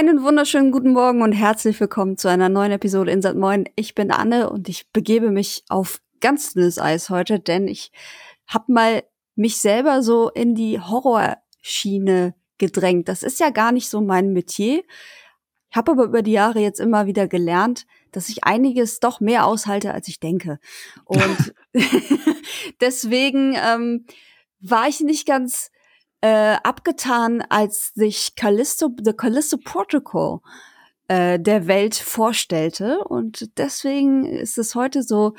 Einen 0.00 0.22
wunderschönen 0.22 0.72
guten 0.72 0.94
Morgen 0.94 1.20
und 1.20 1.32
herzlich 1.32 1.78
willkommen 1.78 2.16
zu 2.16 2.28
einer 2.28 2.48
neuen 2.48 2.72
Episode 2.72 3.10
Insert 3.10 3.36
Moin. 3.36 3.68
Ich 3.76 3.94
bin 3.94 4.10
Anne 4.10 4.48
und 4.48 4.66
ich 4.70 4.90
begebe 4.92 5.30
mich 5.30 5.62
auf 5.68 6.00
ganz 6.22 6.54
dünnes 6.54 6.78
Eis 6.78 7.10
heute, 7.10 7.38
denn 7.38 7.68
ich 7.68 7.92
hab 8.46 8.70
mal 8.70 9.02
mich 9.34 9.58
selber 9.58 10.02
so 10.02 10.30
in 10.30 10.54
die 10.54 10.80
Horrorschiene 10.80 12.34
gedrängt. 12.56 13.08
Das 13.08 13.22
ist 13.22 13.40
ja 13.40 13.50
gar 13.50 13.72
nicht 13.72 13.90
so 13.90 14.00
mein 14.00 14.32
Metier. 14.32 14.82
Ich 15.70 15.76
habe 15.76 15.92
aber 15.92 16.04
über 16.04 16.22
die 16.22 16.32
Jahre 16.32 16.60
jetzt 16.60 16.80
immer 16.80 17.04
wieder 17.04 17.28
gelernt, 17.28 17.86
dass 18.10 18.30
ich 18.30 18.42
einiges 18.42 19.00
doch 19.00 19.20
mehr 19.20 19.44
aushalte, 19.44 19.92
als 19.92 20.08
ich 20.08 20.18
denke. 20.18 20.60
Und 21.04 21.52
deswegen 22.80 23.54
ähm, 23.54 24.06
war 24.60 24.88
ich 24.88 25.00
nicht 25.00 25.26
ganz 25.26 25.70
äh, 26.20 26.56
abgetan, 26.62 27.42
als 27.48 27.92
sich 27.94 28.34
Callisto, 28.36 28.90
The 29.02 29.12
Callisto 29.12 29.56
Protocol 29.56 30.40
äh, 31.08 31.40
der 31.40 31.66
Welt 31.66 31.94
vorstellte. 31.94 33.02
Und 33.04 33.58
deswegen 33.58 34.24
ist 34.24 34.58
es 34.58 34.74
heute 34.74 35.02
so, 35.02 35.34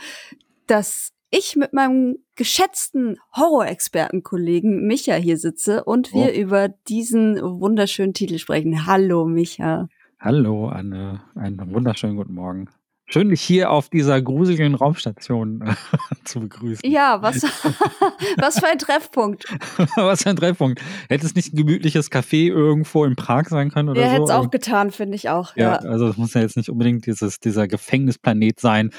dass 0.67 1.11
ich 1.29 1.55
mit 1.55 1.71
meinem 1.73 2.17
geschätzten 2.35 3.17
Horrorexpertenkollegen 3.35 4.85
Micha 4.85 5.15
hier 5.15 5.37
sitze 5.37 5.83
und 5.83 6.13
wir 6.13 6.31
oh. 6.33 6.39
über 6.39 6.67
diesen 6.67 7.41
wunderschönen 7.41 8.13
Titel 8.13 8.37
sprechen. 8.37 8.85
Hallo 8.85 9.25
Micha. 9.25 9.87
Hallo 10.19 10.67
Anne, 10.67 11.21
einen 11.35 11.73
wunderschönen 11.73 12.17
guten 12.17 12.33
Morgen. 12.33 12.67
Schön, 13.13 13.27
dich 13.27 13.41
hier 13.41 13.71
auf 13.71 13.89
dieser 13.89 14.21
gruseligen 14.21 14.73
Raumstation 14.73 15.61
äh, 15.61 15.75
zu 16.23 16.39
begrüßen. 16.39 16.89
Ja, 16.89 17.21
was, 17.21 17.43
was 18.37 18.59
für 18.59 18.67
ein 18.67 18.77
Treffpunkt. 18.79 19.45
was 19.97 20.23
für 20.23 20.29
ein 20.29 20.37
Treffpunkt. 20.37 20.81
Hätte 21.09 21.25
es 21.25 21.35
nicht 21.35 21.53
ein 21.53 21.57
gemütliches 21.57 22.09
Café 22.09 22.47
irgendwo 22.47 23.03
in 23.03 23.17
Prag 23.17 23.49
sein 23.49 23.69
können 23.69 23.89
oder 23.89 23.99
ja, 23.99 24.07
so? 24.07 24.13
hätte 24.13 24.23
es 24.23 24.29
auch 24.29 24.49
getan, 24.49 24.91
finde 24.91 25.15
ich 25.15 25.27
auch. 25.27 25.57
Ja, 25.57 25.73
ja, 25.73 25.89
also 25.89 26.07
es 26.07 26.15
muss 26.15 26.33
ja 26.33 26.41
jetzt 26.41 26.55
nicht 26.55 26.69
unbedingt 26.69 27.05
dieses, 27.05 27.41
dieser 27.41 27.67
Gefängnisplanet 27.67 28.61
sein, 28.61 28.91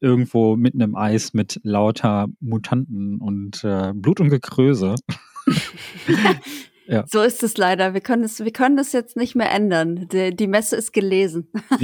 irgendwo 0.00 0.56
mitten 0.56 0.80
im 0.80 0.96
Eis 0.96 1.34
mit 1.34 1.60
lauter 1.62 2.28
Mutanten 2.40 3.18
und 3.18 3.62
äh, 3.62 3.92
Blut 3.94 4.20
und 4.20 4.30
Gekröse. 4.30 4.94
Ja. 6.06 6.34
So 7.06 7.22
ist 7.22 7.42
es 7.42 7.56
leider. 7.56 7.94
Wir 7.94 8.00
können 8.00 8.24
es, 8.24 8.44
wir 8.44 8.52
können 8.52 8.78
es 8.78 8.92
jetzt 8.92 9.16
nicht 9.16 9.36
mehr 9.36 9.52
ändern. 9.52 10.08
Die, 10.08 10.34
die 10.34 10.46
Messe 10.46 10.76
ist 10.76 10.92
gelesen. 10.92 11.50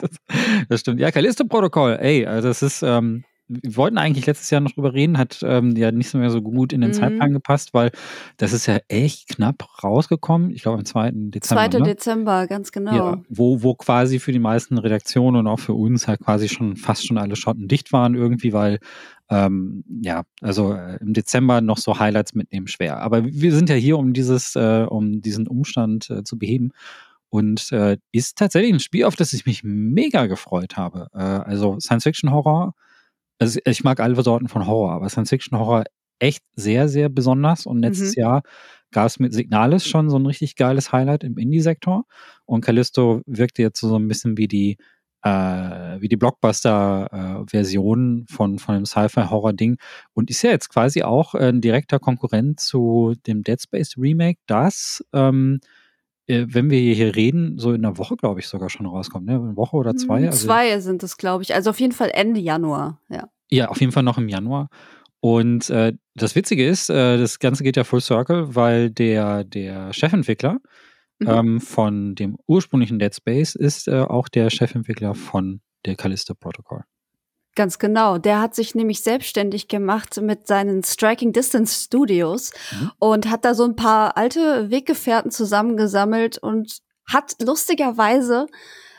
das, 0.00 0.10
das, 0.68 0.80
stimmt. 0.80 1.00
Ja, 1.00 1.10
Callisto-Protokoll, 1.10 1.98
ey, 2.00 2.26
also 2.26 2.48
das 2.48 2.62
ist, 2.62 2.82
ähm, 2.82 3.24
wir 3.50 3.76
wollten 3.76 3.98
eigentlich 3.98 4.26
letztes 4.26 4.50
Jahr 4.50 4.60
noch 4.60 4.72
drüber 4.72 4.94
reden, 4.94 5.18
hat 5.18 5.40
ähm, 5.42 5.74
ja 5.76 5.90
nicht 5.90 6.14
mehr 6.14 6.30
so 6.30 6.40
gut 6.40 6.72
in 6.72 6.80
den 6.80 6.90
mhm. 6.90 6.94
Zeitplan 6.94 7.32
gepasst, 7.32 7.74
weil 7.74 7.90
das 8.36 8.52
ist 8.52 8.66
ja 8.66 8.78
echt 8.88 9.28
knapp 9.28 9.82
rausgekommen. 9.82 10.50
Ich 10.50 10.62
glaube 10.62 10.78
am 10.78 10.84
2. 10.84 11.10
Dezember. 11.14 11.70
2. 11.70 11.78
Ne? 11.78 11.84
Dezember, 11.84 12.46
ganz 12.46 12.70
genau. 12.70 12.94
Ja, 12.94 13.22
wo, 13.28 13.62
wo 13.62 13.74
quasi 13.74 14.20
für 14.20 14.32
die 14.32 14.38
meisten 14.38 14.78
Redaktionen 14.78 15.40
und 15.40 15.46
auch 15.48 15.58
für 15.58 15.74
uns 15.74 16.06
halt 16.06 16.20
quasi 16.20 16.48
schon 16.48 16.76
fast 16.76 17.06
schon 17.06 17.18
alle 17.18 17.36
Schotten 17.36 17.66
dicht 17.66 17.92
waren 17.92 18.14
irgendwie, 18.14 18.52
weil 18.52 18.78
ähm, 19.30 19.84
ja, 20.02 20.24
also 20.40 20.74
äh, 20.74 20.98
im 21.00 21.12
Dezember 21.14 21.60
noch 21.60 21.78
so 21.78 21.98
Highlights 21.98 22.34
mitnehmen 22.34 22.66
schwer. 22.66 23.00
Aber 23.00 23.24
wir 23.24 23.54
sind 23.54 23.68
ja 23.70 23.76
hier, 23.76 23.96
um 23.96 24.12
dieses, 24.12 24.56
äh, 24.56 24.84
um 24.88 25.20
diesen 25.20 25.46
Umstand 25.46 26.10
äh, 26.10 26.24
zu 26.24 26.36
beheben. 26.36 26.72
Und 27.28 27.70
äh, 27.70 27.96
ist 28.10 28.38
tatsächlich 28.38 28.72
ein 28.72 28.80
Spiel, 28.80 29.04
auf 29.04 29.14
das 29.14 29.32
ich 29.32 29.46
mich 29.46 29.62
mega 29.62 30.26
gefreut 30.26 30.76
habe. 30.76 31.06
Äh, 31.14 31.18
also 31.18 31.78
Science-Fiction-Horror. 31.78 32.74
Also 33.38 33.60
ich 33.64 33.84
mag 33.84 34.00
alle 34.00 34.20
Sorten 34.20 34.48
von 34.48 34.66
Horror, 34.66 34.92
aber 34.92 35.08
Science-Fiction-Horror 35.08 35.84
echt 36.18 36.42
sehr, 36.56 36.88
sehr 36.88 37.08
besonders. 37.08 37.66
Und 37.66 37.78
letztes 37.78 38.16
mhm. 38.16 38.22
Jahr 38.22 38.42
gab 38.90 39.06
es 39.06 39.20
mit 39.20 39.32
Signalis 39.32 39.86
schon 39.86 40.10
so 40.10 40.18
ein 40.18 40.26
richtig 40.26 40.56
geiles 40.56 40.90
Highlight 40.90 41.22
im 41.22 41.38
Indie-Sektor. 41.38 42.04
Und 42.46 42.64
Callisto 42.64 43.22
wirkte 43.26 43.62
jetzt 43.62 43.78
so 43.78 43.96
ein 43.96 44.08
bisschen 44.08 44.36
wie 44.36 44.48
die 44.48 44.76
äh, 45.22 46.00
wie 46.00 46.08
die 46.08 46.16
Blockbuster-Version 46.16 48.26
äh, 48.28 48.32
von, 48.32 48.58
von 48.58 48.74
dem 48.74 48.86
Sci-Fi-Horror-Ding 48.86 49.76
und 50.14 50.30
ist 50.30 50.40
ja 50.42 50.50
jetzt 50.50 50.70
quasi 50.70 51.02
auch 51.02 51.34
ein 51.34 51.60
direkter 51.60 51.98
Konkurrent 51.98 52.60
zu 52.60 53.14
dem 53.26 53.42
Dead 53.42 53.60
Space 53.60 53.96
Remake, 53.98 54.38
das, 54.46 55.04
ähm, 55.12 55.60
äh, 56.26 56.46
wenn 56.48 56.70
wir 56.70 56.80
hier 56.94 57.16
reden, 57.16 57.58
so 57.58 57.72
in 57.72 57.84
einer 57.84 57.98
Woche, 57.98 58.16
glaube 58.16 58.40
ich, 58.40 58.48
sogar 58.48 58.70
schon 58.70 58.86
rauskommt, 58.86 59.26
ne? 59.26 59.34
Eine 59.34 59.56
Woche 59.56 59.76
oder 59.76 59.94
zwei? 59.96 60.26
Also, 60.26 60.46
zwei 60.46 60.78
sind 60.80 61.02
es, 61.02 61.16
glaube 61.16 61.42
ich. 61.42 61.54
Also 61.54 61.70
auf 61.70 61.80
jeden 61.80 61.92
Fall 61.92 62.10
Ende 62.12 62.40
Januar, 62.40 63.00
ja. 63.08 63.28
Ja, 63.50 63.68
auf 63.68 63.80
jeden 63.80 63.92
Fall 63.92 64.04
noch 64.04 64.16
im 64.16 64.28
Januar. 64.28 64.68
Und 65.20 65.68
äh, 65.70 65.92
das 66.14 66.34
Witzige 66.34 66.66
ist, 66.66 66.88
äh, 66.88 67.18
das 67.18 67.40
Ganze 67.40 67.62
geht 67.62 67.76
ja 67.76 67.84
full 67.84 68.00
circle, 68.00 68.54
weil 68.54 68.90
der, 68.90 69.44
der 69.44 69.92
Chefentwickler, 69.92 70.60
Mhm. 71.20 71.28
Ähm, 71.28 71.60
von 71.60 72.14
dem 72.14 72.36
ursprünglichen 72.46 72.98
Dead 72.98 73.14
Space 73.14 73.54
ist 73.54 73.88
äh, 73.88 74.00
auch 74.00 74.28
der 74.28 74.50
Chefentwickler 74.50 75.14
von 75.14 75.60
der 75.84 75.94
Callisto 75.94 76.34
Protocol. 76.34 76.84
Ganz 77.56 77.78
genau. 77.78 78.16
Der 78.18 78.40
hat 78.40 78.54
sich 78.54 78.74
nämlich 78.74 79.02
selbstständig 79.02 79.68
gemacht 79.68 80.20
mit 80.22 80.46
seinen 80.46 80.82
Striking 80.82 81.32
Distance 81.32 81.84
Studios 81.84 82.52
mhm. 82.72 82.92
und 82.98 83.30
hat 83.30 83.44
da 83.44 83.54
so 83.54 83.64
ein 83.64 83.76
paar 83.76 84.16
alte 84.16 84.70
Weggefährten 84.70 85.30
zusammengesammelt 85.30 86.38
und 86.38 86.78
hat 87.06 87.36
lustigerweise, 87.42 88.46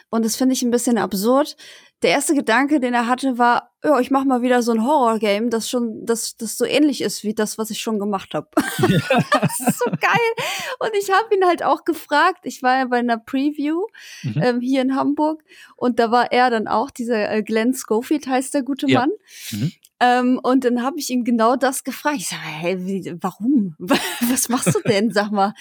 und 0.09 0.25
das 0.25 0.35
finde 0.35 0.53
ich 0.53 0.61
ein 0.63 0.71
bisschen 0.71 0.97
absurd, 0.97 1.55
der 2.01 2.11
erste 2.11 2.33
Gedanke, 2.33 2.79
den 2.79 2.93
er 2.93 3.07
hatte, 3.07 3.37
war, 3.37 3.71
ja, 3.83 3.99
ich 3.99 4.09
mach 4.09 4.25
mal 4.25 4.41
wieder 4.41 4.63
so 4.63 4.71
ein 4.71 4.85
Horror-Game, 4.85 5.49
das 5.49 5.69
schon, 5.69 6.05
das, 6.05 6.35
das 6.35 6.57
so 6.57 6.65
ähnlich 6.65 7.01
ist 7.01 7.23
wie 7.23 7.33
das, 7.33 7.57
was 7.57 7.69
ich 7.69 7.79
schon 7.79 7.99
gemacht 7.99 8.33
habe. 8.33 8.47
Ja. 8.91 8.99
das 9.41 9.59
ist 9.59 9.79
so 9.79 9.85
geil. 9.85 10.47
Und 10.79 10.91
ich 10.99 11.11
habe 11.11 11.33
ihn 11.35 11.45
halt 11.45 11.63
auch 11.63 11.85
gefragt. 11.85 12.39
Ich 12.43 12.63
war 12.63 12.79
ja 12.79 12.85
bei 12.85 12.97
einer 12.97 13.17
Preview 13.17 13.85
mhm. 14.23 14.41
ähm, 14.41 14.59
hier 14.59 14.81
in 14.81 14.95
Hamburg 14.95 15.43
und 15.75 15.99
da 15.99 16.11
war 16.11 16.31
er 16.31 16.49
dann 16.49 16.67
auch, 16.67 16.89
dieser 16.89 17.31
äh, 17.31 17.43
Glenn 17.43 17.73
Schofield 17.73 18.27
heißt 18.27 18.53
der 18.53 18.63
gute 18.63 18.87
ja. 18.89 19.01
Mann. 19.01 19.11
Mhm. 19.51 19.71
Ähm, 20.03 20.39
und 20.41 20.65
dann 20.65 20.81
habe 20.81 20.97
ich 20.97 21.11
ihn 21.11 21.23
genau 21.23 21.55
das 21.55 21.83
gefragt. 21.83 22.17
Ich 22.17 22.27
sage, 22.27 22.41
hey, 22.41 22.85
wie, 22.85 23.15
warum? 23.21 23.75
Was 23.79 24.49
machst 24.49 24.73
du 24.73 24.79
denn? 24.81 25.11
Sag 25.11 25.31
mal. 25.31 25.53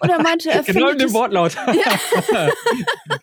Und 0.00 0.08
er 0.08 0.22
meinte, 0.22 0.50
er 0.50 0.62
genau 0.62 0.88
in 0.88 0.98
dem 0.98 1.12
Wortlaut. 1.12 1.54
Ja. 1.74 2.48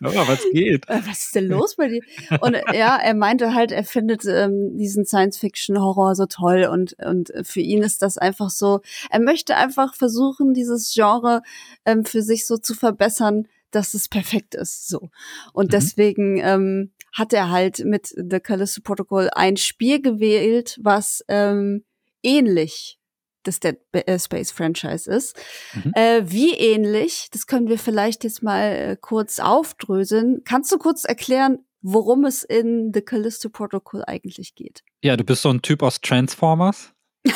Aber 0.00 0.28
was 0.28 0.42
geht? 0.52 0.88
Äh, 0.88 1.00
was 1.06 1.24
ist 1.24 1.34
denn 1.34 1.48
los 1.48 1.76
bei 1.76 1.88
dir? 1.88 2.02
Und 2.40 2.56
ja, 2.72 2.96
er 2.96 3.14
meinte 3.14 3.54
halt, 3.54 3.72
er 3.72 3.84
findet 3.84 4.24
ähm, 4.26 4.76
diesen 4.76 5.04
Science-Fiction-Horror 5.04 6.14
so 6.14 6.26
toll 6.26 6.68
und 6.70 6.94
und 7.04 7.32
für 7.42 7.60
ihn 7.60 7.82
ist 7.82 8.02
das 8.02 8.18
einfach 8.18 8.50
so. 8.50 8.80
Er 9.10 9.20
möchte 9.20 9.56
einfach 9.56 9.94
versuchen, 9.94 10.54
dieses 10.54 10.92
Genre 10.92 11.42
ähm, 11.86 12.04
für 12.04 12.22
sich 12.22 12.46
so 12.46 12.58
zu 12.58 12.74
verbessern, 12.74 13.48
dass 13.70 13.94
es 13.94 14.08
perfekt 14.08 14.54
ist. 14.54 14.88
So 14.88 15.10
und 15.52 15.66
mhm. 15.66 15.70
deswegen 15.70 16.38
ähm, 16.38 16.92
hat 17.12 17.32
er 17.32 17.50
halt 17.50 17.84
mit 17.84 18.08
The 18.08 18.40
Callisto 18.40 18.80
Protocol 18.82 19.28
ein 19.34 19.56
Spiel 19.56 20.00
gewählt, 20.00 20.78
was 20.82 21.24
ähm, 21.28 21.84
ähnlich 22.22 22.98
des 23.46 23.60
Dead 23.60 23.76
äh, 23.92 24.18
Space 24.18 24.52
Franchise 24.52 25.10
ist. 25.10 25.36
Mhm. 25.74 25.92
Äh, 25.94 26.22
wie 26.24 26.54
ähnlich, 26.54 27.28
das 27.32 27.46
können 27.46 27.68
wir 27.68 27.78
vielleicht 27.78 28.24
jetzt 28.24 28.42
mal 28.42 28.72
äh, 28.72 28.96
kurz 29.00 29.40
aufdröseln. 29.40 30.42
Kannst 30.44 30.72
du 30.72 30.78
kurz 30.78 31.04
erklären, 31.04 31.58
worum 31.82 32.24
es 32.24 32.44
in 32.44 32.92
The 32.94 33.02
Callisto 33.02 33.48
Protocol 33.48 34.04
eigentlich 34.06 34.54
geht? 34.54 34.82
Ja, 35.02 35.16
du 35.16 35.24
bist 35.24 35.42
so 35.42 35.50
ein 35.50 35.62
Typ 35.62 35.82
aus 35.82 36.00
Transformers. 36.00 36.92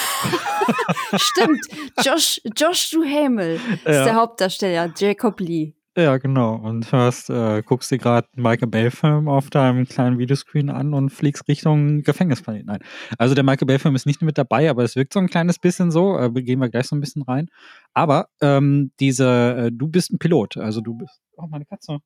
Stimmt. 1.16 1.60
Josh, 2.04 2.40
Josh 2.56 2.90
Duhamel 2.90 3.60
ja. 3.84 3.90
ist 3.90 4.04
der 4.04 4.14
Hauptdarsteller, 4.14 4.92
Jacob 4.96 5.40
Lee. 5.40 5.74
Ja, 5.98 6.18
genau. 6.18 6.56
Und 6.56 6.92
hörst, 6.92 7.30
äh, 7.30 7.62
guckst 7.62 7.90
dir 7.90 7.96
gerade 7.96 8.28
Michael 8.36 8.68
Bay-Film 8.68 9.28
auf 9.28 9.48
deinem 9.48 9.88
kleinen 9.88 10.18
Videoscreen 10.18 10.68
an 10.68 10.92
und 10.92 11.08
fliegst 11.08 11.48
Richtung 11.48 12.02
Gefängnisplanet. 12.02 12.66
Nein. 12.66 12.80
Also 13.16 13.34
der 13.34 13.44
Michael 13.44 13.66
Bay-Film 13.66 13.96
ist 13.96 14.04
nicht 14.04 14.20
mit 14.20 14.36
dabei, 14.36 14.68
aber 14.68 14.84
es 14.84 14.94
wirkt 14.94 15.14
so 15.14 15.20
ein 15.20 15.26
kleines 15.26 15.58
bisschen 15.58 15.90
so. 15.90 16.18
Äh, 16.18 16.30
gehen 16.42 16.60
wir 16.60 16.68
gleich 16.68 16.86
so 16.86 16.96
ein 16.96 17.00
bisschen 17.00 17.22
rein. 17.22 17.48
Aber 17.94 18.28
ähm, 18.42 18.92
diese, 19.00 19.68
äh, 19.68 19.70
du 19.72 19.88
bist 19.88 20.12
ein 20.12 20.18
Pilot. 20.18 20.58
Also 20.58 20.82
du 20.82 20.92
bist. 20.92 21.22
Oh, 21.38 21.46
meine 21.46 21.64
Katze. 21.64 22.00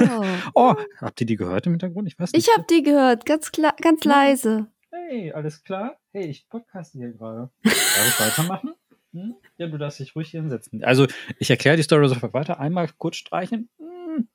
Oh. 0.00 0.24
oh, 0.54 0.74
habt 1.02 1.20
ihr 1.20 1.26
die 1.26 1.36
gehört 1.36 1.66
im 1.66 1.72
Hintergrund? 1.72 2.08
Ich 2.08 2.18
weiß 2.18 2.32
nicht. 2.32 2.48
Ich 2.48 2.56
hab 2.56 2.66
die 2.68 2.82
gehört, 2.82 3.26
ganz 3.26 3.52
klar, 3.52 3.74
ganz 3.82 4.04
leise. 4.04 4.68
Hey, 4.90 5.30
alles 5.32 5.62
klar? 5.62 5.98
Hey, 6.12 6.26
ich 6.26 6.48
podcaste 6.48 6.96
hier 6.96 7.12
gerade. 7.12 7.50
Darf 7.64 7.74
ich 7.74 8.20
weitermachen? 8.20 8.74
Hm? 9.14 9.36
Ja, 9.58 9.68
du 9.68 9.78
darfst 9.78 10.00
dich 10.00 10.16
ruhig 10.16 10.30
hier 10.30 10.40
hinsetzen. 10.40 10.82
Also, 10.82 11.06
ich 11.38 11.48
erkläre 11.48 11.76
die 11.76 11.84
Story 11.84 12.08
sofort 12.08 12.34
weiter. 12.34 12.58
Einmal 12.58 12.88
kurz 12.98 13.16
streichen. 13.16 13.68
Hm. 13.78 14.26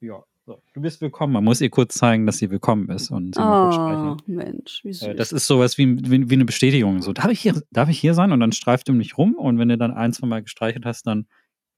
Ja, 0.00 0.24
so. 0.44 0.60
Du 0.74 0.80
bist 0.80 1.00
willkommen. 1.00 1.32
Man 1.32 1.44
muss 1.44 1.60
ihr 1.60 1.70
kurz 1.70 1.94
zeigen, 1.94 2.26
dass 2.26 2.38
sie 2.38 2.50
willkommen 2.50 2.90
ist 2.90 3.10
und 3.10 3.36
sie 3.36 3.40
oh, 3.40 4.16
kurz 4.16 4.26
Mensch, 4.26 4.80
wie 4.82 4.92
süß. 4.92 5.08
Äh, 5.08 5.14
das 5.14 5.30
ist 5.30 5.46
sowas 5.46 5.78
wie, 5.78 5.98
wie, 6.10 6.28
wie, 6.28 6.34
eine 6.34 6.44
Bestätigung. 6.44 7.00
So, 7.00 7.12
darf 7.12 7.30
ich, 7.30 7.40
hier, 7.40 7.62
darf 7.70 7.88
ich 7.88 8.00
hier 8.00 8.14
sein? 8.14 8.32
Und 8.32 8.40
dann 8.40 8.50
streift 8.50 8.88
du 8.88 8.92
mich 8.92 9.16
rum. 9.18 9.34
Und 9.34 9.58
wenn 9.58 9.68
du 9.68 9.78
dann 9.78 9.92
ein, 9.92 10.12
zwei 10.12 10.26
Mal 10.26 10.42
gestreichelt 10.42 10.84
hast, 10.84 11.06
dann, 11.06 11.28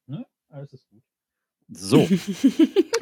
ne, 0.07 0.25
alles 0.49 0.73
ist 0.73 0.89
gut. 0.89 1.03
So. 1.73 2.07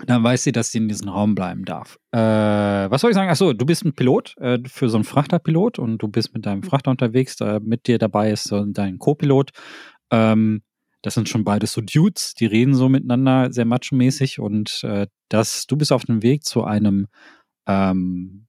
dann 0.05 0.23
weiß 0.23 0.43
sie, 0.43 0.51
dass 0.51 0.71
sie 0.71 0.77
in 0.77 0.87
diesem 0.87 1.09
Raum 1.09 1.35
bleiben 1.35 1.65
darf. 1.65 1.97
Äh, 2.11 2.19
was 2.19 3.01
soll 3.01 3.11
ich 3.11 3.15
sagen? 3.15 3.29
Achso, 3.29 3.53
du 3.53 3.65
bist 3.65 3.83
ein 3.83 3.93
Pilot 3.93 4.35
äh, 4.37 4.59
für 4.65 4.89
so 4.89 4.97
einen 4.97 5.03
Frachterpilot 5.03 5.79
und 5.79 5.97
du 5.99 6.07
bist 6.07 6.33
mit 6.33 6.45
deinem 6.45 6.63
Frachter 6.63 6.91
unterwegs. 6.91 7.39
Äh, 7.41 7.59
mit 7.63 7.87
dir 7.87 7.97
dabei 7.97 8.31
ist 8.31 8.45
so 8.45 8.63
dein 8.65 8.99
Co-Pilot. 8.99 9.51
Ähm, 10.11 10.61
das 11.01 11.13
sind 11.13 11.29
schon 11.29 11.43
beides 11.43 11.73
so 11.73 11.81
Dudes, 11.81 12.33
die 12.33 12.45
reden 12.45 12.73
so 12.73 12.89
miteinander 12.89 13.51
sehr 13.53 13.65
macho-mäßig 13.65 14.39
und 14.39 14.83
äh, 14.83 15.07
das, 15.29 15.65
du 15.65 15.77
bist 15.77 15.93
auf 15.93 16.03
dem 16.03 16.23
Weg 16.23 16.43
zu 16.43 16.63
einem 16.65 17.07
ähm, 17.67 18.47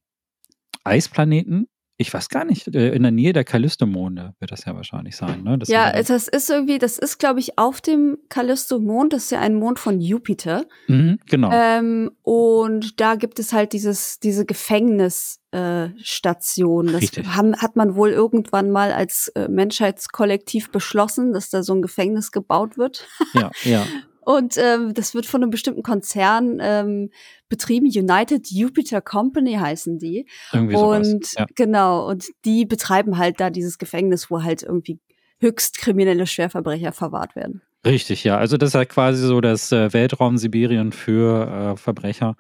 Eisplaneten, 0.82 1.69
ich 2.00 2.12
weiß 2.14 2.31
gar 2.31 2.47
nicht, 2.47 2.75
äh, 2.75 2.94
in 2.94 3.02
der 3.02 3.12
Nähe 3.12 3.35
der 3.35 3.44
Callisto-Monde 3.44 4.32
wird 4.38 4.50
das 4.50 4.64
ja 4.64 4.75
wahrscheinlich 4.75 5.17
sein. 5.17 5.43
Ne? 5.43 5.58
Das 5.58 5.69
ja, 5.69 6.02
das 6.02 6.29
ist 6.29 6.49
irgendwie, 6.49 6.79
das 6.79 6.97
ist, 6.97 7.19
glaube 7.19 7.41
ich, 7.41 7.58
auf 7.58 7.82
dem 7.82 8.17
Callisto-Mond. 8.31 9.12
Das 9.12 9.25
ist 9.25 9.32
ja 9.32 9.41
ein 9.41 9.55
Mond 9.55 9.79
von 9.79 10.00
Jupiter. 10.00 10.64
Mhm, 10.88 11.19
genau. 11.29 11.50
Ähm, 11.52 12.11
und 12.23 13.02
da 13.02 13.17
gibt 13.17 13.38
es 13.38 13.52
halt 13.52 13.75
dieses, 13.75 14.19
diese 14.19 14.47
Gefängnisstation. 14.47 16.88
Äh, 16.88 16.93
das 16.93 17.11
haben, 17.37 17.55
hat 17.56 17.76
man 17.76 17.97
wohl 17.97 18.12
irgendwann 18.12 18.70
mal 18.70 18.93
als 18.93 19.29
äh, 19.35 19.49
Menschheitskollektiv 19.49 20.70
beschlossen, 20.70 21.35
dass 21.35 21.50
da 21.50 21.62
so 21.62 21.75
ein 21.75 21.82
Gefängnis 21.82 22.32
gebaut 22.32 22.79
wird. 22.79 23.06
Ja, 23.35 23.50
ja. 23.64 23.85
Und 24.37 24.56
ähm, 24.59 24.94
das 24.94 25.12
wird 25.12 25.27
von 25.27 25.43
einem 25.43 25.50
bestimmten 25.50 25.82
Konzern 25.82 26.59
ähm, 26.61 27.11
betrieben. 27.49 27.87
United 27.87 28.49
Jupiter 28.49 29.00
Company 29.00 29.55
heißen 29.55 29.99
die. 29.99 30.27
Irgendwie 30.53 30.77
sowas. 30.77 31.09
Und 31.09 31.32
ja. 31.37 31.47
genau, 31.56 32.09
und 32.09 32.27
die 32.44 32.65
betreiben 32.65 33.19
halt 33.19 33.41
da 33.41 33.50
dieses 33.50 33.79
Gefängnis, 33.79 34.31
wo 34.31 34.44
halt 34.44 34.62
irgendwie 34.62 35.00
höchst 35.41 35.79
kriminelle 35.79 36.29
Schwerverbrecher 36.29 36.93
verwahrt 36.93 37.35
werden. 37.35 37.62
Richtig, 37.85 38.23
ja. 38.23 38.37
Also 38.37 38.56
das 38.56 38.71
ist 38.71 38.75
halt 38.77 38.91
quasi 38.91 39.27
so 39.27 39.41
das 39.41 39.73
äh, 39.73 39.93
Weltraum 39.93 40.38
Sibirien 40.38 40.93
für 40.93 41.73
äh, 41.73 41.77
Verbrecher 41.77 42.37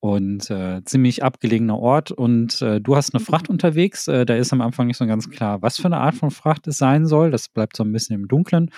und 0.00 0.48
äh, 0.50 0.82
ziemlich 0.84 1.24
abgelegener 1.24 1.78
Ort. 1.78 2.12
Und 2.12 2.62
äh, 2.62 2.80
du 2.80 2.94
hast 2.94 3.14
eine 3.14 3.24
Fracht 3.24 3.48
unterwegs. 3.48 4.06
Äh, 4.06 4.24
da 4.26 4.36
ist 4.36 4.52
am 4.52 4.60
Anfang 4.60 4.86
nicht 4.86 4.96
so 4.96 5.06
ganz 5.06 5.28
klar, 5.28 5.60
was 5.60 5.76
für 5.76 5.86
eine 5.86 5.98
Art 5.98 6.14
von 6.14 6.30
Fracht 6.30 6.68
es 6.68 6.78
sein 6.78 7.06
soll. 7.06 7.30
Das 7.30 7.48
bleibt 7.48 7.76
so 7.76 7.82
ein 7.82 7.92
bisschen 7.92 8.14
im 8.14 8.28
Dunkeln. 8.28 8.70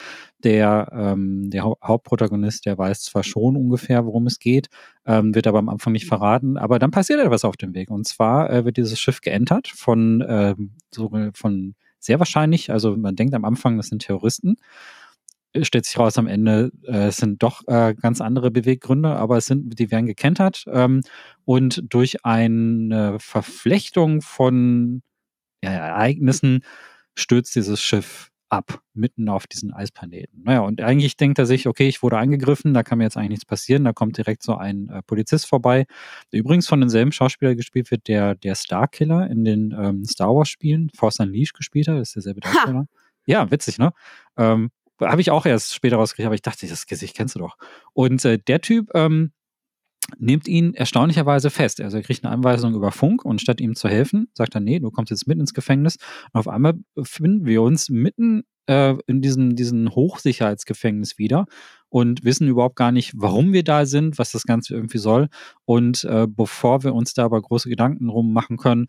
Der, 0.43 0.91
ähm, 0.93 1.51
der 1.51 1.65
ha 1.65 1.75
Hauptprotagonist, 1.85 2.65
der 2.65 2.79
weiß 2.79 3.03
zwar 3.03 3.23
schon 3.23 3.57
ungefähr, 3.57 4.07
worum 4.07 4.27
es 4.27 4.39
geht, 4.39 4.69
ähm, 5.05 5.35
wird 5.35 5.47
aber 5.47 5.59
am 5.59 5.69
Anfang 5.69 5.93
nicht 5.93 6.07
verraten. 6.07 6.57
Aber 6.57 6.79
dann 6.79 6.91
passiert 6.91 7.21
etwas 7.21 7.45
auf 7.45 7.57
dem 7.57 7.75
Weg. 7.75 7.91
Und 7.91 8.07
zwar 8.09 8.51
äh, 8.51 8.65
wird 8.65 8.79
dieses 8.79 8.99
Schiff 8.99 9.21
geentert 9.21 9.69
von, 9.69 10.23
äh, 10.23 10.55
so, 10.91 11.11
von 11.35 11.75
sehr 11.99 12.19
wahrscheinlich, 12.19 12.71
also 12.73 12.97
man 12.97 13.15
denkt 13.15 13.35
am 13.35 13.45
Anfang, 13.45 13.77
das 13.77 13.89
sind 13.89 14.03
Terroristen 14.03 14.57
stellt 15.63 15.85
sich 15.85 15.99
raus 15.99 16.19
am 16.19 16.27
Ende, 16.27 16.71
äh, 16.87 17.09
es 17.09 17.17
sind 17.17 17.43
doch 17.43 17.63
äh, 17.67 17.95
ganz 17.95 18.21
andere 18.21 18.51
Beweggründe, 18.51 19.11
aber 19.11 19.37
es 19.37 19.47
sind, 19.47 19.79
die 19.79 19.91
werden 19.91 20.07
gekentert 20.07 20.65
ähm, 20.69 21.03
und 21.45 21.83
durch 21.89 22.25
eine 22.25 23.19
Verflechtung 23.19 24.23
von 24.23 25.03
ja, 25.63 25.71
Ereignissen 25.71 26.61
stürzt 27.17 27.55
dieses 27.55 27.81
Schiff 27.81 28.31
ab, 28.51 28.83
mitten 28.95 29.29
auf 29.29 29.47
diesen 29.47 29.73
Eisplaneten. 29.73 30.43
Naja, 30.43 30.61
und 30.61 30.81
eigentlich 30.81 31.17
denkt 31.17 31.39
er 31.39 31.47
sich, 31.47 31.69
okay, 31.69 31.87
ich 31.89 32.03
wurde 32.03 32.19
angegriffen, 32.19 32.75
da 32.75 32.83
kann 32.83 32.99
mir 32.99 33.05
jetzt 33.05 33.17
eigentlich 33.17 33.31
nichts 33.31 33.45
passieren. 33.45 33.85
Da 33.85 33.93
kommt 33.93 34.19
direkt 34.19 34.43
so 34.43 34.57
ein 34.57 34.89
äh, 34.89 35.03
Polizist 35.03 35.47
vorbei, 35.47 35.87
der 36.33 36.41
übrigens 36.41 36.67
von 36.67 36.81
denselben 36.81 37.13
Schauspieler 37.13 37.55
gespielt 37.55 37.91
wird, 37.91 38.09
der 38.09 38.35
der 38.35 38.57
Starkiller 38.57 39.31
in 39.31 39.45
den 39.45 39.75
ähm, 39.79 40.05
Star 40.05 40.35
Wars-Spielen, 40.35 40.91
Force 40.97 41.21
Unleashed 41.21 41.55
gespielt 41.55 41.87
hat, 41.89 41.97
das 41.99 42.09
ist 42.09 42.17
derselbe 42.17 42.41
Darsteller. 42.41 42.87
Ja, 43.27 43.51
witzig, 43.51 43.79
ne? 43.79 43.93
Ähm, 44.37 44.71
habe 45.01 45.21
ich 45.21 45.31
auch 45.31 45.47
erst 45.47 45.75
später 45.75 45.97
rausgekriegt, 45.97 46.27
aber 46.27 46.35
ich 46.35 46.43
dachte, 46.43 46.67
das 46.67 46.87
Gesicht 46.87 47.17
kennst 47.17 47.35
du 47.35 47.41
doch. 47.41 47.57
Und 47.93 48.25
äh, 48.25 48.39
der 48.39 48.61
Typ 48.61 48.91
ähm, 48.95 49.33
nimmt 50.19 50.49
ihn 50.49 50.75
erstaunlicherweise 50.75 51.51
fest. 51.51 51.81
Also 51.81 51.99
er 51.99 52.03
kriegt 52.03 52.25
eine 52.25 52.33
Anweisung 52.33 52.75
über 52.75 52.93
Funk 52.93 53.25
und 53.25 53.41
statt 53.41 53.61
ihm 53.61 53.75
zu 53.75 53.89
helfen, 53.89 54.29
sagt 54.35 54.55
er, 54.55 54.61
nee, 54.61 54.81
du 54.81 54.91
kommst 54.91 55.11
jetzt 55.11 55.27
mit 55.27 55.39
ins 55.39 55.55
Gefängnis. 55.55 55.97
Und 56.33 56.41
auf 56.41 56.49
einmal 56.49 56.75
befinden 56.95 57.47
wir 57.47 57.63
uns 57.63 57.89
mitten 57.89 58.45
äh, 58.67 58.95
in 59.07 59.21
diesem, 59.21 59.57
diesem 59.57 59.95
Hochsicherheitsgefängnis 59.95 61.19
wieder 61.19 61.47
und 61.89 62.25
wissen 62.25 62.49
überhaupt 62.49 62.77
gar 62.77 62.93
nicht, 62.93 63.13
warum 63.17 63.53
wir 63.53 63.65
da 63.65 63.87
sind, 63.87 64.19
was 64.19 64.33
das 64.33 64.45
Ganze 64.45 64.75
irgendwie 64.75 64.99
soll. 64.99 65.29
Und 65.65 66.05
äh, 66.05 66.27
bevor 66.29 66.85
wir 66.85 66.95
uns 66.95 67.15
da 67.15 67.25
aber 67.25 67.41
große 67.41 67.69
Gedanken 67.69 68.09
drum 68.09 68.33
machen 68.33 68.57
können, 68.57 68.87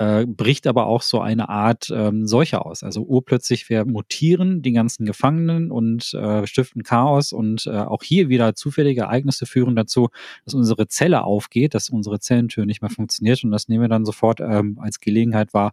äh, 0.00 0.24
bricht 0.24 0.66
aber 0.66 0.86
auch 0.86 1.02
so 1.02 1.20
eine 1.20 1.50
Art 1.50 1.92
ähm, 1.94 2.26
Seuche 2.26 2.64
aus. 2.64 2.82
Also 2.82 3.02
urplötzlich 3.02 3.68
wir 3.68 3.84
mutieren 3.84 4.62
die 4.62 4.72
ganzen 4.72 5.04
Gefangenen 5.04 5.70
und 5.70 6.14
äh, 6.14 6.46
stiften 6.46 6.84
Chaos 6.84 7.34
und 7.34 7.66
äh, 7.66 7.70
auch 7.72 8.02
hier 8.02 8.30
wieder 8.30 8.54
zufällige 8.54 9.02
Ereignisse 9.02 9.44
führen 9.44 9.76
dazu, 9.76 10.08
dass 10.46 10.54
unsere 10.54 10.88
Zelle 10.88 11.22
aufgeht, 11.24 11.74
dass 11.74 11.90
unsere 11.90 12.18
Zellentür 12.18 12.64
nicht 12.64 12.80
mehr 12.80 12.90
funktioniert 12.90 13.44
und 13.44 13.50
das 13.50 13.68
nehmen 13.68 13.82
wir 13.82 13.88
dann 13.88 14.06
sofort 14.06 14.40
ähm, 14.40 14.78
als 14.80 15.00
Gelegenheit 15.00 15.52
wahr, 15.52 15.72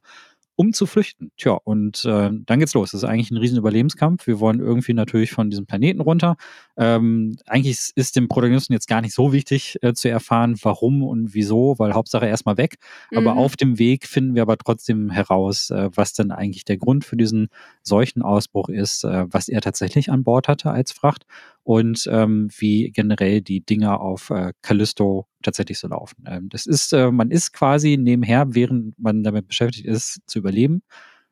um 0.57 0.73
zu 0.73 0.87
flüchten. 0.87 1.31
Tja, 1.37 1.51
und 1.51 2.03
äh, 2.03 2.31
dann 2.31 2.59
geht's 2.59 2.73
los. 2.73 2.91
Das 2.91 3.03
ist 3.03 3.09
eigentlich 3.09 3.29
ein 3.29 3.37
riesen 3.37 3.59
Überlebenskampf. 3.59 4.25
Wir 4.25 4.39
wollen 4.39 4.59
irgendwie 4.59 4.93
natürlich 4.93 5.31
von 5.31 5.51
diesem 5.51 5.67
Planeten 5.67 6.01
runter. 6.01 6.35
Ähm, 6.75 7.37
eigentlich 7.45 7.91
ist 7.95 8.15
dem 8.15 8.27
Protagonisten 8.27 8.73
jetzt 8.73 8.87
gar 8.87 9.01
nicht 9.01 9.13
so 9.13 9.31
wichtig 9.31 9.77
äh, 9.83 9.93
zu 9.93 10.09
erfahren, 10.09 10.55
warum 10.63 11.03
und 11.03 11.35
wieso, 11.35 11.75
weil 11.77 11.93
Hauptsache 11.93 12.25
erstmal 12.25 12.57
weg. 12.57 12.77
Mhm. 13.11 13.19
Aber 13.19 13.37
auf 13.37 13.55
dem 13.55 13.77
Weg 13.77 14.07
finden 14.07 14.33
wir 14.33 14.41
aber 14.41 14.57
trotzdem 14.57 15.11
heraus, 15.11 15.69
äh, 15.69 15.91
was 15.93 16.13
denn 16.13 16.31
eigentlich 16.31 16.65
der 16.65 16.77
Grund 16.77 17.05
für 17.05 17.17
diesen 17.17 17.49
Seuchenausbruch 17.83 18.69
ist, 18.69 19.03
äh, 19.03 19.25
was 19.29 19.49
er 19.49 19.61
tatsächlich 19.61 20.11
an 20.11 20.23
Bord 20.23 20.47
hatte 20.47 20.71
als 20.71 20.91
Fracht 20.91 21.27
und 21.67 22.07
ähm, 22.09 22.47
wie 22.59 22.91
generell 22.91 23.41
die 23.41 23.59
Dinge 23.59 23.99
auf 23.99 24.29
äh, 24.29 24.53
Callisto 24.61 25.27
tatsächlich 25.43 25.77
so 25.79 25.89
laufen. 25.89 26.23
Ähm, 26.25 26.47
das 26.47 26.65
ist, 26.65 26.93
äh, 26.93 27.11
man 27.11 27.29
ist 27.29 27.51
quasi 27.51 27.97
nebenher, 27.97 28.55
während 28.55 28.97
man 28.97 29.21
damit 29.21 29.49
beschäftigt 29.49 29.85
ist, 29.85 30.21
zu 30.27 30.39
überleben, 30.39 30.81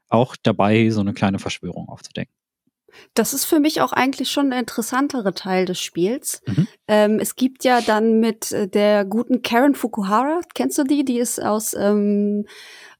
auch 0.10 0.36
dabei, 0.36 0.90
so 0.90 1.00
eine 1.00 1.14
kleine 1.14 1.40
Verschwörung 1.40 1.88
aufzudenken. 1.88 2.34
Das 3.14 3.34
ist 3.34 3.46
für 3.46 3.62
mich 3.62 3.80
auch 3.80 3.94
eigentlich 3.94 4.30
schon 4.30 4.50
der 4.50 4.60
interessantere 4.60 5.34
Teil 5.34 5.66
des 5.66 5.80
Spiels. 5.80 6.42
Mhm. 6.48 6.68
Ähm, 6.90 7.20
es 7.22 7.38
gibt 7.38 7.64
ja 7.64 7.80
dann 7.80 8.20
mit 8.20 8.52
äh, 8.52 8.68
der 8.68 9.06
guten 9.06 9.42
Karen 9.42 9.74
Fukuhara, 9.74 10.42
kennst 10.54 10.78
du 10.78 10.84
die? 10.84 11.06
Die 11.06 11.18
ist 11.18 11.42
aus 11.42 11.74
ähm, 11.74 12.46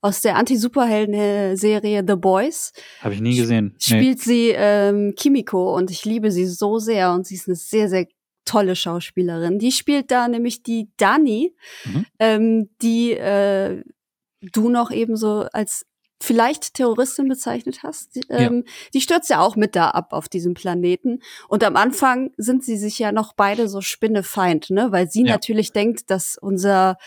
aus 0.06 0.22
der 0.22 0.36
Anti-Superhelden-Serie 0.36 2.04
The 2.08 2.16
Boys. 2.16 2.74
Habe 3.02 3.16
ich 3.16 3.22
nie 3.22 3.36
gesehen. 3.36 3.76
Spielt 3.80 4.20
nee. 4.20 4.24
sie 4.24 4.54
ähm, 4.56 5.16
Kimiko 5.18 5.76
und 5.76 5.90
ich 5.90 6.06
liebe 6.06 6.32
sie 6.32 6.46
so 6.46 6.78
sehr 6.78 7.12
und 7.12 7.26
sie 7.26 7.34
ist 7.34 7.48
eine 7.48 7.56
sehr, 7.56 7.90
sehr 7.90 8.06
tolle 8.46 8.76
Schauspielerin. 8.76 9.58
Die 9.58 9.72
spielt 9.72 10.12
da 10.12 10.28
nämlich 10.28 10.62
die 10.62 10.92
Dani, 10.98 11.56
mhm. 11.86 12.06
ähm, 12.20 12.70
die 12.84 13.14
äh, 13.14 13.84
du 14.42 14.70
noch 14.70 14.92
ebenso 14.92 15.48
als 15.52 15.88
vielleicht 16.22 16.76
Terroristin 16.76 17.28
bezeichnet 17.28 17.82
hast. 17.82 18.16
Die, 18.16 18.22
ähm, 18.30 18.64
ja. 18.64 18.72
die 18.94 19.02
stürzt 19.02 19.32
ja 19.32 19.42
auch 19.42 19.56
mit 19.56 19.76
da 19.76 19.90
ab 19.90 20.14
auf 20.14 20.30
diesem 20.30 20.54
Planeten. 20.54 21.24
Und 21.48 21.64
am 21.64 21.76
Anfang 21.76 22.30
sind 22.38 22.64
sie 22.64 22.78
sich 22.78 23.00
ja 23.00 23.12
noch 23.12 23.34
beide 23.34 23.68
so 23.68 23.82
Spinnefeind, 23.82 24.70
ne? 24.70 24.92
Weil 24.92 25.10
sie 25.10 25.24
ja. 25.24 25.32
natürlich 25.32 25.74
denkt, 25.74 26.12
dass 26.12 26.38
unser 26.40 26.98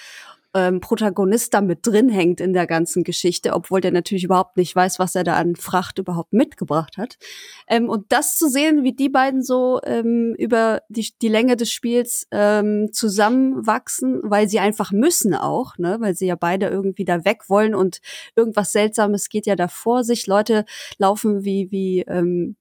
ähm, 0.55 0.81
Protagonist 0.81 1.55
da 1.55 1.61
mit 1.61 1.87
drin 1.87 2.09
hängt 2.09 2.40
in 2.40 2.52
der 2.52 2.67
ganzen 2.67 3.05
Geschichte, 3.05 3.52
obwohl 3.52 3.81
der 3.81 3.93
natürlich 3.93 4.25
überhaupt 4.25 4.57
nicht 4.57 4.75
weiß, 4.75 4.99
was 4.99 5.14
er 5.14 5.25
da 5.25 5.35
an 5.35 5.57
Fracht 5.57 5.99
überhaupt 5.99 6.33
mitgebracht 6.33 6.97
hat. 6.97 7.19
Ähm, 7.67 7.88
und 7.88 8.07
das 8.11 8.37
zu 8.37 8.49
sehen, 8.49 8.85
wie 8.85 8.93
die 8.93 9.09
beiden 9.09 9.43
so 9.43 9.81
ähm, 9.85 10.35
über 10.38 10.83
die, 10.88 11.09
die 11.21 11.28
Länge 11.28 11.57
des 11.57 11.71
Spiels 11.71 12.26
ähm, 12.31 12.90
zusammenwachsen, 12.93 14.21
weil 14.23 14.49
sie 14.49 14.59
einfach 14.59 14.93
müssen 14.93 15.35
auch, 15.35 15.76
ne, 15.78 15.99
weil 16.00 16.14
sie 16.14 16.26
ja 16.26 16.37
beide 16.37 16.67
irgendwie 16.69 17.05
da 17.05 17.25
weg 17.25 17.49
wollen 17.49 17.75
und 17.75 18.00
irgendwas 18.37 18.73
Seltsames 18.73 19.28
geht 19.28 19.47
ja 19.47 19.57
da 19.57 19.69
vor 19.69 20.05
sich. 20.05 20.26
Leute 20.26 20.64
laufen 20.99 21.45
wie, 21.45 21.71
wie 21.71 22.00
ähm, 22.02 22.57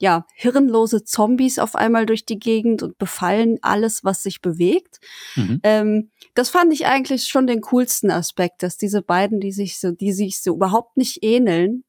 ja, 0.00 0.26
hirnlose 0.34 1.04
Zombies 1.04 1.58
auf 1.58 1.74
einmal 1.74 2.06
durch 2.06 2.24
die 2.24 2.38
Gegend 2.38 2.82
und 2.82 2.98
befallen 2.98 3.58
alles, 3.62 4.04
was 4.04 4.22
sich 4.22 4.40
bewegt. 4.40 5.00
Mhm. 5.34 5.60
Ähm, 5.64 6.10
das 6.34 6.50
fand 6.50 6.72
ich 6.72 6.86
eigentlich 6.86 7.26
schon 7.26 7.46
den 7.46 7.60
coolsten 7.62 8.10
Aspekt, 8.10 8.62
dass 8.62 8.76
diese 8.76 9.02
beiden, 9.02 9.40
die 9.40 9.52
sich 9.52 9.80
so, 9.80 9.90
die 9.90 10.12
sich 10.12 10.40
so 10.40 10.54
überhaupt 10.54 10.96
nicht 10.96 11.24
ähneln, 11.24 11.84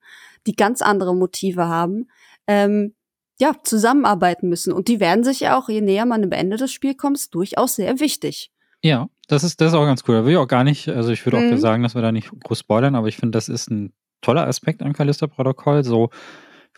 die 0.48 0.56
ganz 0.56 0.82
andere 0.82 1.16
Motive 1.16 1.68
haben, 1.68 2.08
ähm, 2.48 2.96
ja, 3.40 3.54
zusammenarbeiten 3.64 4.50
müssen. 4.50 4.74
Und 4.74 4.88
die 4.88 5.00
werden 5.00 5.24
sich 5.24 5.42
ja 5.42 5.58
auch, 5.58 5.70
je 5.70 5.82
näher 5.82 6.06
man 6.06 6.24
am 6.24 6.32
Ende 6.32 6.58
des 6.58 6.74
Spiels 6.74 6.98
kommt, 6.98 7.34
durchaus 7.34 7.76
sehr 7.76 8.00
wichtig. 8.00 8.52
Ja, 8.82 9.08
das 9.28 9.44
ist, 9.44 9.62
das 9.62 9.70
ist 9.70 9.74
auch 9.76 9.86
ganz 9.86 10.04
cool. 10.08 10.16
Da 10.16 10.26
will 10.26 10.32
ich 10.32 10.38
auch 10.38 10.48
gar 10.48 10.64
nicht, 10.64 10.90
also 10.90 11.12
ich 11.12 11.26
würde 11.26 11.40
mhm. 11.40 11.54
auch 11.54 11.58
sagen, 11.58 11.84
dass 11.84 11.96
wir 11.96 12.02
da 12.02 12.12
nicht 12.12 12.32
groß 12.44 12.60
spoilern, 12.60 12.96
aber 12.96 13.08
ich 13.08 13.18
finde, 13.18 13.38
das 13.38 13.50
ist 13.50 13.70
ein 13.70 13.94
toller 14.22 14.48
Aspekt 14.48 14.82
an 14.82 14.94
Callisto-Protokoll, 14.94 15.84
so 15.84 16.10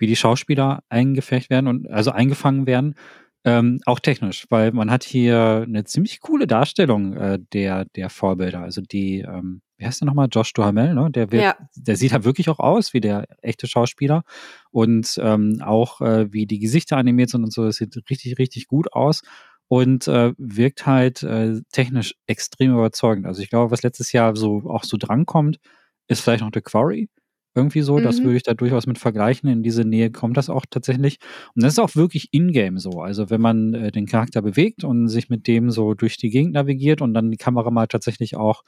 wie 0.02 0.08
die 0.08 0.16
Schauspieler 0.16 0.84
eingefecht 0.90 1.50
werden 1.50 1.68
und 1.68 1.90
also 1.90 2.12
eingefangen 2.12 2.68
werden. 2.68 2.96
Ähm, 3.44 3.80
auch 3.86 4.00
technisch, 4.00 4.46
weil 4.50 4.72
man 4.72 4.92
hat 4.92 5.04
hier 5.04 5.64
eine 5.66 5.84
ziemlich 5.84 6.20
coole 6.20 6.46
Darstellung 6.46 7.16
äh, 7.18 7.40
der, 7.54 7.86
der 7.96 8.10
Vorbilder. 8.10 8.62
Also 8.62 8.82
die, 8.82 9.22
ähm, 9.22 9.62
wie 9.78 9.86
heißt 9.86 10.02
der 10.02 10.06
nochmal? 10.06 10.28
Josh 10.32 10.54
Duhamel, 10.54 10.94
ne? 10.94 11.10
Der, 11.10 11.32
wird, 11.32 11.42
ja. 11.42 11.56
der 11.76 11.96
sieht 11.96 12.14
halt 12.14 12.24
wirklich 12.24 12.50
auch 12.50 12.60
aus 12.60 12.94
wie 12.94 13.02
der 13.02 13.26
echte 13.42 13.66
Schauspieler. 13.66 14.24
Und 14.70 15.20
ähm, 15.24 15.60
auch 15.64 16.02
äh, 16.02 16.32
wie 16.32 16.46
die 16.46 16.60
Gesichter 16.60 16.98
animiert 16.98 17.30
sind 17.32 17.44
und 17.44 17.52
so, 17.52 17.66
das 17.66 17.78
sieht 17.78 17.96
richtig, 18.12 18.38
richtig 18.38 18.68
gut 18.68 18.94
aus 18.94 19.22
und 19.68 20.08
äh, 20.08 20.34
wirkt 20.38 20.86
halt 20.86 21.24
äh, 21.24 21.62
technisch 21.72 22.14
extrem 22.28 22.74
überzeugend. 22.74 23.26
Also 23.26 23.42
ich 23.42 23.50
glaube, 23.50 23.72
was 23.72 23.82
letztes 23.82 24.12
Jahr 24.12 24.36
so 24.36 24.64
auch 24.70 24.84
so 24.84 24.98
drankommt, 24.98 25.60
ist 26.08 26.22
vielleicht 26.22 26.42
noch 26.44 26.52
The 26.54 26.62
Quarry. 26.62 27.10
Irgendwie 27.54 27.82
so, 27.82 27.98
mhm. 27.98 28.04
das 28.04 28.24
würde 28.24 28.38
ich 28.38 28.44
da 28.44 28.54
durchaus 28.54 28.88
mit 28.88 28.98
vergleichen. 28.98 29.50
In 29.50 29.64
diese 29.64 29.84
Nähe 29.84 30.10
kommt 30.10 30.38
das 30.38 30.50
auch 30.50 30.66
tatsächlich. 30.70 31.18
Und 31.56 31.64
das 31.64 31.74
ist 31.74 31.80
auch 31.80 31.96
wirklich 31.96 32.30
in-game 32.32 32.78
so. 32.78 33.02
Also 33.02 33.30
wenn 33.30 33.42
man 33.42 33.74
äh, 33.74 33.92
den 33.92 34.06
Charakter 34.06 34.42
bewegt 34.42 34.84
und 34.84 35.10
sich 35.10 35.30
mit 35.30 35.48
dem 35.48 35.70
so 35.70 35.94
durch 35.94 36.18
die 36.18 36.30
Gegend 36.30 36.54
navigiert 36.54 37.02
und 37.02 37.14
dann 37.14 37.30
die 37.30 37.38
Kamera 37.38 37.70
mal 37.70 37.88
tatsächlich 37.88 38.38
auch 38.38 38.64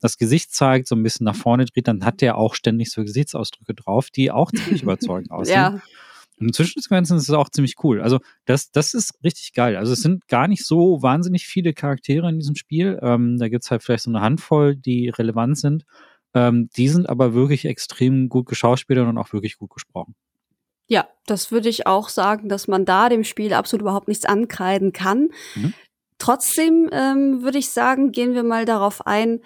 das 0.00 0.18
Gesicht 0.18 0.52
zeigt, 0.52 0.88
so 0.88 0.94
ein 0.94 1.02
bisschen 1.02 1.24
nach 1.24 1.34
vorne 1.36 1.64
dreht, 1.64 1.88
dann 1.88 2.04
hat 2.04 2.20
der 2.20 2.36
auch 2.36 2.54
ständig 2.54 2.90
so 2.90 3.02
Gesichtsausdrücke 3.02 3.74
drauf, 3.74 4.10
die 4.10 4.30
auch 4.30 4.50
ziemlich 4.52 4.82
überzeugend 4.82 5.30
aussehen. 5.30 5.54
Ja. 5.54 5.80
Und 6.38 6.54
Zwischensequenzen 6.54 7.16
ist 7.16 7.30
es 7.30 7.34
auch 7.34 7.48
ziemlich 7.48 7.76
cool. 7.82 8.02
Also 8.02 8.18
das, 8.44 8.70
das 8.70 8.92
ist 8.92 9.14
richtig 9.24 9.54
geil. 9.54 9.76
Also 9.76 9.94
es 9.94 10.00
sind 10.00 10.28
gar 10.28 10.48
nicht 10.48 10.66
so 10.66 11.02
wahnsinnig 11.02 11.46
viele 11.46 11.72
Charaktere 11.72 12.28
in 12.28 12.38
diesem 12.38 12.56
Spiel. 12.56 12.98
Ähm, 13.00 13.38
da 13.38 13.48
gibt's 13.48 13.70
halt 13.70 13.82
vielleicht 13.82 14.04
so 14.04 14.10
eine 14.10 14.20
Handvoll, 14.20 14.76
die 14.76 15.08
relevant 15.08 15.56
sind. 15.58 15.84
Ähm, 16.36 16.68
die 16.76 16.88
sind 16.88 17.08
aber 17.08 17.32
wirklich 17.32 17.64
extrem 17.64 18.28
gut 18.28 18.44
geschauspielert 18.44 19.08
und 19.08 19.16
auch 19.16 19.32
wirklich 19.32 19.56
gut 19.56 19.70
gesprochen. 19.70 20.14
Ja, 20.86 21.08
das 21.24 21.50
würde 21.50 21.70
ich 21.70 21.86
auch 21.86 22.10
sagen, 22.10 22.50
dass 22.50 22.68
man 22.68 22.84
da 22.84 23.08
dem 23.08 23.24
Spiel 23.24 23.54
absolut 23.54 23.80
überhaupt 23.80 24.06
nichts 24.06 24.26
ankreiden 24.26 24.92
kann. 24.92 25.30
Mhm. 25.54 25.72
Trotzdem 26.18 26.90
ähm, 26.92 27.42
würde 27.42 27.56
ich 27.56 27.70
sagen, 27.70 28.12
gehen 28.12 28.34
wir 28.34 28.42
mal 28.42 28.66
darauf 28.66 29.06
ein, 29.06 29.40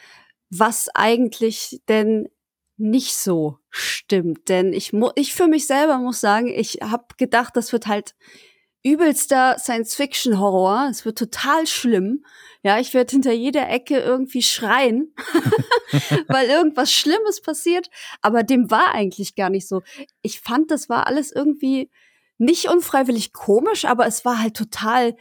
was 0.51 0.89
eigentlich 0.93 1.81
denn 1.89 2.29
nicht 2.77 3.15
so 3.15 3.59
stimmt. 3.71 4.49
Denn 4.49 4.73
ich, 4.73 4.93
ich 5.15 5.33
für 5.33 5.47
mich 5.47 5.69
selber 5.69 5.99
muss 5.99 6.21
sagen, 6.21 6.49
ich 6.49 6.79
habe 6.83 7.05
gedacht, 7.19 7.57
das 7.57 7.73
wird 7.73 7.87
halt 7.87 8.17
übelster 8.83 9.57
Science-Fiction-Horror. 9.59 10.89
Es 10.91 11.05
wird 11.05 11.19
total 11.19 11.67
schlimm. 11.67 12.25
Ja, 12.63 12.79
ich 12.79 12.95
werde 12.95 13.13
hinter 13.13 13.33
jeder 13.33 13.69
Ecke 13.69 13.99
irgendwie 13.99 14.43
schreien, 14.43 15.15
weil 16.29 16.49
irgendwas 16.49 16.93
Schlimmes 16.93 17.41
passiert. 17.41 17.89
Aber 18.23 18.43
dem 18.43 18.71
war 18.71 18.95
eigentlich 18.95 19.35
gar 19.35 19.51
nicht 19.51 19.67
so. 19.67 19.83
Ich 20.23 20.41
fand, 20.41 20.71
das 20.71 20.89
war 20.89 21.07
alles 21.07 21.33
irgendwie 21.33 21.91
nicht 22.39 22.69
unfreiwillig 22.69 23.33
komisch, 23.33 23.85
aber 23.85 24.07
es 24.07 24.25
war 24.25 24.41
halt 24.41 24.57
total 24.57 25.17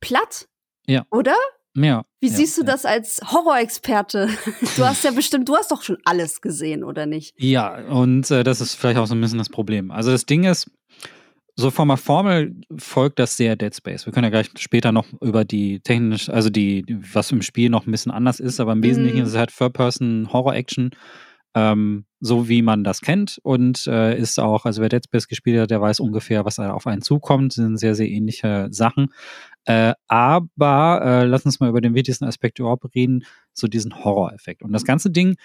platt. 0.00 0.48
Ja. 0.86 1.04
Oder? 1.10 1.36
Ja. 1.76 2.04
Wie 2.20 2.28
ja, 2.28 2.34
siehst 2.34 2.56
du 2.58 2.62
ja. 2.62 2.66
das 2.68 2.84
als 2.84 3.20
Horrorexperte? 3.24 4.28
Du 4.76 4.86
hast 4.86 5.04
ja 5.04 5.10
bestimmt, 5.10 5.48
du 5.48 5.56
hast 5.56 5.70
doch 5.70 5.82
schon 5.82 5.98
alles 6.04 6.40
gesehen, 6.40 6.84
oder 6.84 7.04
nicht? 7.04 7.34
Ja, 7.38 7.86
und 7.88 8.30
äh, 8.30 8.44
das 8.44 8.60
ist 8.60 8.74
vielleicht 8.74 8.98
auch 8.98 9.06
so 9.06 9.14
ein 9.14 9.20
bisschen 9.20 9.38
das 9.38 9.50
Problem. 9.50 9.90
Also 9.90 10.10
das 10.10 10.24
Ding 10.24 10.44
ist, 10.44 10.70
so 11.60 11.70
von 11.70 11.88
der 11.88 11.96
Formel 11.96 12.56
folgt 12.76 13.18
das 13.18 13.36
sehr 13.36 13.54
Dead 13.54 13.74
Space. 13.74 14.06
Wir 14.06 14.12
können 14.12 14.24
ja 14.24 14.30
gleich 14.30 14.50
später 14.58 14.92
noch 14.92 15.06
über 15.20 15.44
die 15.44 15.80
technisch, 15.80 16.28
also 16.28 16.50
die, 16.50 16.84
was 17.12 17.30
im 17.30 17.42
Spiel 17.42 17.70
noch 17.70 17.86
ein 17.86 17.90
bisschen 17.90 18.12
anders 18.12 18.40
ist, 18.40 18.58
aber 18.60 18.72
im 18.72 18.82
Wesentlichen 18.82 19.18
mm. 19.18 19.22
ist 19.22 19.28
es 19.28 19.36
halt 19.36 19.54
Third-Person-Horror-Action, 19.56 20.90
ähm, 21.54 22.06
so 22.20 22.48
wie 22.48 22.62
man 22.62 22.82
das 22.82 23.00
kennt 23.00 23.38
und 23.42 23.86
äh, 23.86 24.18
ist 24.18 24.40
auch, 24.40 24.64
also 24.64 24.80
wer 24.80 24.88
Dead 24.88 25.04
Space 25.04 25.28
gespielt 25.28 25.60
hat, 25.60 25.70
der 25.70 25.80
weiß 25.80 26.00
ungefähr, 26.00 26.44
was 26.44 26.58
auf 26.58 26.86
einen 26.86 27.02
zukommt, 27.02 27.52
sind 27.52 27.76
sehr, 27.76 27.94
sehr 27.94 28.08
ähnliche 28.08 28.68
Sachen. 28.70 29.12
Äh, 29.64 29.92
aber 30.08 31.02
äh, 31.04 31.24
lass 31.24 31.44
uns 31.44 31.60
mal 31.60 31.68
über 31.68 31.80
den 31.80 31.94
wichtigsten 31.94 32.24
Aspekt 32.24 32.58
überhaupt 32.58 32.86
reden, 32.94 33.24
so 33.52 33.66
diesen 33.66 34.04
Horror-Effekt. 34.04 34.62
Und 34.62 34.72
das 34.72 34.84
ganze 34.84 35.10
Ding 35.10 35.36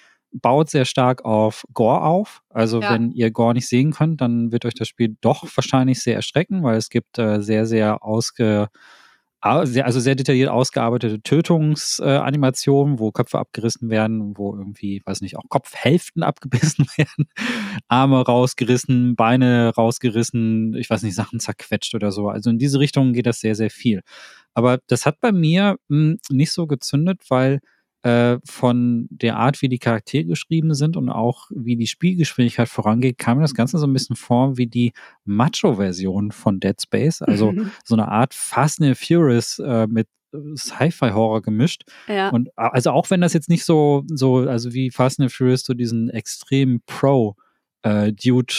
baut 0.41 0.69
sehr 0.69 0.85
stark 0.85 1.25
auf 1.25 1.65
Gore 1.73 2.01
auf. 2.01 2.41
Also 2.49 2.81
ja. 2.81 2.93
wenn 2.93 3.11
ihr 3.11 3.31
Gore 3.31 3.53
nicht 3.53 3.67
sehen 3.67 3.91
könnt, 3.91 4.21
dann 4.21 4.51
wird 4.51 4.65
euch 4.65 4.73
das 4.73 4.87
Spiel 4.87 5.15
doch 5.21 5.45
wahrscheinlich 5.55 6.01
sehr 6.01 6.15
erstrecken, 6.15 6.63
weil 6.63 6.77
es 6.77 6.89
gibt 6.89 7.17
äh, 7.17 7.41
sehr, 7.41 7.65
sehr 7.65 8.03
ausge 8.03 8.69
also 9.45 9.99
sehr 9.99 10.15
detailliert 10.15 10.49
ausgearbeitete 10.49 11.21
Tötungsanimationen, 11.21 12.95
äh, 12.95 12.99
wo 12.99 13.11
Köpfe 13.11 13.37
abgerissen 13.37 13.91
werden, 13.91 14.35
wo 14.35 14.55
irgendwie, 14.55 15.03
weiß 15.05 15.21
nicht, 15.21 15.37
auch 15.37 15.43
Kopfhälften 15.49 16.23
abgebissen 16.23 16.87
werden, 16.97 17.29
Arme 17.87 18.25
rausgerissen, 18.25 19.15
Beine 19.15 19.71
rausgerissen, 19.75 20.73
ich 20.75 20.89
weiß 20.89 21.03
nicht, 21.03 21.13
Sachen 21.13 21.39
zerquetscht 21.39 21.93
oder 21.93 22.11
so. 22.11 22.27
Also 22.27 22.49
in 22.49 22.57
diese 22.57 22.79
Richtung 22.79 23.13
geht 23.13 23.27
das 23.27 23.39
sehr, 23.39 23.53
sehr 23.53 23.69
viel. 23.69 24.01
Aber 24.55 24.79
das 24.87 25.05
hat 25.05 25.19
bei 25.19 25.31
mir 25.31 25.77
mh, 25.89 26.13
hm, 26.13 26.17
nicht 26.31 26.51
so 26.51 26.65
gezündet, 26.65 27.21
weil 27.29 27.59
äh, 28.05 28.37
von 28.45 29.07
der 29.09 29.37
Art, 29.37 29.63
wie 29.63 29.67
die 29.67 29.79
Charaktere 29.79 30.25
geschrieben 30.25 30.75
sind 30.75 30.95
und 30.95 31.09
auch 31.09 31.49
wie 31.49 31.75
die 31.75 31.87
Spielgeschwindigkeit 31.87 32.69
vorangeht, 32.69 33.17
kam 33.17 33.37
mir 33.37 33.43
das 33.43 33.55
Ganze 33.55 33.79
so 33.79 33.87
ein 33.87 33.93
bisschen 33.93 34.15
vor 34.15 34.57
wie 34.57 34.67
die 34.67 34.93
Macho-Version 35.23 36.31
von 36.31 36.59
Dead 36.59 36.79
Space. 36.79 37.23
Also 37.23 37.53
mhm. 37.53 37.71
so 37.83 37.95
eine 37.95 38.07
Art 38.07 38.35
Fast 38.35 38.79
and 38.79 38.95
Furious 38.95 39.57
äh, 39.57 39.87
mit 39.87 40.07
Sci-Fi-Horror 40.55 41.41
gemischt. 41.41 41.81
Ja. 42.07 42.29
Und 42.29 42.49
also 42.55 42.91
auch 42.91 43.09
wenn 43.09 43.21
das 43.21 43.33
jetzt 43.33 43.49
nicht 43.49 43.65
so, 43.65 44.03
so, 44.07 44.37
also 44.37 44.71
wie 44.75 44.91
Fast 44.91 45.19
and 45.19 45.31
Furious 45.31 45.63
so 45.63 45.73
diesen 45.73 46.11
extremen 46.11 46.81
Pro 46.85 47.35
äh, 47.81 48.13
Dude 48.13 48.53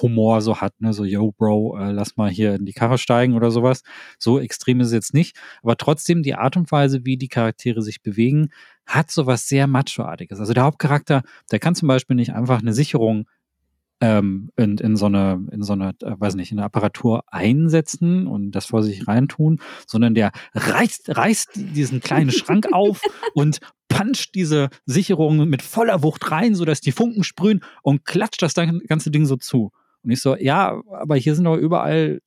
Humor 0.00 0.40
so 0.40 0.60
hat, 0.60 0.80
ne, 0.80 0.92
so, 0.92 1.04
yo, 1.04 1.32
Bro, 1.32 1.78
äh, 1.78 1.92
lass 1.92 2.16
mal 2.16 2.30
hier 2.30 2.54
in 2.54 2.64
die 2.64 2.72
Karre 2.72 2.98
steigen 2.98 3.34
oder 3.34 3.50
sowas. 3.50 3.82
So 4.18 4.40
extrem 4.40 4.80
ist 4.80 4.88
es 4.88 4.92
jetzt 4.92 5.14
nicht. 5.14 5.36
Aber 5.62 5.76
trotzdem, 5.76 6.22
die 6.22 6.34
Art 6.34 6.56
und 6.56 6.70
Weise, 6.72 7.04
wie 7.04 7.16
die 7.16 7.28
Charaktere 7.28 7.82
sich 7.82 8.02
bewegen, 8.02 8.50
hat 8.86 9.10
sowas 9.10 9.46
sehr 9.48 9.66
Macho-artiges. 9.66 10.40
Also 10.40 10.54
der 10.54 10.64
Hauptcharakter, 10.64 11.22
der 11.50 11.58
kann 11.58 11.74
zum 11.74 11.88
Beispiel 11.88 12.16
nicht 12.16 12.32
einfach 12.32 12.60
eine 12.60 12.72
Sicherung 12.72 13.26
ähm, 14.02 14.50
in, 14.56 14.78
in 14.78 14.96
so 14.96 15.06
eine, 15.06 15.46
in 15.52 15.62
so 15.62 15.74
eine, 15.74 15.90
äh, 16.02 16.14
weiß 16.18 16.34
nicht, 16.34 16.50
in 16.50 16.58
eine 16.58 16.66
Apparatur 16.66 17.22
einsetzen 17.28 18.26
und 18.26 18.50
das 18.50 18.66
vor 18.66 18.82
sich 18.82 19.06
reintun, 19.06 19.60
sondern 19.86 20.14
der 20.14 20.32
reißt, 20.54 21.16
reißt 21.16 21.50
diesen 21.54 22.00
kleinen 22.00 22.30
Schrank 22.32 22.72
auf 22.72 23.00
und 23.34 23.60
puncht 23.88 24.34
diese 24.34 24.70
Sicherung 24.86 25.48
mit 25.48 25.62
voller 25.62 26.02
Wucht 26.02 26.30
rein, 26.32 26.56
sodass 26.56 26.80
die 26.80 26.90
Funken 26.90 27.22
sprühen 27.22 27.62
und 27.82 28.04
klatscht 28.04 28.42
das 28.42 28.54
ganze 28.54 29.12
Ding 29.12 29.24
so 29.24 29.36
zu. 29.36 29.70
Und 30.04 30.10
ich 30.10 30.20
so, 30.20 30.36
ja, 30.36 30.80
aber 30.90 31.16
hier 31.16 31.34
sind 31.34 31.44
doch 31.44 31.56
überall 31.56 32.20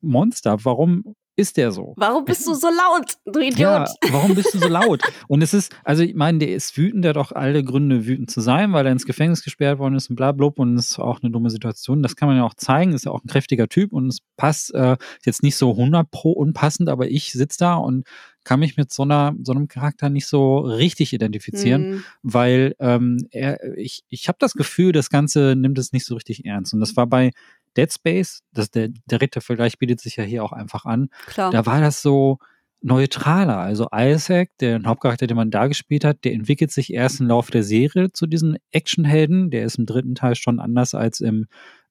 Monster. 0.00 0.64
Warum 0.64 1.14
ist 1.40 1.56
der 1.56 1.72
so? 1.72 1.94
Warum 1.96 2.24
bist 2.24 2.46
du 2.46 2.54
so 2.54 2.68
laut, 2.68 3.16
du 3.24 3.40
Idiot? 3.40 3.58
Ja, 3.58 3.86
warum 4.10 4.34
bist 4.34 4.54
du 4.54 4.58
so 4.58 4.68
laut? 4.68 5.02
Und 5.28 5.42
es 5.42 5.54
ist, 5.54 5.74
also 5.84 6.02
ich 6.02 6.14
meine, 6.14 6.38
der 6.38 6.54
ist 6.54 6.76
wütend, 6.76 7.04
der 7.04 7.10
hat 7.10 7.16
auch 7.16 7.32
alle 7.32 7.64
Gründe, 7.64 8.06
wütend 8.06 8.30
zu 8.30 8.40
sein, 8.40 8.72
weil 8.72 8.86
er 8.86 8.92
ins 8.92 9.06
Gefängnis 9.06 9.42
gesperrt 9.42 9.78
worden 9.78 9.94
ist 9.94 10.10
und 10.10 10.16
bla, 10.16 10.32
bla, 10.32 10.50
und 10.56 10.76
es 10.76 10.92
ist 10.92 10.98
auch 10.98 11.22
eine 11.22 11.30
dumme 11.30 11.50
Situation. 11.50 12.02
Das 12.02 12.16
kann 12.16 12.28
man 12.28 12.36
ja 12.36 12.44
auch 12.44 12.54
zeigen, 12.54 12.92
ist 12.92 13.04
ja 13.04 13.12
auch 13.12 13.22
ein 13.24 13.28
kräftiger 13.28 13.68
Typ 13.68 13.92
und 13.92 14.08
es 14.08 14.18
passt 14.36 14.74
äh, 14.74 14.96
jetzt 15.24 15.42
nicht 15.42 15.56
so 15.56 15.70
100 15.72 16.10
pro 16.10 16.32
unpassend, 16.32 16.88
aber 16.88 17.08
ich 17.08 17.32
sitze 17.32 17.58
da 17.58 17.74
und 17.74 18.06
kann 18.44 18.60
mich 18.60 18.76
mit 18.76 18.92
so 18.92 19.02
einer 19.02 19.34
so 19.42 19.52
einem 19.52 19.68
Charakter 19.68 20.08
nicht 20.08 20.26
so 20.26 20.58
richtig 20.58 21.12
identifizieren, 21.12 21.90
mhm. 21.90 22.04
weil 22.22 22.74
ähm, 22.78 23.26
er, 23.30 23.76
ich, 23.76 24.02
ich 24.08 24.28
habe 24.28 24.38
das 24.40 24.54
Gefühl, 24.54 24.92
das 24.92 25.10
Ganze 25.10 25.54
nimmt 25.56 25.78
es 25.78 25.92
nicht 25.92 26.06
so 26.06 26.14
richtig 26.14 26.44
ernst. 26.46 26.72
Und 26.72 26.80
das 26.80 26.96
war 26.96 27.06
bei 27.06 27.32
Dead 27.76 27.92
Space, 27.92 28.42
das, 28.52 28.70
der 28.70 28.88
direkte 29.10 29.40
Vergleich 29.40 29.78
bietet 29.78 30.00
sich 30.00 30.16
ja 30.16 30.24
hier 30.24 30.44
auch 30.44 30.52
einfach 30.52 30.84
an. 30.84 31.08
Klar. 31.26 31.50
Da 31.50 31.66
war 31.66 31.80
das 31.80 32.02
so 32.02 32.38
neutraler. 32.82 33.58
Also 33.58 33.88
Isaac, 33.94 34.50
der 34.58 34.82
Hauptcharakter, 34.84 35.26
den 35.26 35.36
man 35.36 35.50
da 35.50 35.66
gespielt 35.66 36.04
hat, 36.04 36.24
der 36.24 36.32
entwickelt 36.32 36.70
sich 36.70 36.92
erst 36.92 37.20
im 37.20 37.26
Laufe 37.26 37.52
der 37.52 37.62
Serie 37.62 38.12
zu 38.12 38.26
diesem 38.26 38.56
Actionhelden. 38.70 39.50
Der 39.50 39.64
ist 39.64 39.78
im 39.78 39.86
dritten 39.86 40.14
Teil 40.14 40.34
schon 40.34 40.60
anders 40.60 40.94
als 40.94 41.20
im, 41.20 41.46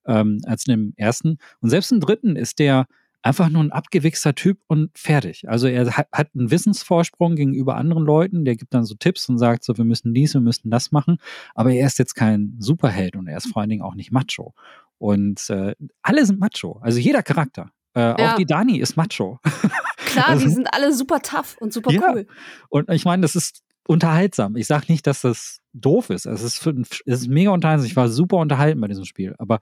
ähm, 0.06 0.40
als 0.44 0.66
im 0.66 0.92
ersten. 0.96 1.38
Und 1.60 1.70
selbst 1.70 1.92
im 1.92 2.00
dritten 2.00 2.36
ist 2.36 2.58
der 2.58 2.86
einfach 3.22 3.50
nur 3.50 3.62
ein 3.62 3.72
abgewichster 3.72 4.34
Typ 4.34 4.58
und 4.66 4.90
fertig. 4.98 5.48
Also 5.48 5.66
er 5.66 5.96
hat, 5.96 6.08
hat 6.10 6.28
einen 6.34 6.50
Wissensvorsprung 6.50 7.36
gegenüber 7.36 7.76
anderen 7.76 8.04
Leuten, 8.04 8.44
der 8.44 8.56
gibt 8.56 8.72
dann 8.72 8.84
so 8.84 8.94
Tipps 8.94 9.28
und 9.28 9.38
sagt 9.38 9.62
so, 9.62 9.76
wir 9.76 9.84
müssen 9.84 10.14
dies, 10.14 10.34
wir 10.34 10.40
müssen 10.40 10.70
das 10.70 10.90
machen, 10.90 11.18
aber 11.54 11.72
er 11.72 11.86
ist 11.86 11.98
jetzt 11.98 12.14
kein 12.14 12.56
Superheld 12.58 13.16
und 13.16 13.28
er 13.28 13.36
ist 13.36 13.48
vor 13.48 13.60
allen 13.60 13.68
Dingen 13.68 13.82
auch 13.82 13.94
nicht 13.94 14.10
macho. 14.10 14.54
Und 15.00 15.48
äh, 15.48 15.74
alle 16.02 16.26
sind 16.26 16.38
macho, 16.38 16.78
also 16.82 16.98
jeder 16.98 17.22
Charakter. 17.22 17.70
Äh, 17.94 18.00
ja. 18.00 18.32
Auch 18.32 18.36
die 18.36 18.44
Dani 18.44 18.78
ist 18.78 18.96
macho. 18.96 19.38
Klar, 19.96 20.28
also, 20.28 20.44
die 20.44 20.50
sind 20.50 20.68
alle 20.74 20.92
super 20.92 21.20
tough 21.22 21.56
und 21.58 21.72
super 21.72 21.90
ja. 21.90 22.12
cool. 22.12 22.26
Und 22.68 22.90
ich 22.90 23.06
meine, 23.06 23.22
das 23.22 23.34
ist 23.34 23.62
unterhaltsam. 23.86 24.56
Ich 24.56 24.66
sage 24.66 24.86
nicht, 24.88 25.06
dass 25.06 25.22
das 25.22 25.60
doof 25.72 26.10
ist. 26.10 26.26
Es 26.26 26.42
ist, 26.42 26.58
für, 26.58 26.74
es 26.78 27.22
ist 27.22 27.28
mega 27.28 27.50
unterhaltsam. 27.50 27.86
Ich 27.86 27.96
war 27.96 28.08
super 28.08 28.36
unterhalten 28.36 28.80
bei 28.80 28.88
diesem 28.88 29.06
Spiel. 29.06 29.34
Aber 29.38 29.60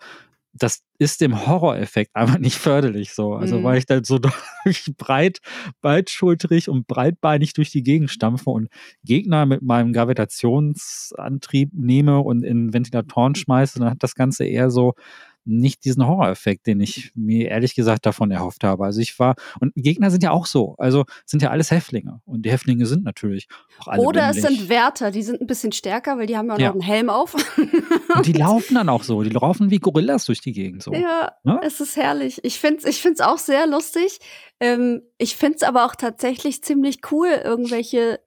das 0.54 0.82
ist 0.98 1.20
dem 1.20 1.46
Horroreffekt 1.46 2.10
einfach 2.16 2.38
nicht 2.38 2.56
förderlich 2.56 3.12
so. 3.12 3.34
Also, 3.34 3.58
mhm. 3.58 3.64
weil 3.64 3.78
ich 3.78 3.86
dann 3.86 4.04
so 4.04 4.18
breit, 4.96 5.38
breitschultrig 5.80 6.68
und 6.68 6.86
breitbeinig 6.86 7.52
durch 7.52 7.70
die 7.70 7.82
Gegend 7.82 8.10
stampfe 8.10 8.50
und 8.50 8.68
Gegner 9.04 9.46
mit 9.46 9.62
meinem 9.62 9.92
Gravitationsantrieb 9.92 11.70
nehme 11.72 12.20
und 12.20 12.42
in 12.42 12.72
Ventilatoren 12.72 13.34
schmeiße, 13.34 13.78
dann 13.78 13.90
hat 13.90 14.02
das 14.02 14.14
Ganze 14.14 14.44
eher 14.44 14.70
so 14.70 14.94
nicht 15.48 15.84
diesen 15.84 16.06
Horror-Effekt, 16.06 16.66
den 16.66 16.80
ich 16.80 17.10
mir 17.14 17.48
ehrlich 17.48 17.74
gesagt 17.74 18.04
davon 18.06 18.30
erhofft 18.30 18.64
habe. 18.64 18.84
Also 18.84 19.00
ich 19.00 19.18
war, 19.18 19.34
und 19.60 19.72
Gegner 19.74 20.10
sind 20.10 20.22
ja 20.22 20.30
auch 20.30 20.46
so, 20.46 20.74
also 20.78 21.04
sind 21.24 21.42
ja 21.42 21.50
alles 21.50 21.70
Häftlinge. 21.70 22.20
Und 22.26 22.42
die 22.44 22.50
Häftlinge 22.50 22.86
sind 22.86 23.04
natürlich 23.04 23.48
auch 23.80 23.88
alle 23.88 24.02
Oder 24.02 24.26
männlich. 24.26 24.44
es 24.44 24.50
sind 24.50 24.68
Wärter, 24.68 25.10
die 25.10 25.22
sind 25.22 25.40
ein 25.40 25.46
bisschen 25.46 25.72
stärker, 25.72 26.18
weil 26.18 26.26
die 26.26 26.36
haben 26.36 26.48
ja, 26.48 26.58
ja. 26.58 26.66
noch 26.68 26.74
einen 26.74 26.82
Helm 26.82 27.08
auf. 27.08 27.34
und 28.14 28.26
die 28.26 28.32
laufen 28.32 28.74
dann 28.74 28.88
auch 28.88 29.02
so, 29.02 29.22
die 29.22 29.30
laufen 29.30 29.70
wie 29.70 29.78
Gorillas 29.78 30.26
durch 30.26 30.40
die 30.40 30.52
Gegend 30.52 30.82
so. 30.82 30.92
Ja, 30.92 31.32
ne? 31.44 31.60
es 31.62 31.80
ist 31.80 31.96
herrlich. 31.96 32.44
Ich 32.44 32.58
finde 32.60 32.78
es 32.78 32.84
ich 32.84 33.00
find's 33.00 33.20
auch 33.20 33.38
sehr 33.38 33.66
lustig. 33.66 34.18
Ähm, 34.60 35.02
ich 35.16 35.36
finde 35.36 35.56
es 35.56 35.62
aber 35.62 35.86
auch 35.86 35.94
tatsächlich 35.94 36.62
ziemlich 36.62 37.00
cool, 37.10 37.28
irgendwelche 37.28 38.20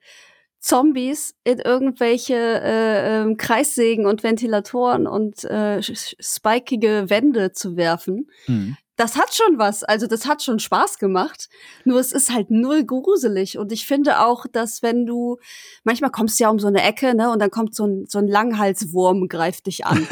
Zombies 0.61 1.35
in 1.43 1.59
irgendwelche 1.59 2.35
äh, 2.35 3.23
äh, 3.23 3.35
Kreissägen 3.35 4.05
und 4.05 4.23
Ventilatoren 4.23 5.07
und 5.07 5.43
äh, 5.43 5.81
spikige 5.81 7.09
Wände 7.09 7.51
zu 7.51 7.75
werfen. 7.75 8.29
Mhm 8.47 8.77
das 9.01 9.17
hat 9.17 9.33
schon 9.33 9.57
was. 9.57 9.83
Also 9.83 10.05
das 10.05 10.27
hat 10.27 10.43
schon 10.43 10.59
Spaß 10.59 10.99
gemacht. 10.99 11.49
Nur 11.85 11.99
es 11.99 12.11
ist 12.11 12.31
halt 12.31 12.51
null 12.51 12.85
gruselig. 12.85 13.57
Und 13.57 13.71
ich 13.71 13.87
finde 13.87 14.19
auch, 14.19 14.45
dass 14.45 14.83
wenn 14.83 15.07
du, 15.07 15.37
manchmal 15.83 16.11
kommst 16.11 16.39
du 16.39 16.43
ja 16.43 16.49
um 16.51 16.59
so 16.59 16.67
eine 16.67 16.83
Ecke, 16.83 17.15
ne, 17.15 17.31
und 17.31 17.39
dann 17.39 17.49
kommt 17.49 17.73
so 17.73 17.87
ein, 17.87 18.05
so 18.07 18.19
ein 18.19 18.27
Langhalswurm, 18.27 19.27
greift 19.27 19.65
dich 19.65 19.87
an. 19.87 20.07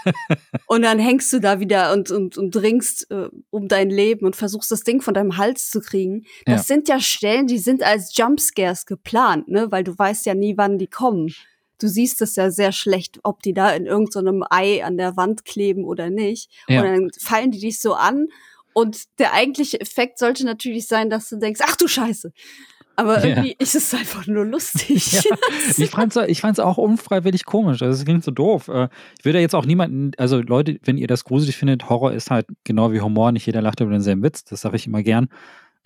und 0.66 0.82
dann 0.82 1.00
hängst 1.00 1.32
du 1.32 1.40
da 1.40 1.58
wieder 1.58 1.92
und, 1.92 2.12
und, 2.12 2.38
und 2.38 2.56
ringst 2.56 3.10
äh, 3.10 3.28
um 3.50 3.66
dein 3.66 3.90
Leben 3.90 4.24
und 4.24 4.36
versuchst 4.36 4.70
das 4.70 4.84
Ding 4.84 5.02
von 5.02 5.14
deinem 5.14 5.36
Hals 5.36 5.68
zu 5.70 5.80
kriegen. 5.80 6.24
Das 6.46 6.68
ja. 6.68 6.74
sind 6.74 6.88
ja 6.88 7.00
Stellen, 7.00 7.48
die 7.48 7.58
sind 7.58 7.82
als 7.82 8.16
Jumpscares 8.16 8.86
geplant, 8.86 9.48
ne, 9.48 9.72
weil 9.72 9.82
du 9.82 9.98
weißt 9.98 10.24
ja 10.26 10.34
nie, 10.34 10.56
wann 10.56 10.78
die 10.78 10.86
kommen 10.86 11.34
du 11.82 11.88
siehst 11.88 12.22
es 12.22 12.36
ja 12.36 12.50
sehr 12.50 12.72
schlecht, 12.72 13.18
ob 13.22 13.42
die 13.42 13.54
da 13.54 13.70
in 13.70 13.86
irgendeinem 13.86 14.40
so 14.40 14.46
Ei 14.50 14.84
an 14.84 14.96
der 14.96 15.16
Wand 15.16 15.44
kleben 15.44 15.84
oder 15.84 16.10
nicht. 16.10 16.50
Ja. 16.68 16.82
Und 16.82 16.86
dann 16.86 17.10
fallen 17.18 17.50
die 17.50 17.60
dich 17.60 17.80
so 17.80 17.94
an. 17.94 18.28
Und 18.72 19.18
der 19.18 19.32
eigentliche 19.32 19.80
Effekt 19.80 20.18
sollte 20.18 20.44
natürlich 20.44 20.86
sein, 20.86 21.10
dass 21.10 21.28
du 21.28 21.36
denkst, 21.36 21.60
ach 21.64 21.76
du 21.76 21.88
Scheiße. 21.88 22.32
Aber 22.96 23.24
irgendwie 23.24 23.50
ja. 23.50 23.56
ist 23.58 23.74
es 23.74 23.94
einfach 23.94 24.26
nur 24.26 24.44
lustig. 24.44 25.24
Ja. 25.30 25.36
Ich 25.76 25.90
fand 25.90 26.14
es 26.14 26.28
ich 26.28 26.40
fand's 26.40 26.60
auch 26.60 26.76
unfreiwillig 26.76 27.44
komisch. 27.44 27.82
Also 27.82 27.98
es 27.98 28.04
klingt 28.04 28.24
so 28.24 28.30
doof. 28.30 28.68
Äh, 28.68 28.88
ich 29.18 29.24
würde 29.24 29.40
jetzt 29.40 29.54
auch 29.54 29.64
niemanden, 29.64 30.12
also 30.18 30.40
Leute, 30.40 30.78
wenn 30.84 30.98
ihr 30.98 31.06
das 31.06 31.24
gruselig 31.24 31.56
findet, 31.56 31.88
Horror 31.88 32.12
ist 32.12 32.30
halt 32.30 32.46
genau 32.64 32.92
wie 32.92 33.00
Humor, 33.00 33.32
nicht 33.32 33.46
jeder 33.46 33.62
lacht 33.62 33.80
über 33.80 33.90
denselben 33.90 34.22
Witz, 34.22 34.44
das 34.44 34.60
sage 34.60 34.76
ich 34.76 34.86
immer 34.86 35.02
gern. 35.02 35.28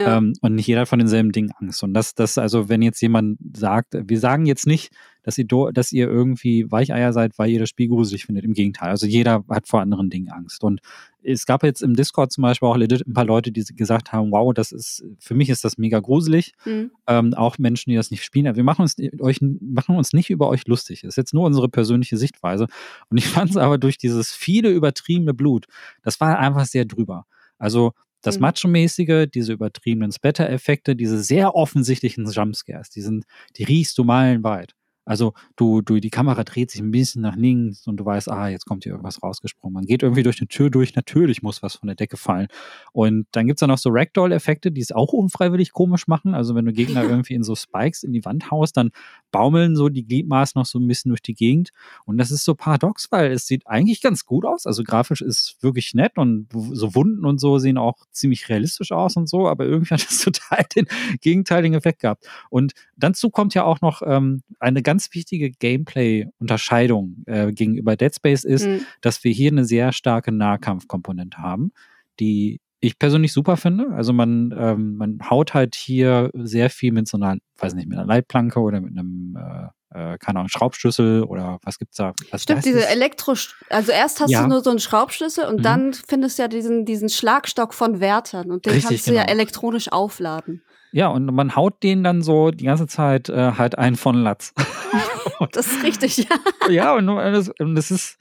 Ja. 0.01 0.17
Ähm, 0.19 0.33
und 0.41 0.57
nicht 0.57 0.67
jeder 0.67 0.81
hat 0.83 0.89
von 0.89 0.99
denselben 0.99 1.31
Dingen 1.31 1.53
Angst. 1.61 1.83
Und 1.85 1.95
das, 1.95 2.15
das, 2.15 2.37
also, 2.37 2.69
wenn 2.69 2.83
jetzt 2.83 3.01
jemand 3.01 3.39
sagt, 3.57 3.95
wir 3.97 4.19
sagen 4.19 4.45
jetzt 4.45 4.67
nicht, 4.67 4.93
dass 5.23 5.39
ihr, 5.39 5.47
dass 5.73 5.93
ihr 5.93 6.09
irgendwie 6.09 6.71
Weicheier 6.71 7.13
seid, 7.13 7.39
weil 7.39 7.51
ihr 7.51 7.61
das 7.61 7.71
Spiel 7.71 7.89
gruselig 7.89 8.27
findet. 8.27 8.45
Im 8.45 8.53
Gegenteil. 8.53 8.91
Also 8.91 9.07
jeder 9.07 9.45
hat 9.49 9.69
vor 9.69 9.81
anderen 9.81 10.11
Dingen 10.11 10.31
Angst. 10.31 10.63
Und 10.65 10.81
es 11.23 11.47
gab 11.47 11.63
jetzt 11.63 11.83
im 11.83 11.95
Discord 11.95 12.31
zum 12.31 12.43
Beispiel 12.43 12.69
auch 12.69 12.77
ein 12.77 13.13
paar 13.15 13.25
Leute, 13.25 13.51
die 13.51 13.65
gesagt 13.65 14.13
haben, 14.13 14.33
wow, 14.33 14.53
das 14.53 14.71
ist, 14.71 15.05
für 15.19 15.35
mich 15.35 15.49
ist 15.49 15.65
das 15.65 15.79
mega 15.79 16.01
gruselig. 16.01 16.53
Mhm. 16.67 16.91
Ähm, 17.07 17.35
auch 17.35 17.57
Menschen, 17.59 17.91
die 17.91 17.97
das 17.97 18.11
nicht 18.11 18.23
spielen. 18.23 18.55
Wir 18.55 18.65
machen 18.65 18.83
uns, 18.83 18.97
euch, 19.21 19.39
machen 19.41 19.97
uns 19.97 20.13
nicht 20.13 20.29
über 20.29 20.49
euch 20.49 20.67
lustig. 20.67 21.01
Das 21.03 21.11
ist 21.11 21.17
jetzt 21.17 21.35
nur 21.35 21.45
unsere 21.47 21.69
persönliche 21.69 22.19
Sichtweise. 22.19 22.67
Und 23.09 23.17
ich 23.17 23.27
fand 23.27 23.51
es 23.51 23.57
aber 23.57 23.79
durch 23.79 23.97
dieses 23.97 24.33
viele 24.33 24.71
übertriebene 24.71 25.33
Blut, 25.33 25.67
das 26.03 26.21
war 26.21 26.39
einfach 26.39 26.67
sehr 26.67 26.85
drüber. 26.85 27.27
Also 27.59 27.93
das 28.27 28.37
mhm. 28.37 28.43
Macho-mäßige, 28.43 29.27
diese 29.33 29.53
übertriebenen 29.53 30.13
Splatter-Effekte, 30.13 30.97
diese 30.97 31.23
sehr 31.23 31.55
offensichtlichen 31.55 32.29
Jumpscares, 32.31 32.91
die 32.91 33.03
sind, 33.03 33.25
die 33.57 33.65
riechst 33.65 33.99
du 33.99 34.05
meilenweit. 34.05 34.75
Also 35.05 35.35
du, 35.57 35.83
du, 35.83 36.01
die 36.01 36.11
Kamera 36.11 36.45
dreht 36.45 36.71
sich 36.71 36.81
ein 36.81 36.91
bisschen 36.91 37.23
nach 37.23 37.37
links 37.37 37.87
und 37.87 37.99
du 37.99 38.05
weißt, 38.05 38.31
ah, 38.31 38.49
jetzt 38.49 38.65
kommt 38.67 38.85
hier 38.85 38.93
irgendwas 38.93 39.23
rausgesprungen. 39.23 39.75
Man 39.75 39.85
geht 39.85 40.03
irgendwie 40.03 40.23
durch 40.23 40.41
eine 40.41 40.49
Tür 40.49 40.71
durch, 40.71 40.95
natürlich 40.95 41.43
muss 41.43 41.63
was 41.63 41.77
von 41.77 41.87
der 41.87 41.97
Decke 41.97 42.17
fallen. 42.17 42.49
Und 42.93 43.27
dann 43.33 43.47
gibt's 43.47 43.61
da 43.61 43.67
noch 43.67 43.79
so 43.79 43.91
Ragdoll-Effekte, 43.93 44.73
die 44.73 44.81
es 44.81 44.93
auch 44.93 45.13
unfreiwillig 45.13 45.73
komisch 45.73 46.07
machen. 46.07 46.35
Also 46.35 46.55
wenn 46.55 46.65
du 46.65 46.73
Gegner 46.73 47.03
irgendwie 47.09 47.35
in 47.35 47.43
so 47.43 47.55
Spikes 47.55 48.03
in 48.03 48.13
die 48.13 48.25
Wand 48.25 48.51
haust, 48.51 48.77
dann 48.77 48.91
baumeln 49.31 49.77
so 49.77 49.89
die 49.89 50.05
Gliedmaßen 50.05 50.59
noch 50.59 50.67
so 50.67 50.79
ein 50.79 50.87
bisschen 50.87 51.11
durch 51.11 51.23
die 51.23 51.35
Gegend. 51.35 51.71
Und 52.05 52.19
das 52.19 52.31
ist 52.31 52.45
so 52.45 52.55
paradox, 52.55 53.11
weil 53.11 53.33
es 53.33 53.47
sieht 53.47 53.67
eigentlich 53.67 54.01
ganz 54.01 54.25
gut 54.25 54.45
aus. 54.45 54.67
Also 54.67 54.83
grafisch 54.85 55.21
ist 55.21 55.57
wirklich 55.61 55.95
nett 55.95 56.17
und 56.17 56.49
so 56.53 56.95
Wunden 56.95 57.25
und 57.25 57.41
so 57.41 57.59
sehen 57.59 57.79
auch 57.79 57.97
ziemlich 58.11 58.49
realistisch 58.49 58.93
aus 58.93 59.17
und 59.17 59.29
so, 59.29 59.49
aber 59.49 59.65
irgendwie 59.65 59.95
hat 59.95 60.07
es 60.09 60.21
total 60.25 60.65
den 60.75 60.87
gegenteiligen 61.21 61.77
Effekt 61.77 62.01
gehabt. 62.01 62.29
Und 62.49 62.73
dazu 62.97 63.31
kommt 63.31 63.55
ja 63.55 63.65
auch 63.65 63.81
noch 63.81 64.03
ähm, 64.07 64.43
eine 64.61 64.83
ganz 64.83 64.94
ganz 64.95 65.13
wichtige 65.13 65.51
Gameplay-Unterscheidung 65.51 67.25
äh, 67.27 67.53
gegenüber 67.53 67.97
Dead 67.97 68.15
Space 68.15 68.45
ist, 68.45 68.67
mhm. 68.67 68.87
dass 69.01 69.25
wir 69.25 69.33
hier 69.33 69.51
eine 69.51 69.65
sehr 69.65 69.93
starke 69.93 70.31
Nahkampfkomponente 70.31 71.39
haben, 71.39 71.73
die 72.21 72.61
ich 72.79 72.97
persönlich 72.97 73.33
super 73.33 73.57
finde. 73.57 73.89
Also 73.91 74.13
man, 74.13 74.55
ähm, 74.57 74.97
man 74.97 75.19
haut 75.29 75.53
halt 75.53 75.75
hier 75.75 76.31
sehr 76.35 76.71
viel 76.71 76.93
mit 76.93 77.09
so 77.09 77.17
einer, 77.17 77.39
weiß 77.59 77.75
nicht, 77.75 77.89
mit 77.89 77.99
einer 77.99 78.07
Leitplanke 78.07 78.61
oder 78.61 78.81
mit 78.81 78.97
einem 78.97 79.37
äh, 79.37 80.13
äh 80.15 80.19
keine 80.19 80.39
Ahnung, 80.39 80.49
Schraubschlüssel 80.49 81.25
oder 81.25 81.59
was 81.65 81.81
gibt's 81.81 81.97
da? 81.97 82.13
Was 82.31 82.45
Stimmt, 82.45 82.65
diese 82.65 82.87
Elektro, 82.87 83.35
also 83.71 83.91
erst 83.91 84.21
hast 84.21 84.31
ja. 84.31 84.43
du 84.43 84.49
nur 84.49 84.63
so 84.63 84.71
einen 84.71 84.79
Schraubschlüssel 84.79 85.47
und 85.47 85.59
mhm. 85.59 85.63
dann 85.63 85.95
findest 85.95 86.39
du 86.39 86.43
ja 86.43 86.49
diesen, 86.49 86.85
diesen 86.85 87.09
Schlagstock 87.09 87.75
von 87.75 87.99
Wärtern 87.99 88.53
und 88.53 88.65
den 88.65 88.75
Richtig, 88.75 88.89
kannst 88.91 89.07
du 89.09 89.11
genau. 89.11 89.25
ja 89.25 89.29
elektronisch 89.29 89.91
aufladen. 89.91 90.63
Ja, 90.95 91.09
und 91.09 91.27
man 91.27 91.57
haut 91.57 91.83
den 91.83 92.05
dann 92.05 92.23
so 92.23 92.53
die 92.53 92.67
ganze 92.67 92.87
Zeit 92.87 93.29
äh, 93.29 93.53
halt 93.59 93.77
einen 93.77 93.97
von 93.97 94.15
Latz. 94.15 94.55
das 95.51 95.67
ist 95.67 95.83
richtig, 95.83 96.19
ja. 96.19 96.37
Ja, 96.71 96.95
und 96.95 97.09
das, 97.09 97.49
und 97.59 97.75
das 97.75 97.91
ist 97.91 98.17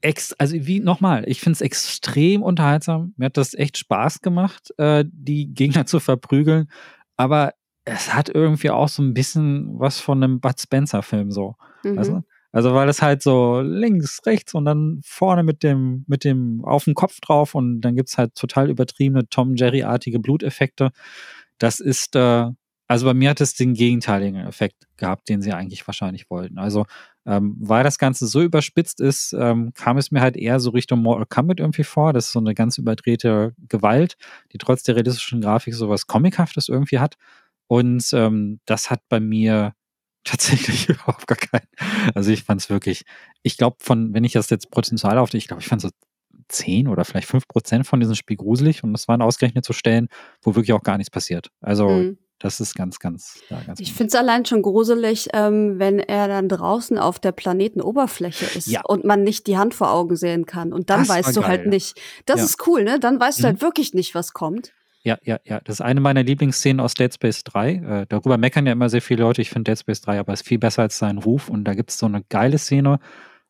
ex, 0.00 0.32
also 0.32 0.56
wie 0.56 0.80
nochmal, 0.80 1.22
ich 1.28 1.38
finde 1.38 1.52
es 1.52 1.60
extrem 1.60 2.42
unterhaltsam. 2.42 3.14
Mir 3.16 3.26
hat 3.26 3.36
das 3.36 3.54
echt 3.54 3.78
Spaß 3.78 4.22
gemacht, 4.22 4.74
äh, 4.76 5.04
die 5.06 5.54
Gegner 5.54 5.86
zu 5.86 6.00
verprügeln. 6.00 6.68
Aber 7.16 7.52
es 7.84 8.12
hat 8.12 8.28
irgendwie 8.28 8.70
auch 8.70 8.88
so 8.88 9.04
ein 9.04 9.14
bisschen 9.14 9.78
was 9.78 10.00
von 10.00 10.20
einem 10.20 10.40
Bud 10.40 10.60
Spencer-Film 10.60 11.30
so. 11.30 11.54
Mhm. 11.84 11.96
Also, 11.96 12.22
also 12.50 12.74
weil 12.74 12.88
es 12.88 13.02
halt 13.02 13.22
so 13.22 13.60
links, 13.60 14.20
rechts 14.26 14.52
und 14.52 14.64
dann 14.64 15.00
vorne 15.04 15.44
mit 15.44 15.62
dem, 15.62 16.04
mit 16.08 16.24
dem 16.24 16.64
auf 16.64 16.84
dem 16.84 16.94
Kopf 16.94 17.20
drauf 17.20 17.54
und 17.54 17.82
dann 17.82 17.94
gibt's 17.94 18.18
halt 18.18 18.34
total 18.34 18.68
übertriebene 18.68 19.28
Tom 19.28 19.54
Jerry-artige 19.54 20.18
Bluteffekte. 20.18 20.90
Das 21.58 21.80
ist, 21.80 22.16
äh, 22.16 22.50
also 22.88 23.06
bei 23.06 23.14
mir 23.14 23.30
hat 23.30 23.40
es 23.40 23.54
den 23.54 23.74
gegenteiligen 23.74 24.46
Effekt 24.46 24.86
gehabt, 24.96 25.28
den 25.28 25.42
sie 25.42 25.52
eigentlich 25.52 25.86
wahrscheinlich 25.86 26.30
wollten. 26.30 26.58
Also, 26.58 26.86
ähm, 27.26 27.56
weil 27.58 27.82
das 27.82 27.98
Ganze 27.98 28.26
so 28.26 28.42
überspitzt 28.42 29.00
ist, 29.00 29.32
ähm, 29.32 29.72
kam 29.74 29.98
es 29.98 30.10
mir 30.12 30.20
halt 30.20 30.36
eher 30.36 30.60
so 30.60 30.70
Richtung 30.70 31.02
Mortal 31.02 31.26
Kombat 31.26 31.58
irgendwie 31.60 31.84
vor. 31.84 32.12
Das 32.12 32.26
ist 32.26 32.32
so 32.32 32.38
eine 32.38 32.54
ganz 32.54 32.78
überdrehte 32.78 33.54
Gewalt, 33.68 34.16
die 34.52 34.58
trotz 34.58 34.84
der 34.84 34.96
realistischen 34.96 35.40
Grafik 35.40 35.74
sowas 35.74 36.06
Comichaftes 36.06 36.68
irgendwie 36.68 37.00
hat. 37.00 37.16
Und 37.68 38.08
ähm, 38.12 38.60
das 38.66 38.90
hat 38.90 39.00
bei 39.08 39.20
mir 39.20 39.74
tatsächlich 40.24 40.88
überhaupt 40.88 41.26
gar 41.26 41.38
keinen. 41.38 41.66
Also 42.14 42.30
ich 42.30 42.44
fand 42.44 42.60
es 42.60 42.70
wirklich, 42.70 43.04
ich 43.42 43.56
glaube, 43.56 43.76
von, 43.80 44.14
wenn 44.14 44.24
ich 44.24 44.32
das 44.32 44.50
jetzt 44.50 44.70
Potenzial 44.70 45.18
auf, 45.18 45.34
ich 45.34 45.48
glaube, 45.48 45.62
ich 45.62 45.68
fand 45.68 45.82
so 45.82 45.90
10 46.48 46.88
oder 46.88 47.04
vielleicht 47.04 47.28
5 47.28 47.48
Prozent 47.48 47.86
von 47.86 48.00
diesem 48.00 48.14
Spiel 48.14 48.36
gruselig 48.36 48.84
und 48.84 48.92
das 48.92 49.08
waren 49.08 49.22
ausgerechnet 49.22 49.64
so 49.64 49.72
Stellen, 49.72 50.08
wo 50.42 50.54
wirklich 50.54 50.72
auch 50.72 50.82
gar 50.82 50.96
nichts 50.96 51.10
passiert. 51.10 51.50
Also 51.60 51.88
mhm. 51.88 52.18
das 52.38 52.60
ist 52.60 52.74
ganz, 52.74 52.98
ganz, 52.98 53.40
ja, 53.50 53.60
ganz 53.66 53.80
Ich 53.80 53.92
finde 53.92 54.08
es 54.08 54.14
allein 54.14 54.44
schon 54.44 54.62
gruselig, 54.62 55.28
ähm, 55.32 55.78
wenn 55.78 55.98
er 55.98 56.28
dann 56.28 56.48
draußen 56.48 56.98
auf 56.98 57.18
der 57.18 57.32
Planetenoberfläche 57.32 58.46
ist 58.56 58.68
ja. 58.68 58.82
und 58.84 59.04
man 59.04 59.22
nicht 59.22 59.46
die 59.46 59.58
Hand 59.58 59.74
vor 59.74 59.90
Augen 59.90 60.16
sehen 60.16 60.46
kann. 60.46 60.72
Und 60.72 60.90
dann 60.90 61.00
das 61.00 61.08
weißt 61.08 61.36
du 61.36 61.42
halt 61.42 61.48
geil. 61.48 61.58
halt 61.58 61.66
nicht. 61.68 62.00
Das 62.26 62.38
ja. 62.38 62.44
ist 62.44 62.66
cool, 62.66 62.84
ne? 62.84 63.00
Dann 63.00 63.18
weißt 63.20 63.38
mhm. 63.38 63.42
du 63.42 63.48
halt 63.48 63.62
wirklich 63.62 63.94
nicht, 63.94 64.14
was 64.14 64.32
kommt. 64.32 64.72
Ja, 65.06 65.18
ja, 65.22 65.38
ja. 65.44 65.60
Das 65.62 65.76
ist 65.76 65.80
eine 65.82 66.00
meiner 66.00 66.24
Lieblingsszenen 66.24 66.80
aus 66.80 66.94
Dead 66.94 67.14
Space 67.14 67.44
3. 67.44 67.70
Äh, 67.74 68.06
darüber 68.08 68.38
meckern 68.38 68.66
ja 68.66 68.72
immer 68.72 68.88
sehr 68.88 69.00
viele 69.00 69.22
Leute. 69.22 69.40
Ich 69.40 69.50
finde 69.50 69.70
Dead 69.70 69.78
Space 69.78 70.00
3 70.00 70.18
aber 70.18 70.32
ist 70.32 70.44
viel 70.44 70.58
besser 70.58 70.82
als 70.82 70.98
sein 70.98 71.18
Ruf. 71.18 71.48
Und 71.48 71.62
da 71.62 71.74
gibt 71.74 71.90
es 71.90 71.98
so 71.98 72.06
eine 72.06 72.24
geile 72.28 72.58
Szene, 72.58 72.98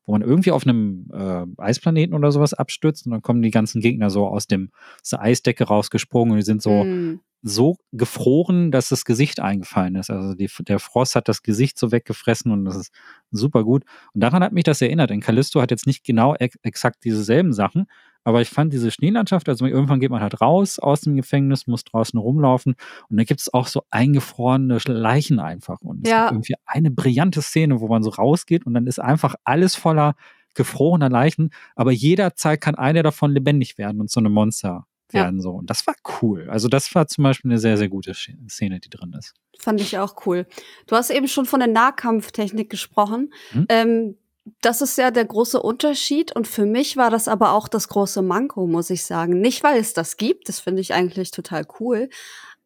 wo 0.06 0.12
man 0.12 0.22
irgendwie 0.22 0.52
auf 0.52 0.66
einem 0.66 1.08
äh, 1.12 1.44
Eisplaneten 1.60 2.14
oder 2.14 2.32
sowas 2.32 2.54
abstürzt 2.54 3.06
und 3.06 3.12
dann 3.12 3.22
kommen 3.22 3.42
die 3.42 3.50
ganzen 3.50 3.80
Gegner 3.80 4.08
so 4.08 4.26
aus 4.26 4.46
dem 4.46 4.70
aus 5.02 5.10
der 5.10 5.20
Eisdecke 5.20 5.64
rausgesprungen 5.64 6.32
und 6.32 6.36
die 6.38 6.44
sind 6.44 6.62
so 6.62 6.84
mm. 6.84 7.20
so 7.42 7.76
gefroren, 7.92 8.70
dass 8.70 8.88
das 8.88 9.04
Gesicht 9.04 9.40
eingefallen 9.40 9.96
ist. 9.96 10.10
Also 10.10 10.34
die, 10.34 10.48
der 10.60 10.78
Frost 10.78 11.16
hat 11.16 11.28
das 11.28 11.42
Gesicht 11.42 11.78
so 11.78 11.90
weggefressen 11.90 12.52
und 12.52 12.64
das 12.64 12.76
ist 12.76 12.92
super 13.32 13.64
gut. 13.64 13.84
Und 14.14 14.22
daran 14.22 14.42
hat 14.42 14.52
mich 14.52 14.64
das 14.64 14.80
erinnert. 14.80 15.10
Denn 15.10 15.20
Callisto 15.20 15.60
hat 15.60 15.72
jetzt 15.72 15.86
nicht 15.86 16.04
genau 16.04 16.34
ex 16.36 16.56
exakt 16.62 17.04
dieselben 17.04 17.52
Sachen, 17.52 17.86
aber 18.26 18.40
ich 18.40 18.50
fand 18.50 18.72
diese 18.72 18.90
Schneelandschaft, 18.90 19.48
also 19.48 19.66
irgendwann 19.66 20.00
geht 20.00 20.10
man 20.10 20.20
halt 20.20 20.40
raus 20.40 20.80
aus 20.80 21.02
dem 21.02 21.14
Gefängnis, 21.14 21.68
muss 21.68 21.84
draußen 21.84 22.18
rumlaufen 22.18 22.74
und 23.08 23.16
da 23.18 23.22
gibt 23.22 23.40
es 23.40 23.54
auch 23.54 23.68
so 23.68 23.84
eingefrorene 23.90 24.78
Leichen 24.88 25.38
einfach. 25.38 25.80
Und 25.80 26.04
es 26.04 26.10
ja. 26.10 26.22
gibt 26.22 26.32
irgendwie 26.32 26.54
eine 26.66 26.90
brillante 26.90 27.40
Szene, 27.40 27.80
wo 27.80 27.86
man 27.86 28.02
so 28.02 28.10
rausgeht 28.10 28.66
und 28.66 28.74
dann 28.74 28.88
ist 28.88 28.98
einfach 28.98 29.36
alles 29.44 29.76
voller 29.76 30.16
gefrorener 30.54 31.08
Leichen, 31.08 31.50
aber 31.76 31.92
jederzeit 31.92 32.60
kann 32.60 32.74
einer 32.74 33.04
davon 33.04 33.30
lebendig 33.30 33.78
werden 33.78 34.00
und 34.00 34.10
so 34.10 34.18
eine 34.18 34.28
Monster 34.28 34.88
werden 35.10 35.36
ja. 35.36 35.42
so. 35.42 35.52
Und 35.52 35.70
das 35.70 35.86
war 35.86 35.94
cool. 36.20 36.50
Also 36.50 36.66
das 36.66 36.92
war 36.96 37.06
zum 37.06 37.22
Beispiel 37.22 37.52
eine 37.52 37.60
sehr, 37.60 37.76
sehr 37.76 37.88
gute 37.88 38.12
Szene, 38.12 38.80
die 38.80 38.90
drin 38.90 39.14
ist. 39.16 39.34
Fand 39.60 39.80
ich 39.80 39.98
auch 39.98 40.26
cool. 40.26 40.48
Du 40.88 40.96
hast 40.96 41.10
eben 41.10 41.28
schon 41.28 41.46
von 41.46 41.60
der 41.60 41.68
Nahkampftechnik 41.68 42.70
gesprochen. 42.70 43.32
Hm? 43.50 43.66
Ähm, 43.68 44.16
das 44.60 44.80
ist 44.80 44.96
ja 44.98 45.10
der 45.10 45.24
große 45.24 45.60
Unterschied 45.60 46.34
und 46.34 46.46
für 46.46 46.66
mich 46.66 46.96
war 46.96 47.10
das 47.10 47.28
aber 47.28 47.52
auch 47.52 47.68
das 47.68 47.88
große 47.88 48.22
Manko, 48.22 48.66
muss 48.66 48.90
ich 48.90 49.04
sagen. 49.04 49.40
Nicht, 49.40 49.64
weil 49.64 49.78
es 49.78 49.92
das 49.92 50.16
gibt, 50.16 50.48
das 50.48 50.60
finde 50.60 50.82
ich 50.82 50.94
eigentlich 50.94 51.30
total 51.30 51.66
cool, 51.80 52.08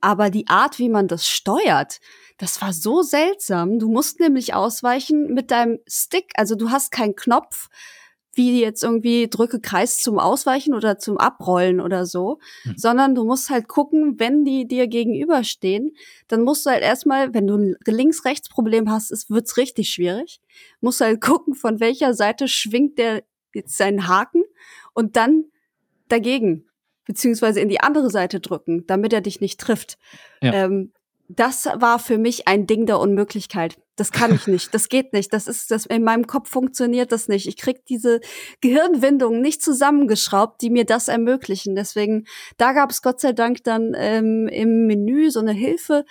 aber 0.01 0.31
die 0.31 0.49
Art, 0.49 0.79
wie 0.79 0.89
man 0.89 1.09
das 1.09 1.29
steuert, 1.29 2.01
das 2.39 2.61
war 2.63 2.73
so 2.73 3.03
seltsam. 3.03 3.79
Du 3.79 3.91
musst 3.91 4.19
nämlich 4.19 4.55
ausweichen 4.55 5.35
mit 5.35 5.51
deinem 5.51 5.79
Stick, 5.87 6.33
also 6.37 6.55
du 6.55 6.71
hast 6.71 6.91
keinen 6.91 7.17
Knopf, 7.17 7.69
wie 8.35 8.61
jetzt 8.61 8.83
irgendwie 8.85 9.29
drücke 9.29 9.61
Kreis 9.61 9.99
zum 9.99 10.19
Ausweichen 10.19 10.75
oder 10.75 10.99
zum 10.99 11.19
Abrollen 11.19 11.81
oder 11.81 12.07
so, 12.07 12.39
mhm. 12.65 12.75
sondern 12.77 13.15
du 13.15 13.25
musst 13.25 13.51
halt 13.51 13.69
gucken, 13.69 14.21
wenn 14.21 14.45
die 14.45 14.69
dir 14.69 14.87
gegenüberstehen, 14.87 15.95
dann 16.29 16.43
musst 16.43 16.65
du 16.65 16.71
halt 16.71 16.83
erstmal, 16.83 17.35
wenn 17.35 17.47
du 17.47 17.57
ein 17.57 17.77
Links-Rechts-Problem 17.85 18.91
hast, 18.91 19.11
es 19.11 19.31
wird's 19.31 19.57
richtig 19.57 19.91
schwierig, 19.91 20.41
musst 20.81 21.01
du 21.01 21.07
halt 21.07 21.21
gucken, 21.21 21.55
von 21.55 21.81
welcher 21.81 22.15
Seite 22.15 22.47
schwingt 22.47 22.99
der 22.99 23.25
jetzt 23.53 23.77
seinen 23.77 24.07
Haken 24.07 24.45
und 24.95 25.17
dann 25.17 25.47
dagegen 26.09 26.67
beziehungsweise 27.05 27.59
in 27.61 27.69
die 27.69 27.81
andere 27.81 28.11
Seite 28.11 28.39
drücken, 28.39 28.87
damit 28.87 29.13
er 29.13 29.21
dich 29.21 29.41
nicht 29.41 29.59
trifft. 29.59 29.99
Ja. 30.41 30.53
Ähm, 30.53 30.93
das 31.37 31.67
war 31.67 32.01
für 32.01 32.19
mich 32.19 32.49
ein 32.49 32.67
Ding 32.67 32.87
der 32.87 32.99
Unmöglichkeit. 32.99 33.79
Das 33.95 34.11
kann 34.11 34.35
ich 34.35 34.47
nicht. 34.49 34.75
Das 34.75 34.89
geht 34.89 35.13
nicht. 35.13 35.33
Das 35.33 35.47
ist 35.47 35.71
das 35.71 35.87
in 35.87 36.03
meinem 36.03 36.27
Kopf 36.27 36.49
funktioniert 36.49 37.13
das 37.13 37.29
nicht. 37.29 37.47
Ich 37.47 37.57
krieg 37.57 37.85
diese 37.87 38.21
Gehirnwindungen 38.61 39.41
nicht 39.41 39.63
zusammengeschraubt, 39.63 40.61
die 40.61 40.71
mir 40.71 40.85
das 40.85 41.07
ermöglichen. 41.07 41.77
Deswegen 41.77 42.27
da 42.57 42.73
gab 42.73 42.91
es 42.91 43.03
Gott 43.03 43.21
sei 43.21 43.33
Dank 43.33 43.63
dann 43.63 43.93
ähm, 43.97 44.49
im 44.49 44.87
Menü 44.87 45.31
so 45.31 45.39
eine 45.39 45.53
Hilfe 45.53 46.05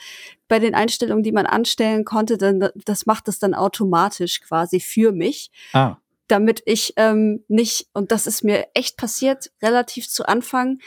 bei 0.48 0.60
den 0.60 0.74
Einstellungen, 0.74 1.24
die 1.24 1.34
man 1.34 1.46
anstellen 1.46 2.06
konnte. 2.06 2.38
Dann 2.38 2.70
das 2.86 3.06
macht 3.06 3.28
es 3.28 3.40
dann 3.40 3.54
automatisch 3.54 4.40
quasi 4.40 4.80
für 4.80 5.12
mich. 5.12 5.52
Ah. 5.74 5.98
Damit 6.30 6.62
ich 6.66 6.94
ähm, 6.96 7.44
nicht 7.50 7.88
und 7.94 8.12
das 8.14 8.26
ist 8.26 8.44
mir 8.44 8.68
echt 8.74 8.96
passiert 8.96 9.52
relativ 9.62 10.08
zu 10.08 10.28
Anfang. 10.28 10.80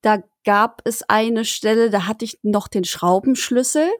Da 0.00 0.22
gab 0.46 0.80
es 0.84 1.02
eine 1.02 1.44
Stelle, 1.44 1.90
da 1.90 2.06
hatte 2.06 2.24
ich 2.24 2.38
noch 2.42 2.68
den 2.68 2.84
Schraubenschlüssel, 2.84 3.90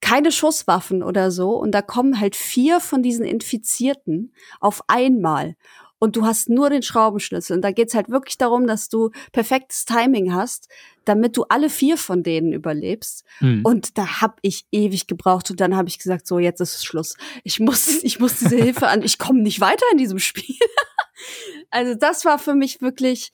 keine 0.00 0.32
Schusswaffen 0.32 1.02
oder 1.02 1.30
so. 1.30 1.50
Und 1.50 1.72
da 1.72 1.82
kommen 1.82 2.20
halt 2.20 2.36
vier 2.36 2.80
von 2.80 3.02
diesen 3.02 3.24
Infizierten 3.24 4.32
auf 4.60 4.82
einmal. 4.86 5.56
Und 5.98 6.16
du 6.16 6.24
hast 6.24 6.48
nur 6.48 6.70
den 6.70 6.82
Schraubenschlüssel. 6.82 7.56
Und 7.56 7.62
da 7.62 7.72
geht's 7.72 7.94
halt 7.94 8.08
wirklich 8.08 8.38
darum, 8.38 8.66
dass 8.66 8.88
du 8.88 9.10
perfektes 9.32 9.84
Timing 9.84 10.34
hast, 10.34 10.68
damit 11.04 11.36
du 11.36 11.44
alle 11.48 11.70
vier 11.70 11.96
von 11.96 12.22
denen 12.22 12.52
überlebst. 12.52 13.24
Mhm. 13.40 13.62
Und 13.64 13.98
da 13.98 14.20
hab 14.20 14.38
ich 14.42 14.66
ewig 14.70 15.06
gebraucht. 15.06 15.50
Und 15.50 15.60
dann 15.60 15.74
habe 15.74 15.88
ich 15.88 15.98
gesagt, 15.98 16.26
so, 16.26 16.38
jetzt 16.38 16.60
ist 16.60 16.76
es 16.76 16.84
Schluss. 16.84 17.16
Ich 17.42 17.58
muss, 17.58 17.88
ich 18.04 18.20
muss 18.20 18.38
diese 18.38 18.56
Hilfe 18.56 18.88
an. 18.88 19.02
Ich 19.02 19.18
komme 19.18 19.42
nicht 19.42 19.60
weiter 19.60 19.86
in 19.90 19.98
diesem 19.98 20.18
Spiel. 20.18 20.56
also 21.70 21.94
das 21.94 22.24
war 22.24 22.38
für 22.38 22.54
mich 22.54 22.80
wirklich 22.80 23.32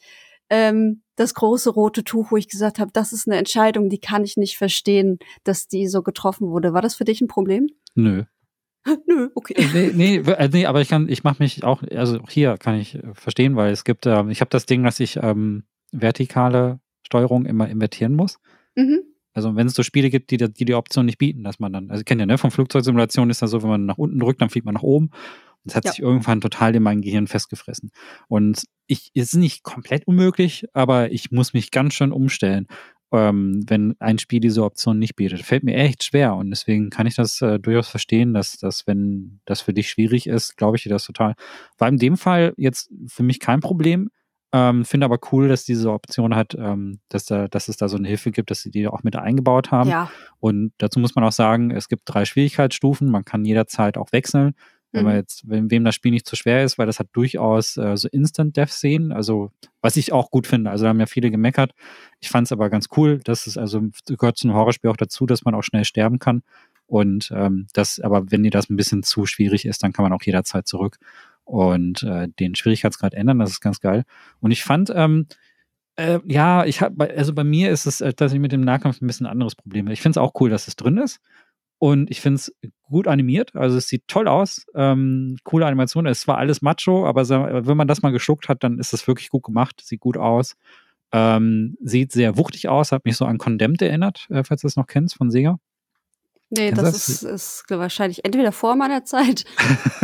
ähm, 0.51 1.03
das 1.17 1.35
große 1.35 1.71
rote 1.71 2.05
Tuch, 2.05 2.31
wo 2.31 2.37
ich 2.37 2.49
gesagt 2.49 2.79
habe, 2.79 2.91
das 2.93 3.13
ist 3.13 3.29
eine 3.29 3.39
Entscheidung, 3.39 3.89
die 3.89 3.99
kann 3.99 4.25
ich 4.25 4.37
nicht 4.37 4.57
verstehen, 4.57 5.19
dass 5.45 5.69
die 5.69 5.87
so 5.87 6.03
getroffen 6.03 6.49
wurde. 6.49 6.73
War 6.73 6.83
das 6.83 6.95
für 6.95 7.05
dich 7.05 7.21
ein 7.21 7.29
Problem? 7.29 7.69
Nö. 7.95 8.25
Nö, 9.07 9.29
okay. 9.35 9.55
Nee, 9.75 9.91
nee, 9.95 10.17
äh, 10.17 10.49
nee, 10.51 10.67
aber 10.67 10.81
ich 10.81 10.89
kann, 10.89 11.09
ich 11.09 11.23
mache 11.23 11.43
mich 11.43 11.65
auch, 11.65 11.83
also 11.83 12.21
auch 12.21 12.31
hier 12.31 12.57
kann 12.57 12.77
ich 12.77 12.95
äh, 12.95 13.15
verstehen, 13.15 13.57
weil 13.57 13.73
es 13.73 13.85
gibt, 13.85 14.07
ähm, 14.07 14.31
ich 14.31 14.41
habe 14.41 14.51
das 14.51 14.67
Ding, 14.67 14.83
dass 14.83 15.01
ich 15.01 15.19
ähm, 15.23 15.65
vertikale 15.93 16.81
Steuerung 17.03 17.45
immer 17.45 17.69
invertieren 17.69 18.15
muss. 18.15 18.39
Mhm. 18.75 19.03
Also 19.33 19.55
wenn 19.57 19.67
es 19.67 19.75
so 19.75 19.83
Spiele 19.83 20.11
gibt, 20.11 20.31
die, 20.31 20.37
die 20.37 20.65
die 20.65 20.75
Option 20.75 21.07
nicht 21.07 21.19
bieten, 21.19 21.45
dass 21.45 21.59
man 21.59 21.73
dann, 21.73 21.91
also 21.91 22.03
kennt 22.05 22.21
ja, 22.21 22.27
ne, 22.27 22.39
von 22.39 22.51
Flugzeugsimulationen 22.51 23.31
ist 23.31 23.43
das 23.43 23.51
so, 23.51 23.63
wenn 23.63 23.71
man 23.71 23.87
nach 23.87 23.99
unten 23.99 24.19
drückt, 24.19 24.41
dann 24.41 24.51
fliegt 24.51 24.67
man 24.67 24.75
nach 24.75 24.83
oben. 24.83 25.11
Das 25.65 25.75
hat 25.75 25.85
ja. 25.85 25.91
sich 25.93 26.01
irgendwann 26.01 26.41
total 26.41 26.75
in 26.75 26.83
meinem 26.83 27.03
Gehirn 27.03 27.27
festgefressen. 27.27 27.91
Und 28.29 28.65
ich, 28.87 29.11
ist 29.15 29.35
nicht 29.35 29.63
komplett 29.63 30.07
unmöglich, 30.07 30.67
aber 30.73 31.13
ich 31.13 31.31
muss 31.31 31.53
mich 31.53 31.71
ganz 31.71 31.95
schön 31.95 32.13
umstellen, 32.13 32.67
ähm, 33.13 33.63
wenn 33.67 33.95
ein 33.99 34.19
Spiel 34.19 34.41
diese 34.41 34.65
Option 34.65 34.99
nicht 34.99 35.17
bietet. 35.17 35.43
Fällt 35.43 35.65
mir 35.65 35.77
echt 35.77 36.05
schwer 36.05 36.35
und 36.35 36.51
deswegen 36.51 36.91
kann 36.91 37.07
ich 37.07 37.15
das 37.15 37.41
äh, 37.43 37.59
durchaus 37.59 37.89
verstehen, 37.89 38.33
dass, 38.35 38.57
dass 38.57 38.87
wenn 38.87 39.41
das 39.45 39.61
für 39.61 39.75
dich 39.75 39.91
schwierig 39.91 40.27
ist, 40.27 40.57
glaube 40.57 40.77
ich 40.77 40.85
dir 40.85 40.91
das 40.91 41.05
total. 41.05 41.35
War 41.79 41.89
in 41.89 41.99
dem 41.99 42.17
Fall 42.17 42.55
jetzt 42.57 42.91
für 43.07 43.23
mich 43.23 43.41
kein 43.41 43.61
Problem. 43.61 44.11
Ähm, 44.53 44.85
Finde 44.85 45.05
aber 45.05 45.19
cool, 45.31 45.49
dass 45.49 45.65
diese 45.65 45.93
Option 45.93 46.35
hat, 46.35 46.57
ähm, 46.59 46.99
dass, 47.09 47.25
da, 47.25 47.47
dass 47.47 47.69
es 47.69 47.77
da 47.77 47.89
so 47.89 47.97
eine 47.97 48.09
Hilfe 48.09 48.33
gibt, 48.33 48.51
dass 48.51 48.63
sie 48.63 48.71
die 48.71 48.89
auch 48.89 49.05
mit 49.05 49.15
eingebaut 49.15 49.71
haben. 49.71 49.91
Ja. 49.91 50.11
Und 50.41 50.73
dazu 50.79 50.99
muss 50.99 51.15
man 51.15 51.25
auch 51.25 51.33
sagen, 51.33 51.71
es 51.71 51.89
gibt 51.89 52.03
drei 52.07 52.25
Schwierigkeitsstufen. 52.25 53.11
Man 53.11 53.25
kann 53.25 53.45
jederzeit 53.45 53.97
auch 53.97 54.11
wechseln. 54.13 54.55
Wenn 54.93 55.05
man 55.05 55.13
mhm. 55.13 55.19
jetzt, 55.21 55.49
wenn 55.49 55.71
wem 55.71 55.85
das 55.85 55.95
Spiel 55.95 56.11
nicht 56.11 56.27
zu 56.27 56.35
schwer 56.35 56.65
ist, 56.65 56.77
weil 56.77 56.87
das 56.87 56.99
hat 56.99 57.09
durchaus 57.13 57.77
äh, 57.77 57.97
so 57.97 58.09
Instant-Death-Szenen, 58.09 59.13
also 59.13 59.53
was 59.83 59.97
ich 59.97 60.13
auch 60.13 60.33
gut 60.33 60.49
finde. 60.49 60.71
Also 60.71 60.83
da 60.83 60.89
haben 60.89 60.99
ja 60.99 61.07
viele 61.07 61.31
gemeckert. 61.31 61.73
Ich 62.19 62.29
fand 62.29 62.49
es 62.49 62.53
aber 62.53 62.71
ganz 62.71 62.89
cool, 62.97 63.21
dass 63.23 63.47
es 63.47 63.57
also 63.57 63.83
gehört 64.07 64.37
zu 64.37 64.49
einem 64.49 64.57
Horrorspiel 64.57 64.91
auch 64.91 64.97
dazu, 64.97 65.27
dass 65.27 65.45
man 65.45 65.55
auch 65.55 65.63
schnell 65.63 65.85
sterben 65.85 66.19
kann. 66.19 66.43
Und 66.87 67.31
ähm, 67.33 67.69
das, 67.73 68.01
aber 68.01 68.33
wenn 68.33 68.43
dir 68.43 68.51
das 68.51 68.69
ein 68.69 68.77
bisschen 68.77 69.05
zu 69.05 69.27
schwierig 69.27 69.65
ist, 69.65 69.85
dann 69.85 69.93
kann 69.93 70.03
man 70.03 70.13
auch 70.13 70.23
jederzeit 70.23 70.67
zurück 70.67 70.99
und 71.51 72.05
äh, 72.05 72.29
den 72.39 72.55
Schwierigkeitsgrad 72.55 73.13
ändern. 73.13 73.41
Das 73.41 73.51
ist 73.51 73.61
ganz 73.61 73.81
geil. 73.81 74.05
Und 74.39 74.53
ich 74.53 74.63
fand, 74.63 74.93
ähm, 74.95 75.27
äh, 75.97 76.21
ja, 76.25 76.65
ich 76.65 76.81
habe, 76.81 77.11
also 77.11 77.35
bei 77.35 77.43
mir 77.43 77.71
ist 77.71 77.87
es, 77.87 78.01
äh, 78.01 78.15
dass 78.15 78.33
ich 78.33 78.39
mit 78.39 78.53
dem 78.53 78.61
Nahkampf 78.61 79.01
ein 79.01 79.07
bisschen 79.09 79.27
anderes 79.27 79.57
Problem 79.57 79.87
habe. 79.87 79.93
Ich 79.93 80.01
finde 80.01 80.19
es 80.19 80.23
auch 80.23 80.33
cool, 80.41 80.49
dass 80.49 80.69
es 80.69 80.77
drin 80.77 80.97
ist. 80.99 81.21
Und 81.79 82.11
ich 82.11 82.21
finde 82.21 82.37
es 82.37 82.55
gut 82.83 83.09
animiert. 83.09 83.57
Also 83.57 83.79
es 83.79 83.89
sieht 83.89 84.07
toll 84.07 84.29
aus. 84.29 84.65
Ähm, 84.75 85.39
coole 85.43 85.67
Animation. 85.67 86.07
Es 86.07 86.29
war 86.29 86.39
alles 86.39 86.63
Macho, 86.63 87.07
aber 87.07 87.29
wenn 87.67 87.77
man 87.77 87.89
das 87.89 88.03
mal 88.03 88.13
geschluckt 88.13 88.49
hat, 88.49 88.63
dann 88.63 88.79
ist 88.79 88.93
es 88.93 89.09
wirklich 89.09 89.31
gut 89.31 89.43
gemacht. 89.43 89.81
Sieht 89.83 90.01
gut 90.01 90.19
aus. 90.19 90.57
Ähm, 91.11 91.77
sieht 91.83 92.13
sehr 92.13 92.37
wuchtig 92.37 92.69
aus. 92.69 92.93
Hat 92.93 93.05
mich 93.05 93.17
so 93.17 93.25
an 93.25 93.39
Condemned 93.39 93.83
erinnert, 93.83 94.27
äh, 94.31 94.45
falls 94.45 94.61
du 94.61 94.67
das 94.67 94.77
noch 94.77 94.87
kennst 94.87 95.17
von 95.17 95.31
Sega. 95.31 95.59
Nee, 96.51 96.73
das, 96.73 96.93
das, 96.93 97.09
Ist, 97.09 97.23
ist 97.23 97.65
wahrscheinlich 97.69 98.25
entweder 98.25 98.51
vor 98.51 98.75
meiner 98.75 99.05
Zeit. 99.05 99.45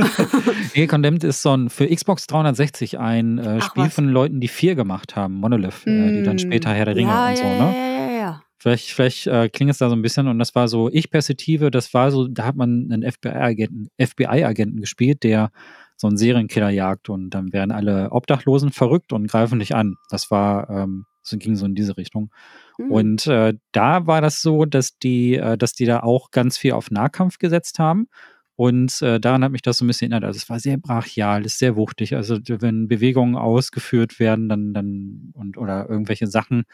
nee, 0.74 0.86
Condemned 0.86 1.24
ist 1.24 1.42
so 1.42 1.56
ein 1.56 1.70
für 1.70 1.88
Xbox 1.88 2.28
360 2.28 2.98
ein 3.00 3.38
äh, 3.38 3.60
Spiel 3.60 3.84
was? 3.84 3.94
von 3.94 4.08
Leuten, 4.08 4.40
die 4.40 4.46
vier 4.46 4.76
gemacht 4.76 5.16
haben, 5.16 5.34
Monolith, 5.34 5.84
mm. 5.84 5.90
äh, 5.90 6.12
die 6.12 6.22
dann 6.22 6.38
später 6.38 6.72
Herr 6.72 6.84
der 6.84 6.94
Ringe 6.94 7.10
ja, 7.10 7.28
und 7.30 7.36
so, 7.36 7.42
ja, 7.42 7.64
ne? 7.64 8.18
Ja, 8.18 8.42
Vielleicht, 8.58 8.90
vielleicht 8.90 9.26
äh, 9.26 9.48
klingt 9.48 9.70
es 9.70 9.78
da 9.78 9.88
so 9.88 9.94
ein 9.94 10.02
bisschen 10.02 10.28
und 10.28 10.38
das 10.38 10.54
war 10.54 10.66
so 10.66 10.88
Ich-Perspektive, 10.90 11.70
das 11.70 11.92
war 11.94 12.10
so, 12.10 12.26
da 12.26 12.46
hat 12.46 12.56
man 12.56 12.88
einen 12.90 13.08
FBI-Agenten 13.08 13.90
FBI 14.00 14.54
gespielt, 14.80 15.22
der 15.22 15.50
so 15.96 16.08
einen 16.08 16.16
Serienkiller 16.16 16.70
jagt 16.70 17.08
und 17.08 17.30
dann 17.30 17.52
werden 17.52 17.70
alle 17.70 18.10
Obdachlosen 18.12 18.72
verrückt 18.72 19.12
und 19.12 19.28
greifen 19.28 19.58
dich 19.58 19.74
an. 19.74 19.96
Das 20.10 20.30
war, 20.30 20.68
ähm, 20.70 21.06
so 21.22 21.36
ging 21.36 21.54
so 21.54 21.66
in 21.66 21.74
diese 21.74 21.96
Richtung. 21.96 22.30
Mhm. 22.78 22.90
Und 22.90 23.26
äh, 23.26 23.54
da 23.72 24.06
war 24.06 24.20
das 24.20 24.42
so, 24.42 24.64
dass 24.64 24.98
die, 24.98 25.36
äh, 25.36 25.56
dass 25.58 25.72
die 25.72 25.86
da 25.86 26.00
auch 26.00 26.30
ganz 26.30 26.58
viel 26.58 26.72
auf 26.72 26.90
Nahkampf 26.90 27.38
gesetzt 27.38 27.78
haben. 27.78 28.08
Und 28.56 29.02
äh, 29.02 29.20
daran 29.20 29.44
hat 29.44 29.52
mich 29.52 29.62
das 29.62 29.78
so 29.78 29.84
ein 29.84 29.88
bisschen 29.88 30.12
erinnert. 30.12 30.24
Also 30.24 30.38
es 30.38 30.48
war 30.48 30.58
sehr 30.58 30.78
brachial, 30.78 31.44
ist 31.44 31.58
sehr 31.58 31.76
wuchtig. 31.76 32.16
Also 32.16 32.38
wenn 32.46 32.88
Bewegungen 32.88 33.36
ausgeführt 33.36 34.18
werden, 34.18 34.48
dann, 34.48 34.72
dann 34.72 35.32
und 35.34 35.58
oder 35.58 35.88
irgendwelche 35.88 36.26
Sachen 36.26 36.64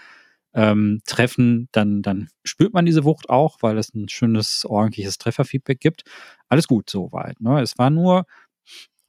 ähm, 0.55 1.01
treffen, 1.07 1.69
dann, 1.73 2.03
dann 2.03 2.29
spürt 2.45 2.73
man 2.73 2.87
diese 2.87 3.05
Wucht 3.05 3.31
auch, 3.31 3.59
weil 3.62 3.79
es 3.79 3.95
ein 3.95 4.09
schönes, 4.09 4.65
ordentliches 4.65 5.19
Trefferfeedback 5.19 5.81
gibt. 5.81 6.05
Alles 6.49 6.69
gut 6.69 6.88
soweit. 6.91 7.41
Ne? 7.41 7.61
Es 7.61 7.79
war 7.79 7.91
nur, 7.91 8.27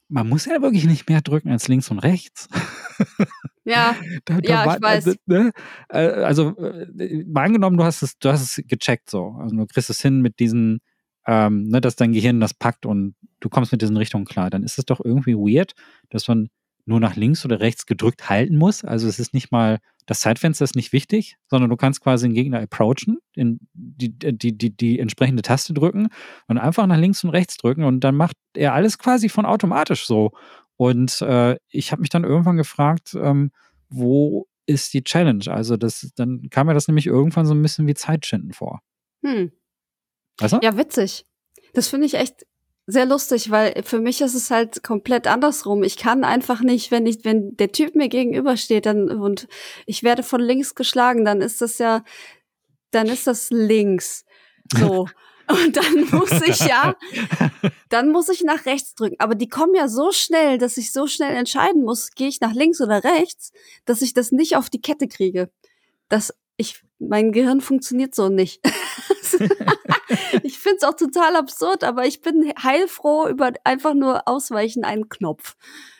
man 0.10 0.30
muss 0.30 0.46
ja 0.46 0.62
wirklich 0.62 0.86
nicht 0.86 1.10
mehr 1.10 1.22
drücken 1.22 1.50
als 1.50 1.68
links 1.68 1.90
und 1.90 2.00
rechts. 2.00 2.48
Ja, 3.66 3.96
da, 4.26 4.42
da 4.42 4.50
ja, 4.50 4.66
war, 4.66 4.76
ich 4.76 4.82
weiß. 4.82 5.08
Also, 5.08 5.18
ne? 5.26 5.52
Äh, 5.90 6.00
also 6.00 6.56
äh, 6.58 7.24
mal 7.26 7.46
angenommen, 7.46 7.78
du 7.78 7.84
hast 7.84 8.02
es, 8.02 8.18
du 8.18 8.30
hast 8.30 8.42
es 8.42 8.68
gecheckt 8.68 9.10
so. 9.10 9.36
Also 9.40 9.56
du 9.56 9.66
kriegst 9.66 9.90
es 9.90 10.02
hin 10.02 10.22
mit 10.22 10.40
diesen, 10.40 10.80
ähm, 11.26 11.70
ne, 11.70 11.82
dass 11.82 11.96
dein 11.96 12.14
Gehirn 12.14 12.40
das 12.40 12.54
packt 12.54 12.86
und 12.86 13.16
du 13.40 13.50
kommst 13.50 13.72
mit 13.72 13.82
diesen 13.82 13.98
Richtungen 13.98 14.26
klar. 14.26 14.50
Dann 14.50 14.64
ist 14.64 14.78
es 14.78 14.86
doch 14.86 15.00
irgendwie 15.04 15.36
weird, 15.36 15.74
dass 16.10 16.28
man 16.28 16.50
nur 16.86 17.00
nach 17.00 17.16
links 17.16 17.46
oder 17.46 17.62
rechts 17.62 17.86
gedrückt 17.86 18.30
halten 18.30 18.58
muss. 18.58 18.84
Also 18.84 19.08
es 19.08 19.20
ist 19.20 19.34
nicht 19.34 19.52
mal, 19.52 19.80
das 20.06 20.20
Zeitfenster 20.22 20.64
ist 20.64 20.76
nicht 20.76 20.94
wichtig, 20.94 21.38
sondern 21.48 21.70
du 21.70 21.78
kannst 21.78 22.02
quasi 22.02 22.28
den 22.28 22.34
Gegner 22.34 22.62
approachen, 22.62 23.20
in 23.36 23.60
die, 23.74 24.14
die, 24.18 24.58
die, 24.58 24.76
die 24.76 25.00
entsprechende 25.00 25.42
Taste 25.42 25.74
drücken 25.74 26.10
und 26.48 26.58
einfach 26.58 26.86
nach 26.88 26.98
links 26.98 27.24
und 27.24 27.30
rechts 27.30 27.58
drücken 27.58 27.84
und 27.84 28.02
dann 28.02 28.16
macht 28.16 28.36
er 28.56 28.74
alles 28.74 28.98
quasi 28.98 29.30
von 29.30 29.46
automatisch 29.46 30.06
so. 30.06 30.32
Und 30.76 31.22
äh, 31.22 31.58
ich 31.70 31.92
habe 31.92 32.02
mich 32.02 32.10
dann 32.10 32.24
irgendwann 32.24 32.58
gefragt, 32.58 33.16
ähm, 33.16 33.52
wo 33.90 34.48
ist 34.66 34.94
die 34.94 35.04
Challenge? 35.04 35.46
Also 35.48 35.78
das, 35.78 36.12
dann 36.16 36.50
kam 36.50 36.68
mir 36.68 36.74
das 36.74 36.88
nämlich 36.88 37.08
irgendwann 37.08 37.46
so 37.46 37.54
ein 37.54 37.62
bisschen 37.62 37.88
wie 37.88 37.94
Zeitschinden 37.94 38.54
vor. 38.54 38.82
Hm. 39.24 39.52
Weißt 40.40 40.54
du? 40.54 40.60
Ja, 40.62 40.78
witzig. 40.78 41.26
Das 41.74 41.88
finde 41.88 42.06
ich 42.06 42.16
echt 42.16 42.46
sehr 42.86 43.06
lustig, 43.06 43.50
weil 43.50 43.82
für 43.84 44.00
mich 44.00 44.22
ist 44.22 44.34
es 44.34 44.52
halt 44.52 44.84
komplett 44.84 45.28
andersrum. 45.28 45.84
Ich 45.84 45.98
kann 45.98 46.24
einfach 46.24 46.62
nicht, 46.62 46.92
wenn 46.92 47.06
ich, 47.06 47.24
wenn 47.24 47.56
der 47.56 47.72
Typ 47.72 47.96
mir 47.96 48.10
gegenübersteht, 48.10 48.86
dann 48.86 49.10
und 49.10 49.48
ich 49.86 50.04
werde 50.04 50.24
von 50.24 50.42
links 50.42 50.76
geschlagen, 50.76 51.24
dann 51.24 51.42
ist 51.42 51.62
das 51.62 51.78
ja, 51.78 52.04
dann 52.92 53.08
ist 53.08 53.28
das 53.28 53.50
links. 53.52 54.26
So. 54.74 55.08
Und 55.46 55.76
dann 55.76 56.10
muss 56.10 56.32
ich 56.48 56.60
ja, 56.60 56.96
dann 57.90 58.12
muss 58.12 58.30
ich 58.30 58.44
nach 58.44 58.66
rechts 58.66 58.96
drücken. 58.96 59.18
Aber 59.20 59.36
die 59.36 59.50
kommen 59.50 59.76
ja 59.76 59.90
so 59.90 60.14
schnell, 60.14 60.58
dass 60.58 60.78
ich 60.78 60.94
so 60.94 61.06
schnell 61.06 61.36
entscheiden 61.36 61.84
muss, 61.84 62.12
gehe 62.12 62.30
ich 62.30 62.40
nach 62.40 62.54
links 62.54 62.80
oder 62.80 63.04
rechts, 63.04 63.52
dass 63.84 64.02
ich 64.02 64.14
das 64.14 64.32
nicht 64.32 64.56
auf 64.56 64.70
die 64.70 64.80
Kette 64.80 65.10
kriege. 65.10 65.52
Das, 66.08 66.34
ich, 66.56 66.82
mein 67.08 67.32
Gehirn 67.32 67.62
funktioniert 67.62 68.16
so 68.16 68.30
nicht. 68.30 68.62
ich 70.44 70.60
finde 70.60 70.78
es 70.78 70.84
auch 70.84 70.96
total 70.96 71.36
absurd, 71.36 71.84
aber 71.84 72.06
ich 72.06 72.22
bin 72.22 72.54
heilfroh 72.62 73.28
über 73.28 73.52
einfach 73.64 73.94
nur 73.94 74.28
ausweichen 74.28 74.84
einen 74.84 75.10
Knopf. 75.10 75.56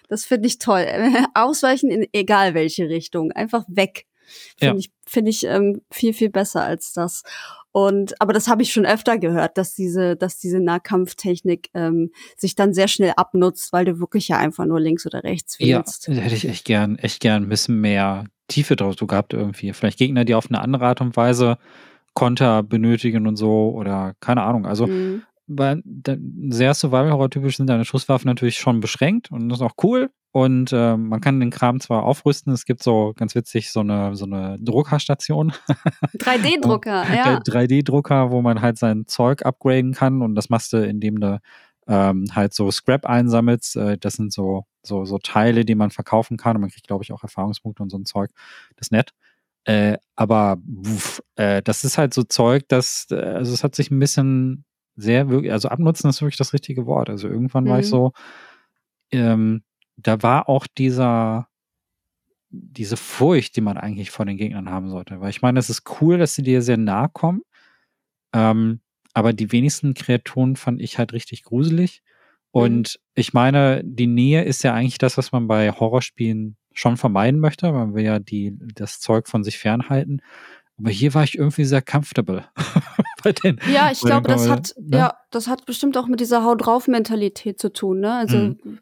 Das 0.10 0.26
finde 0.26 0.48
ich 0.48 0.60
toll. 0.60 0.86
Ausweichen 1.34 1.90
in 1.90 2.08
egal 2.14 2.54
welche 2.54 2.90
Richtung. 2.90 3.32
Einfach 3.32 3.66
weg. 3.68 4.06
Finde 4.58 4.76
ja. 4.76 4.80
ich, 4.80 4.92
find 5.06 5.28
ich 5.28 5.44
ähm, 5.46 5.82
viel, 5.92 6.14
viel 6.14 6.30
besser 6.30 6.64
als 6.64 6.94
das. 6.94 7.24
Und 7.72 8.22
aber 8.22 8.34
das 8.34 8.48
habe 8.48 8.62
ich 8.62 8.72
schon 8.72 8.86
öfter 8.86 9.18
gehört, 9.18 9.58
dass 9.58 9.74
diese, 9.74 10.16
dass 10.16 10.38
diese 10.38 10.60
Nahkampftechnik 10.60 11.72
ähm, 11.74 12.12
sich 12.38 12.54
dann 12.54 12.74
sehr 12.74 12.88
schnell 12.88 13.14
abnutzt, 13.18 13.74
weil 13.74 13.86
du 13.86 14.00
wirklich 14.00 14.28
ja 14.28 14.38
einfach 14.38 14.66
nur 14.66 14.80
links 14.80 15.08
oder 15.08 15.24
rechts 15.24 15.60
wählst. 15.60 16.08
Ja, 16.08 16.14
hätte 16.14 16.36
ich 16.36 16.48
echt 16.48 16.66
gern, 16.66 17.00
echt 17.00 17.20
gern 17.20 17.44
ein 17.44 17.50
bisschen 17.50 17.82
mehr 17.82 18.26
Tiefe 18.48 18.76
drauf 18.76 18.96
gehabt 18.96 19.34
irgendwie. 19.34 19.74
Vielleicht 19.74 19.98
Gegner, 19.98 20.26
die 20.26 20.36
auf 20.36 20.50
eine 20.50 20.62
andere 20.62 20.86
Art 20.86 21.02
und 21.02 21.16
Weise 21.16 21.58
Konter 22.14 22.64
benötigen 22.64 23.28
und 23.28 23.36
so 23.36 23.72
oder 23.72 24.14
keine 24.20 24.44
Ahnung. 24.44 24.66
Also 24.66 24.88
mhm. 24.88 25.24
bei, 25.48 25.82
sehr 26.50 26.74
Survival-Horror-typisch 26.74 27.58
sind 27.58 27.68
deine 27.68 27.86
Schusswaffen 27.86 28.28
natürlich 28.28 28.58
schon 28.58 28.80
beschränkt 28.80 29.32
und 29.32 29.50
das 29.50 29.60
ist 29.60 29.66
auch 29.66 29.76
cool. 29.84 30.10
Und 30.32 30.74
äh, 30.74 30.98
man 30.98 31.22
kann 31.22 31.40
den 31.40 31.52
Kram 31.52 31.80
zwar 31.80 32.04
aufrüsten, 32.04 32.54
es 32.54 32.66
gibt 32.66 32.82
so 32.82 33.14
ganz 33.16 33.36
witzig 33.36 33.72
so 33.72 33.82
eine, 33.82 34.16
so 34.16 34.26
eine 34.26 34.58
Druckerstation. 34.60 35.54
3D-Drucker, 36.18 37.06
ja. 37.16 37.38
3D-Drucker, 37.38 38.32
wo 38.32 38.42
man 38.42 38.62
halt 38.62 38.80
sein 38.80 39.06
Zeug 39.06 39.46
upgraden 39.46 39.94
kann 39.94 40.24
und 40.24 40.34
das 40.34 40.50
machst 40.50 40.74
du, 40.74 40.78
indem 40.78 41.20
du 41.20 41.40
ähm, 41.88 42.26
halt 42.34 42.54
so 42.54 42.70
Scrap 42.72 43.06
einsammelst. 43.06 43.76
Äh, 43.76 43.98
das 43.98 44.14
sind 44.14 44.32
so, 44.34 44.66
so, 44.84 45.06
so 45.06 45.18
Teile, 45.18 45.66
die 45.66 45.76
man 45.76 45.92
verkaufen 45.92 46.38
kann 46.38 46.56
und 46.56 46.62
man 46.62 46.70
kriegt, 46.70 46.88
glaube 46.88 47.04
ich, 47.04 47.12
auch 47.12 47.24
Erfahrungspunkte 47.24 47.84
und 47.84 47.90
so 47.90 47.98
ein 47.98 48.06
Zeug. 48.06 48.32
Das 48.76 48.88
ist 48.88 48.92
nett. 48.92 49.12
Äh, 49.66 49.98
aber 50.16 50.58
wuff, 50.66 51.22
äh, 51.36 51.62
das 51.62 51.86
ist 51.86 51.98
halt 51.98 52.14
so 52.14 52.24
Zeug, 52.24 52.68
das, 52.68 53.08
äh, 53.12 53.16
also 53.16 53.54
es 53.54 53.64
hat 53.64 53.76
sich 53.76 53.92
ein 53.92 54.00
bisschen 54.00 54.66
sehr 54.96 55.30
wirklich, 55.30 55.52
also 55.52 55.70
abnutzen 55.70 56.10
ist 56.10 56.22
wirklich 56.22 56.38
das 56.38 56.54
richtige 56.54 56.86
Wort. 56.86 57.10
Also 57.10 57.28
irgendwann 57.28 57.64
mhm. 57.66 57.70
war 57.70 57.80
ich 57.80 57.86
mhm. 57.88 57.90
so, 57.90 58.12
ähm, 59.12 59.64
da 59.96 60.22
war 60.22 60.50
auch 60.50 60.68
dieser, 60.68 61.48
diese 62.50 62.98
Furcht, 62.98 63.56
die 63.56 63.62
man 63.62 63.78
eigentlich 63.78 64.12
vor 64.12 64.26
den 64.26 64.38
Gegnern 64.38 64.70
haben 64.70 64.90
sollte. 64.90 65.20
Weil 65.22 65.30
ich 65.30 65.42
meine, 65.42 65.60
es 65.60 65.70
ist 65.70 65.84
cool, 66.02 66.18
dass 66.18 66.36
sie 66.36 66.44
dir 66.44 66.62
sehr 66.62 66.78
nahe 66.78 67.10
kommen. 67.10 67.42
Ähm, 68.34 68.82
aber 69.14 69.34
die 69.34 69.52
wenigsten 69.52 69.94
Kreaturen 69.94 70.56
fand 70.56 70.82
ich 70.82 70.98
halt 70.98 71.14
richtig 71.14 71.44
gruselig. 71.44 72.02
Mhm. 72.54 72.62
Und 72.62 73.00
ich 73.16 73.34
meine, 73.34 73.82
die 73.84 74.08
Nähe 74.08 74.44
ist 74.44 74.64
ja 74.64 74.74
eigentlich 74.74 74.98
das, 74.98 75.18
was 75.18 75.32
man 75.32 75.48
bei 75.48 75.72
Horrorspielen 75.72 76.58
schon 76.74 76.98
vermeiden 76.98 77.40
möchte. 77.40 77.72
Man 77.72 77.94
will 77.94 78.04
ja 78.04 78.20
die, 78.20 78.58
das 78.76 79.00
Zeug 79.00 79.28
von 79.28 79.44
sich 79.44 79.58
fernhalten. 79.58 80.22
Aber 80.78 80.90
hier 80.90 81.14
war 81.14 81.24
ich 81.24 81.38
irgendwie 81.38 81.66
sehr 81.66 81.84
comfortable. 81.84 82.46
ja, 83.72 83.92
ich 83.92 84.02
glaube, 84.02 84.28
das 84.28 84.50
hat, 84.50 84.74
ne? 84.80 84.98
ja, 84.98 85.18
das 85.30 85.48
hat 85.48 85.66
bestimmt 85.66 85.98
auch 85.98 86.08
mit 86.08 86.20
dieser 86.20 86.44
Haut 86.44 86.66
drauf 86.66 86.88
Mentalität 86.88 87.60
zu 87.60 87.72
tun, 87.72 88.00
ne? 88.00 88.14
Also, 88.14 88.38
mhm 88.38 88.80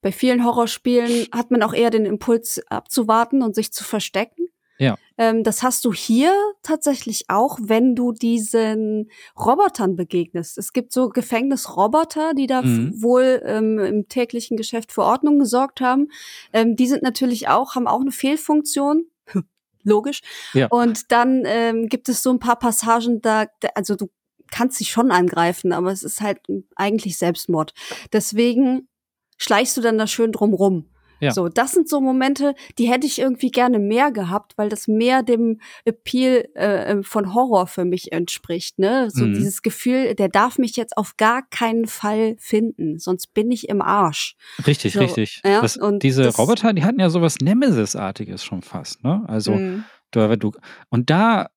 bei 0.00 0.12
vielen 0.12 0.44
Horrorspielen 0.44 1.26
hat 1.32 1.50
man 1.50 1.62
auch 1.62 1.74
eher 1.74 1.90
den 1.90 2.06
Impuls 2.06 2.62
abzuwarten 2.68 3.42
und 3.42 3.54
sich 3.54 3.72
zu 3.72 3.84
verstecken. 3.84 4.48
Ja. 4.78 4.96
Ähm, 5.16 5.42
das 5.42 5.62
hast 5.62 5.84
du 5.84 5.92
hier 5.92 6.32
tatsächlich 6.62 7.24
auch, 7.28 7.58
wenn 7.60 7.94
du 7.94 8.12
diesen 8.12 9.10
Robotern 9.38 9.96
begegnest. 9.96 10.56
Es 10.56 10.72
gibt 10.72 10.92
so 10.92 11.08
Gefängnisroboter, 11.08 12.34
die 12.34 12.46
da 12.46 12.62
mhm. 12.62 13.02
wohl 13.02 13.42
ähm, 13.44 13.78
im 13.78 14.08
täglichen 14.08 14.56
Geschäft 14.56 14.92
für 14.92 15.02
Ordnung 15.02 15.38
gesorgt 15.38 15.80
haben. 15.80 16.08
Ähm, 16.52 16.76
die 16.76 16.86
sind 16.86 17.02
natürlich 17.02 17.48
auch, 17.48 17.74
haben 17.74 17.88
auch 17.88 18.00
eine 18.00 18.12
Fehlfunktion. 18.12 19.06
Logisch. 19.82 20.20
Ja. 20.54 20.68
Und 20.68 21.10
dann 21.10 21.42
ähm, 21.44 21.88
gibt 21.88 22.08
es 22.08 22.22
so 22.22 22.30
ein 22.30 22.38
paar 22.38 22.58
Passagen, 22.58 23.20
da, 23.20 23.46
also 23.74 23.96
du 23.96 24.08
kannst 24.50 24.78
sie 24.78 24.84
schon 24.84 25.10
angreifen, 25.10 25.72
aber 25.72 25.92
es 25.92 26.02
ist 26.02 26.20
halt 26.20 26.40
eigentlich 26.76 27.18
Selbstmord. 27.18 27.74
Deswegen 28.12 28.88
schleichst 29.36 29.76
du 29.76 29.80
dann 29.80 29.98
da 29.98 30.06
schön 30.06 30.32
drumrum. 30.32 30.90
Ja. 31.20 31.32
So, 31.32 31.48
das 31.48 31.72
sind 31.72 31.88
so 31.88 32.00
Momente, 32.00 32.54
die 32.78 32.88
hätte 32.88 33.06
ich 33.06 33.18
irgendwie 33.18 33.50
gerne 33.50 33.78
mehr 33.78 34.12
gehabt, 34.12 34.52
weil 34.56 34.68
das 34.68 34.88
mehr 34.88 35.22
dem 35.22 35.60
Appeal 35.84 36.48
äh, 36.54 36.92
ähm, 36.92 37.04
von 37.04 37.34
Horror 37.34 37.66
für 37.66 37.84
mich 37.84 38.12
entspricht. 38.12 38.78
Ne? 38.78 39.10
So 39.10 39.24
mhm. 39.24 39.34
dieses 39.34 39.62
Gefühl, 39.62 40.14
der 40.14 40.28
darf 40.28 40.58
mich 40.58 40.76
jetzt 40.76 40.96
auf 40.96 41.16
gar 41.16 41.42
keinen 41.48 41.86
Fall 41.86 42.36
finden, 42.38 42.98
sonst 42.98 43.34
bin 43.34 43.50
ich 43.50 43.68
im 43.68 43.82
Arsch. 43.82 44.36
Richtig, 44.66 44.94
so, 44.94 45.00
richtig. 45.00 45.40
Ja? 45.44 45.60
Das, 45.60 45.76
und 45.76 46.02
diese 46.02 46.34
Roboter, 46.34 46.72
die 46.72 46.84
hatten 46.84 47.00
ja 47.00 47.10
sowas 47.10 47.36
Nemesis-artiges 47.40 48.44
schon 48.44 48.62
fast. 48.62 49.02
Ne? 49.04 49.24
Also 49.26 49.54
mhm. 49.54 49.84
du, 50.10 50.36
du 50.36 50.52
und 50.90 51.10
da 51.10 51.50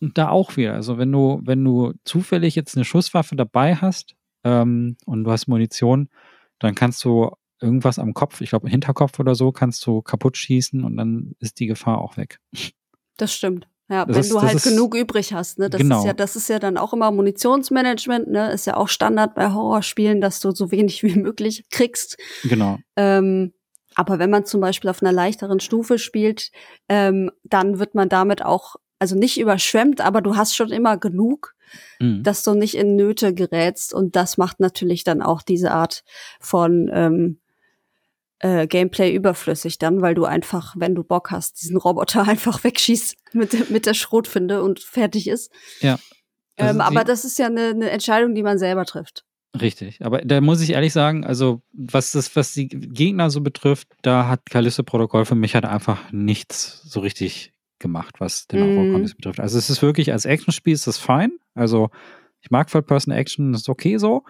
da 0.00 0.28
auch 0.28 0.56
wieder. 0.56 0.74
Also 0.74 0.98
wenn 0.98 1.10
du 1.10 1.40
wenn 1.42 1.64
du 1.64 1.94
zufällig 2.04 2.54
jetzt 2.54 2.76
eine 2.76 2.84
Schusswaffe 2.84 3.34
dabei 3.34 3.76
hast 3.76 4.14
ähm, 4.44 4.96
und 5.06 5.24
du 5.24 5.30
hast 5.30 5.48
Munition 5.48 6.10
dann 6.58 6.74
kannst 6.74 7.04
du 7.04 7.30
irgendwas 7.60 7.98
am 7.98 8.14
Kopf, 8.14 8.40
ich 8.40 8.50
glaube 8.50 8.68
Hinterkopf 8.68 9.18
oder 9.18 9.34
so, 9.34 9.52
kannst 9.52 9.86
du 9.86 10.02
kaputt 10.02 10.36
schießen 10.36 10.84
und 10.84 10.96
dann 10.96 11.34
ist 11.38 11.58
die 11.60 11.66
Gefahr 11.66 11.98
auch 11.98 12.16
weg. 12.16 12.38
Das 13.16 13.32
stimmt. 13.32 13.66
Ja, 13.88 14.04
das 14.04 14.16
wenn 14.16 14.20
ist, 14.20 14.32
du 14.32 14.42
halt 14.42 14.54
ist, 14.56 14.64
genug 14.64 14.96
übrig 14.96 15.32
hast, 15.32 15.58
ne? 15.58 15.70
Das 15.70 15.80
genau. 15.80 16.00
ist 16.00 16.06
ja, 16.06 16.12
das 16.12 16.34
ist 16.34 16.48
ja 16.48 16.58
dann 16.58 16.76
auch 16.76 16.92
immer 16.92 17.10
Munitionsmanagement, 17.12 18.28
ne? 18.28 18.50
Ist 18.50 18.66
ja 18.66 18.76
auch 18.76 18.88
Standard 18.88 19.34
bei 19.34 19.52
Horrorspielen, 19.52 20.20
dass 20.20 20.40
du 20.40 20.50
so 20.50 20.70
wenig 20.72 21.02
wie 21.02 21.14
möglich 21.20 21.64
kriegst. 21.70 22.18
Genau. 22.42 22.78
Ähm, 22.96 23.52
aber 23.94 24.18
wenn 24.18 24.28
man 24.28 24.44
zum 24.44 24.60
Beispiel 24.60 24.90
auf 24.90 25.02
einer 25.02 25.12
leichteren 25.12 25.60
Stufe 25.60 25.98
spielt, 25.98 26.50
ähm, 26.88 27.30
dann 27.44 27.78
wird 27.78 27.94
man 27.94 28.08
damit 28.08 28.44
auch, 28.44 28.74
also 28.98 29.16
nicht 29.16 29.38
überschwemmt, 29.38 30.00
aber 30.00 30.20
du 30.20 30.36
hast 30.36 30.56
schon 30.56 30.72
immer 30.72 30.98
genug 30.98 31.56
mhm. 32.00 32.22
dass 32.22 32.42
du 32.42 32.54
nicht 32.54 32.76
in 32.76 32.96
Nöte 32.96 33.34
gerätst. 33.34 33.94
Und 33.94 34.16
das 34.16 34.36
macht 34.36 34.60
natürlich 34.60 35.04
dann 35.04 35.22
auch 35.22 35.42
diese 35.42 35.72
Art 35.72 36.04
von 36.40 36.90
ähm, 36.92 37.38
äh, 38.40 38.66
Gameplay 38.66 39.14
überflüssig 39.14 39.78
dann, 39.78 40.02
weil 40.02 40.14
du 40.14 40.24
einfach, 40.24 40.74
wenn 40.78 40.94
du 40.94 41.02
Bock 41.02 41.30
hast, 41.30 41.62
diesen 41.62 41.76
Roboter 41.76 42.22
einfach 42.28 42.64
wegschießt 42.64 43.16
mit, 43.32 43.70
mit 43.70 43.86
der 43.86 43.94
Schrotfinde 43.94 44.62
und 44.62 44.80
fertig 44.80 45.28
ist. 45.28 45.50
Ja. 45.80 45.98
Ähm, 46.58 46.80
aber 46.80 47.04
das 47.04 47.24
ist 47.24 47.38
ja 47.38 47.46
eine, 47.46 47.68
eine 47.68 47.90
Entscheidung, 47.90 48.34
die 48.34 48.42
man 48.42 48.58
selber 48.58 48.84
trifft. 48.86 49.24
Richtig, 49.60 50.04
aber 50.04 50.18
da 50.18 50.40
muss 50.40 50.60
ich 50.60 50.70
ehrlich 50.70 50.92
sagen, 50.92 51.24
also 51.24 51.62
was 51.72 52.12
das, 52.12 52.34
was 52.36 52.52
die 52.52 52.68
Gegner 52.68 53.30
so 53.30 53.40
betrifft, 53.40 53.88
da 54.02 54.28
hat 54.28 54.46
Callisto 54.50 54.82
Protokoll 54.82 55.24
für 55.24 55.34
mich 55.34 55.54
halt 55.54 55.64
einfach 55.64 56.12
nichts 56.12 56.82
so 56.84 57.00
richtig 57.00 57.52
gemacht, 57.78 58.16
was 58.20 58.46
den 58.46 58.92
mm. 58.92 59.04
betrifft. 59.16 59.40
Also 59.40 59.58
es 59.58 59.70
ist 59.70 59.82
wirklich, 59.82 60.12
als 60.12 60.24
Actionspiel 60.24 60.74
ist 60.74 60.86
das 60.86 60.98
fein. 60.98 61.32
Also 61.54 61.90
ich 62.40 62.50
mag 62.50 62.68
Third-Person-Action, 62.68 63.52
das 63.52 63.62
ist 63.62 63.68
okay 63.68 63.98
so. 63.98 64.24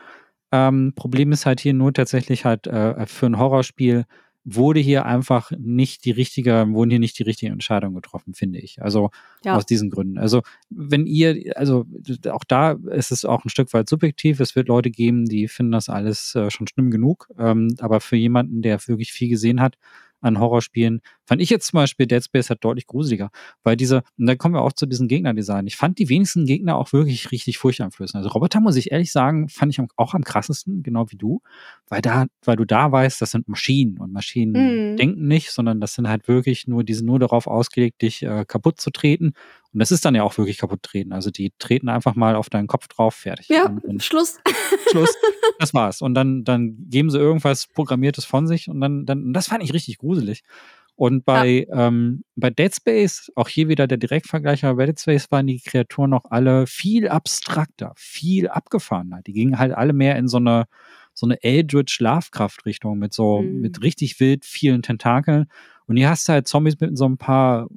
Ähm, 0.57 0.93
Problem 0.95 1.33
ist 1.33 1.47
halt 1.47 1.61
hier 1.61 1.75
nur 1.75 1.93
tatsächlich 1.93 2.45
halt 2.45 2.67
äh, 2.67 3.07
für 3.07 3.27
ein 3.27 3.39
Horrorspiel 3.39 4.05
wurde 4.49 4.79
hier 4.79 5.05
einfach 5.05 5.51
nicht 5.59 6.05
die 6.05 6.13
richtige, 6.13 6.67
wurden 6.69 6.91
hier 6.91 7.01
nicht 7.01 7.19
die 7.19 7.25
richtigen 7.25 7.53
Entscheidungen 7.53 7.97
getroffen, 7.97 8.33
finde 8.33 8.61
ich. 8.61 8.81
Also 8.81 9.11
ja. 9.45 9.57
aus 9.57 9.67
diesen 9.67 9.91
Gründen. 9.91 10.19
Also 10.19 10.43
wenn 10.71 11.05
ihr, 11.05 11.53
also 11.57 11.85
auch 12.31 12.45
da 12.45 12.77
ist 12.93 13.11
es 13.11 13.25
auch 13.25 13.45
ein 13.45 13.49
Stück 13.49 13.75
weit 13.75 13.89
subjektiv. 13.89 14.39
Es 14.39 14.55
wird 14.55 14.69
Leute 14.69 14.93
geben, 14.93 15.25
die 15.25 15.49
finden 15.49 15.73
das 15.73 15.89
alles 15.89 16.37
äh, 16.37 16.49
schon 16.51 16.69
schlimm 16.69 16.93
genug. 16.93 17.29
Ähm, 17.37 17.75
aber 17.81 18.01
für 18.01 18.15
jemanden, 18.15 18.63
der 18.63 18.79
wirklich 18.87 19.13
viel 19.13 19.29
gesehen 19.29 19.61
hat, 19.61 19.79
an 20.21 20.39
Horrorspielen. 20.39 21.01
Fand 21.25 21.41
ich 21.43 21.51
jetzt 21.51 21.69
zum 21.69 21.79
Beispiel 21.79 22.07
Dead 22.07 22.23
Space 22.23 22.51
halt 22.51 22.65
deutlich 22.65 22.87
gruseliger, 22.87 23.31
weil 23.63 23.77
diese, 23.77 24.03
und 24.19 24.27
da 24.27 24.37
kommen 24.37 24.55
wir 24.55 24.63
auch 24.63 24.73
zu 24.73 24.87
diesen 24.87 25.09
Gegnerdesign. 25.09 25.67
Ich 25.67 25.77
fand 25.77 25.99
die 25.99 26.09
wenigsten 26.09 26.47
Gegner 26.47 26.77
auch 26.77 26.93
wirklich 26.93 27.31
richtig 27.33 27.59
furchteinflößend. 27.59 28.17
Also 28.17 28.31
Roboter, 28.31 28.61
muss 28.61 28.77
ich 28.77 28.93
ehrlich 28.93 29.13
sagen, 29.13 29.49
fand 29.49 29.73
ich 29.73 29.85
auch 29.97 30.15
am 30.15 30.25
krassesten, 30.25 30.83
genau 30.83 31.11
wie 31.11 31.17
du, 31.17 31.41
weil 31.89 32.01
da, 32.01 32.27
weil 32.45 32.57
du 32.57 32.65
da 32.65 32.91
weißt, 32.91 33.21
das 33.21 33.33
sind 33.33 33.49
Maschinen 33.49 33.99
und 33.99 34.13
Maschinen 34.13 34.93
mhm. 34.93 34.97
denken 34.97 35.27
nicht, 35.27 35.51
sondern 35.51 35.81
das 35.81 35.95
sind 35.95 36.09
halt 36.09 36.29
wirklich 36.29 36.67
nur, 36.67 36.85
die 36.85 36.95
sind 36.95 37.07
nur 37.07 37.19
darauf 37.19 37.47
ausgelegt, 37.47 38.03
dich 38.03 38.23
äh, 38.23 38.45
kaputt 38.47 38.81
zu 38.81 38.91
treten. 38.91 39.35
Und 39.77 39.81
das 39.81 39.91
ist 39.91 40.07
dann 40.07 40.15
ja 40.15 40.23
auch 40.23 40.39
wirklich 40.39 40.57
kaputt 40.57 40.83
treten. 40.83 41.13
Also 41.13 41.31
die 41.31 41.53
treten 41.59 41.91
einfach 41.91 42.15
mal 42.15 42.35
auf 42.35 42.49
deinen 42.49 42.67
Kopf 42.67 42.89
drauf, 42.89 43.15
fertig. 43.15 43.51
Ja, 43.51 43.67
und, 43.67 43.85
und 43.85 44.03
Schluss. 44.03 44.39
Schluss. 44.91 45.15
Das 45.59 45.75
war's. 45.75 46.01
Und 46.01 46.15
dann, 46.15 46.45
dann 46.45 46.89
geben 46.89 47.11
sie 47.11 47.19
irgendwas 47.19 47.67
Programmiertes 47.67 48.25
von 48.25 48.47
sich 48.47 48.69
und 48.69 48.81
dann, 48.81 49.05
dann, 49.05 49.35
das 49.35 49.49
fand 49.49 49.63
ich 49.63 49.75
richtig 49.75 49.99
gruselig. 49.99 50.45
Und 50.95 51.27
bei, 51.27 51.67
ja. 51.69 51.89
ähm, 51.89 52.25
bei 52.37 52.49
Dead 52.49 52.75
Space, 52.75 53.31
auch 53.35 53.49
hier 53.49 53.69
wieder 53.69 53.87
der 53.87 53.99
Direktvergleich, 53.99 54.65
aber 54.65 54.77
bei 54.77 54.87
Dead 54.87 54.99
Space 54.99 55.31
waren 55.31 55.47
die 55.47 55.61
Kreaturen 55.61 56.09
noch 56.09 56.25
alle 56.31 56.67
viel 56.67 57.09
abstrakter, 57.09 57.93
viel 57.97 58.49
abgefahrener. 58.49 59.21
Die 59.27 59.35
gingen 59.35 59.59
halt 59.59 59.75
alle 59.75 59.93
mehr 59.93 60.17
in 60.17 60.27
so 60.27 60.39
eine, 60.39 60.65
so 61.13 61.27
eine 61.27 61.43
Eldritch 61.43 62.01
Lovecraft-Richtung 62.01 62.99
mit 62.99 63.13
so, 63.13 63.43
mhm. 63.43 63.61
mit 63.61 63.83
richtig 63.83 64.21
wild 64.21 64.47
vielen 64.47 64.81
Tentakeln. 64.81 65.49
Und 65.89 65.97
hier 65.97 66.11
hast 66.11 66.29
du 66.29 66.33
halt 66.33 66.49
Zombies 66.49 66.79
mit 66.81 66.99
so 66.99 67.05
ein 67.05 67.17
paar 67.17 67.69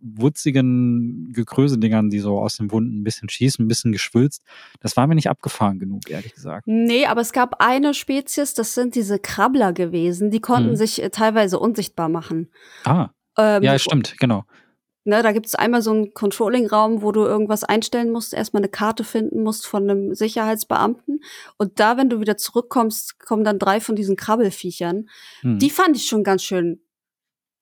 wutzigen 0.00 1.32
Gekröse-Dingern, 1.32 2.08
die 2.10 2.18
so 2.18 2.38
aus 2.38 2.56
den 2.56 2.70
Wunden 2.70 3.00
ein 3.00 3.04
bisschen 3.04 3.28
schießen, 3.28 3.64
ein 3.64 3.68
bisschen 3.68 3.92
geschwülzt. 3.92 4.42
Das 4.80 4.96
war 4.96 5.06
mir 5.06 5.14
nicht 5.14 5.28
abgefahren 5.28 5.78
genug, 5.78 6.08
ehrlich 6.08 6.34
gesagt. 6.34 6.66
Nee, 6.66 7.06
aber 7.06 7.20
es 7.20 7.32
gab 7.32 7.62
eine 7.62 7.94
Spezies, 7.94 8.54
das 8.54 8.74
sind 8.74 8.94
diese 8.94 9.18
Krabbler 9.18 9.72
gewesen, 9.72 10.30
die 10.30 10.40
konnten 10.40 10.70
hm. 10.70 10.76
sich 10.76 11.02
äh, 11.02 11.10
teilweise 11.10 11.58
unsichtbar 11.58 12.08
machen. 12.08 12.48
Ah. 12.84 13.10
Ähm, 13.36 13.62
ja, 13.62 13.78
stimmt, 13.78 14.16
genau. 14.18 14.44
Ne, 15.04 15.22
da 15.22 15.32
gibt 15.32 15.46
es 15.46 15.54
einmal 15.54 15.80
so 15.80 15.90
einen 15.90 16.12
Controlling-Raum, 16.12 17.00
wo 17.00 17.12
du 17.12 17.24
irgendwas 17.24 17.64
einstellen 17.64 18.10
musst, 18.10 18.34
erstmal 18.34 18.60
eine 18.60 18.68
Karte 18.68 19.04
finden 19.04 19.42
musst 19.42 19.66
von 19.66 19.88
einem 19.88 20.14
Sicherheitsbeamten. 20.14 21.20
Und 21.56 21.80
da, 21.80 21.96
wenn 21.96 22.10
du 22.10 22.20
wieder 22.20 22.36
zurückkommst, 22.36 23.18
kommen 23.18 23.42
dann 23.42 23.58
drei 23.58 23.80
von 23.80 23.96
diesen 23.96 24.16
Krabbelfiechern. 24.16 25.08
Hm. 25.40 25.58
Die 25.58 25.70
fand 25.70 25.96
ich 25.96 26.06
schon 26.06 26.24
ganz 26.24 26.42
schön 26.42 26.82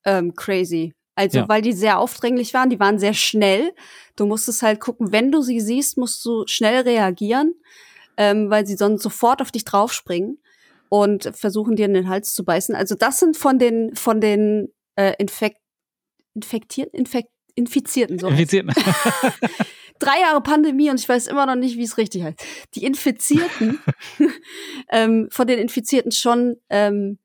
ähm, 0.07 0.35
crazy. 0.35 0.95
Also, 1.15 1.39
ja. 1.39 1.49
weil 1.49 1.63
die 1.63 1.73
sehr 1.73 1.99
aufdringlich 1.99 2.55
waren, 2.55 2.71
die 2.71 2.81
waren 2.81 2.99
sehr 2.99 3.15
schnell. 3.15 3.73
Du 4.17 4.27
musstest 4.27 4.63
halt 4.63 4.81
gucken, 4.81 5.13
wenn 5.13 5.33
du 5.33 5.43
sie 5.43 5.61
siehst, 5.61 5.99
musst 5.99 6.25
du 6.25 6.45
schnell 6.47 6.83
reagieren, 6.83 7.55
ähm, 8.17 8.51
weil 8.51 8.67
sie 8.67 8.77
sonst 8.77 9.03
sofort 9.03 9.43
auf 9.43 9.51
dich 9.51 9.65
draufspringen 9.65 10.39
und 10.89 11.31
versuchen 11.35 11.75
dir 11.75 11.87
in 11.87 11.95
den 11.95 12.09
Hals 12.09 12.35
zu 12.35 12.45
beißen. 12.45 12.75
Also, 12.75 12.95
das 12.95 13.19
sind 13.19 13.37
von 13.37 13.59
den, 13.59 13.95
von 13.97 14.21
den 14.21 14.69
äh, 14.97 15.15
Infekt, 15.19 15.59
Infektierten, 16.35 16.99
Infekt, 16.99 17.31
Infizierten, 17.55 18.19
so. 18.19 18.29
Infizierten. 18.29 18.75
Drei 19.99 20.21
Jahre 20.21 20.43
Pandemie 20.43 20.91
und 20.91 21.01
ich 21.01 21.09
weiß 21.09 21.27
immer 21.29 21.47
noch 21.47 21.55
nicht, 21.55 21.79
wie 21.79 21.85
es 21.85 21.97
richtig 21.97 22.23
heißt. 22.23 22.39
Die 22.75 22.85
Infizierten, 22.85 23.79
ähm, 24.91 25.29
von 25.31 25.47
den 25.47 25.59
Infizierten 25.59 26.13
schon 26.13 26.57
ähm, 26.69 27.19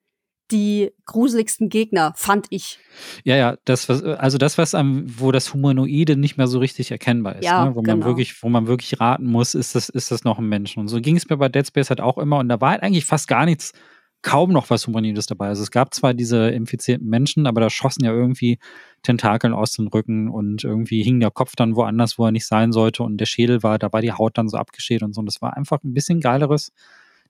die 0.51 0.91
gruseligsten 1.05 1.69
Gegner, 1.69 2.13
fand 2.15 2.47
ich. 2.49 2.79
Ja, 3.23 3.35
ja, 3.35 3.57
das, 3.65 3.89
was, 3.89 4.03
also 4.03 4.37
das, 4.37 4.57
was 4.57 4.75
am, 4.75 5.05
wo 5.17 5.31
das 5.31 5.53
Humanoide 5.53 6.17
nicht 6.17 6.37
mehr 6.37 6.47
so 6.47 6.59
richtig 6.59 6.91
erkennbar 6.91 7.37
ist, 7.37 7.45
ja, 7.45 7.65
ne? 7.65 7.75
wo 7.75 7.81
genau. 7.81 7.97
man 7.97 8.05
wirklich, 8.05 8.41
wo 8.43 8.49
man 8.49 8.67
wirklich 8.67 8.99
raten 8.99 9.25
muss, 9.25 9.55
ist 9.55 9.75
das, 9.75 9.89
ist 9.89 10.11
das 10.11 10.23
noch 10.23 10.39
ein 10.39 10.47
Mensch? 10.47 10.77
Und 10.77 10.87
so 10.87 10.99
ging 10.99 11.15
es 11.15 11.29
mir 11.29 11.37
bei 11.37 11.49
Dead 11.49 11.65
Space 11.65 11.89
halt 11.89 12.01
auch 12.01 12.17
immer 12.17 12.39
und 12.39 12.49
da 12.49 12.59
war 12.59 12.71
halt 12.71 12.83
eigentlich 12.83 13.05
fast 13.05 13.27
gar 13.27 13.45
nichts, 13.45 13.73
kaum 14.21 14.51
noch 14.51 14.69
was 14.69 14.85
Humanoides 14.85 15.25
dabei. 15.25 15.47
Also 15.47 15.63
es 15.63 15.71
gab 15.71 15.93
zwar 15.93 16.13
diese 16.13 16.49
infizierten 16.49 17.07
Menschen, 17.07 17.47
aber 17.47 17.61
da 17.61 17.69
schossen 17.69 18.05
ja 18.05 18.11
irgendwie 18.11 18.59
Tentakeln 19.01 19.53
aus 19.53 19.71
dem 19.71 19.87
Rücken 19.87 20.29
und 20.29 20.63
irgendwie 20.63 21.03
hing 21.03 21.19
der 21.19 21.31
Kopf 21.31 21.55
dann 21.55 21.75
woanders, 21.75 22.19
wo 22.19 22.25
er 22.25 22.31
nicht 22.31 22.45
sein 22.45 22.71
sollte 22.71 23.03
und 23.03 23.17
der 23.17 23.25
Schädel 23.25 23.63
war, 23.63 23.79
da 23.79 23.91
war 23.91 24.01
die 24.01 24.11
Haut 24.11 24.37
dann 24.37 24.47
so 24.47 24.57
abgeschält 24.57 25.01
und 25.01 25.13
so. 25.13 25.19
Und 25.19 25.25
das 25.25 25.41
war 25.41 25.57
einfach 25.57 25.83
ein 25.83 25.93
bisschen 25.93 26.19
geileres 26.19 26.71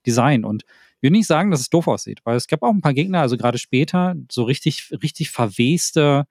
Design. 0.06 0.44
Und 0.44 0.64
ich 1.02 1.10
will 1.10 1.10
nicht 1.10 1.26
sagen, 1.26 1.50
dass 1.50 1.58
es 1.58 1.68
doof 1.68 1.88
aussieht, 1.88 2.20
weil 2.22 2.36
es 2.36 2.46
gab 2.46 2.62
auch 2.62 2.70
ein 2.70 2.80
paar 2.80 2.94
Gegner, 2.94 3.22
also 3.22 3.36
gerade 3.36 3.58
später, 3.58 4.14
so 4.30 4.44
richtig, 4.44 4.88
richtig 5.02 5.32
verweste 5.32 6.28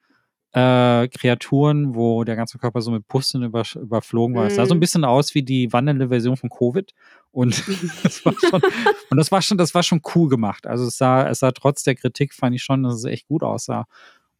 äh, 0.53 1.09
Kreaturen, 1.09 1.93
wo 1.93 2.23
der 2.23 2.37
ganze 2.37 2.57
Körper 2.57 2.81
so 2.81 2.89
mit 2.89 3.05
Pusten 3.05 3.43
über, 3.43 3.63
überflogen 3.75 4.33
war. 4.33 4.47
Es 4.47 4.55
sah 4.55 4.65
so 4.65 4.73
ein 4.73 4.77
mhm. 4.77 4.79
bisschen 4.79 5.03
aus 5.03 5.35
wie 5.35 5.43
die 5.43 5.73
wandelnde 5.73 6.07
Version 6.07 6.37
von 6.37 6.49
Covid. 6.49 6.93
Und 7.31 7.61
das 8.03 8.25
war 8.25 8.33
schon, 8.39 8.61
und 9.09 9.17
das 9.17 9.29
war 9.29 9.41
schon, 9.41 9.57
das 9.57 9.75
war 9.75 9.83
schon 9.83 10.01
cool 10.15 10.29
gemacht. 10.29 10.65
Also 10.65 10.85
es 10.85 10.95
sah, 10.95 11.27
es 11.27 11.39
sah 11.39 11.51
trotz 11.51 11.83
der 11.83 11.95
Kritik, 11.95 12.33
fand 12.33 12.55
ich 12.55 12.63
schon, 12.63 12.83
dass 12.83 12.95
es 12.95 13.03
echt 13.03 13.27
gut 13.27 13.43
aussah 13.43 13.87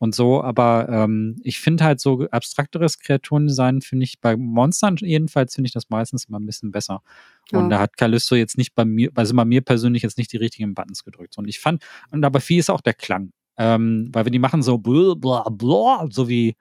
und 0.02 0.16
so. 0.16 0.42
Aber 0.42 0.90
ähm, 0.90 1.36
ich 1.44 1.60
finde 1.60 1.84
halt 1.84 2.00
so 2.00 2.26
abstrakteres 2.32 2.98
Kreaturendesign, 2.98 3.82
finde 3.82 4.04
ich 4.06 4.20
bei 4.20 4.36
Monstern 4.36 4.96
jedenfalls, 4.98 5.54
finde 5.54 5.68
ich 5.68 5.74
das 5.74 5.92
meistens 5.92 6.26
immer 6.26 6.40
ein 6.40 6.46
bisschen 6.48 6.72
besser. 6.72 7.04
Und 7.52 7.70
da 7.70 7.80
hat 7.80 7.98
Callisto 7.98 8.34
jetzt 8.34 8.58
nicht 8.58 8.74
bei 8.74 8.84
mir, 8.84 9.12
also 9.14 9.36
bei 9.36 9.46
mir 9.46 9.62
persönlich 9.62 10.02
jetzt 10.02 10.18
nicht 10.18 10.34
die 10.34 10.38
richtigen 10.38 10.74
Buttons 10.74 11.04
gedrückt. 11.04 11.38
Und 11.38 11.48
ich 11.48 11.60
fand, 11.60 11.84
und 12.10 12.26
aber 12.26 12.40
viel 12.42 12.58
ist 12.58 12.72
auch 12.72 12.82
der 12.82 12.96
Klang. 12.96 13.32
Ähm, 13.58 14.10
weil 14.12 14.26
wenn 14.26 14.32
die 14.32 14.40
machen 14.40 14.64
so 14.64 14.80
blah, 14.80 15.14
blah, 15.14 15.48
blah, 15.50 16.08
so 16.10 16.28
wie 16.28 16.56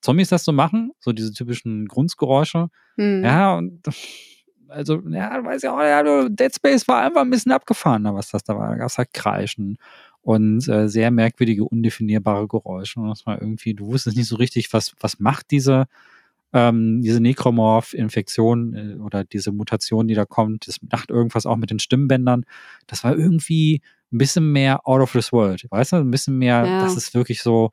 Zombies 0.00 0.28
das 0.28 0.44
so 0.44 0.52
machen, 0.52 0.92
so 1.00 1.12
diese 1.12 1.32
typischen 1.32 1.88
Grundgeräusche. 1.88 2.68
Mhm. 2.96 3.24
Ja, 3.24 3.56
und 3.56 3.80
also, 4.68 5.00
ja, 5.08 5.44
weißt 5.44 5.64
ja 5.64 5.74
auch, 5.74 5.82
ja, 5.82 6.28
Dead 6.28 6.54
Space 6.54 6.86
war 6.86 7.02
einfach 7.02 7.22
ein 7.22 7.30
bisschen 7.30 7.50
abgefahren, 7.50 8.04
was 8.04 8.30
das 8.30 8.44
da 8.44 8.56
war. 8.56 8.68
Da 8.68 8.76
gab 8.76 8.86
es 8.86 8.98
halt 8.98 9.12
Kreischen 9.12 9.78
und 10.24 10.66
äh, 10.68 10.88
sehr 10.88 11.10
merkwürdige, 11.10 11.64
undefinierbare 11.64 12.48
Geräusche. 12.48 12.98
Und 12.98 13.08
das 13.08 13.26
war 13.26 13.40
irgendwie, 13.40 13.74
du 13.74 13.86
wusstest 13.86 14.16
nicht 14.16 14.26
so 14.26 14.36
richtig, 14.36 14.72
was, 14.72 14.94
was 14.98 15.20
macht 15.20 15.50
diese, 15.50 15.84
ähm, 16.54 17.02
diese 17.02 17.20
Necromorph-Infektion 17.20 18.74
äh, 18.74 18.94
oder 19.02 19.24
diese 19.24 19.52
Mutation, 19.52 20.08
die 20.08 20.14
da 20.14 20.24
kommt. 20.24 20.66
Das 20.66 20.78
macht 20.90 21.10
irgendwas 21.10 21.44
auch 21.44 21.56
mit 21.56 21.70
den 21.70 21.78
Stimmbändern. 21.78 22.46
Das 22.86 23.04
war 23.04 23.14
irgendwie 23.14 23.82
ein 24.12 24.18
bisschen 24.18 24.50
mehr 24.50 24.88
out 24.88 25.02
of 25.02 25.12
this 25.12 25.30
world, 25.30 25.66
weißt 25.70 25.92
du? 25.92 25.96
Ein 25.96 26.10
bisschen 26.10 26.38
mehr, 26.38 26.64
ja. 26.64 26.80
das 26.82 26.96
ist 26.96 27.12
wirklich 27.14 27.42
so 27.42 27.70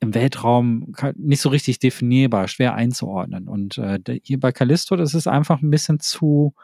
im 0.00 0.14
Weltraum 0.14 0.94
nicht 1.14 1.40
so 1.40 1.48
richtig 1.48 1.78
definierbar, 1.78 2.48
schwer 2.48 2.74
einzuordnen. 2.74 3.46
Und 3.46 3.78
äh, 3.78 4.00
hier 4.24 4.40
bei 4.40 4.50
Callisto, 4.50 4.96
das 4.96 5.14
ist 5.14 5.28
einfach 5.28 5.62
ein 5.62 5.70
bisschen 5.70 6.00
zu, 6.00 6.54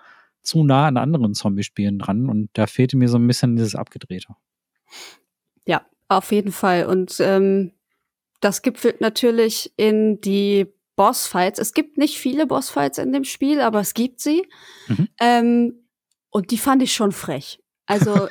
zu 0.42 0.64
nah 0.64 0.88
an 0.88 0.96
anderen 0.96 1.34
Zombie-Spielen 1.34 2.00
dran 2.00 2.28
und 2.28 2.50
da 2.54 2.66
fehlte 2.66 2.96
mir 2.96 3.08
so 3.08 3.16
ein 3.16 3.26
bisschen 3.28 3.54
dieses 3.54 3.76
Abgedrehte. 3.76 4.34
Auf 6.10 6.32
jeden 6.32 6.50
Fall. 6.50 6.86
Und 6.86 7.20
ähm, 7.20 7.70
das 8.40 8.62
gipfelt 8.62 9.00
natürlich 9.00 9.72
in 9.76 10.20
die 10.20 10.66
Bossfights. 10.96 11.60
Es 11.60 11.72
gibt 11.72 11.98
nicht 11.98 12.18
viele 12.18 12.48
Bossfights 12.48 12.98
in 12.98 13.12
dem 13.12 13.22
Spiel, 13.22 13.60
aber 13.60 13.78
es 13.78 13.94
gibt 13.94 14.20
sie. 14.20 14.44
Mhm. 14.88 15.08
Ähm, 15.20 15.88
und 16.30 16.50
die 16.50 16.58
fand 16.58 16.82
ich 16.82 16.92
schon 16.92 17.12
frech. 17.12 17.62
Also, 17.86 18.28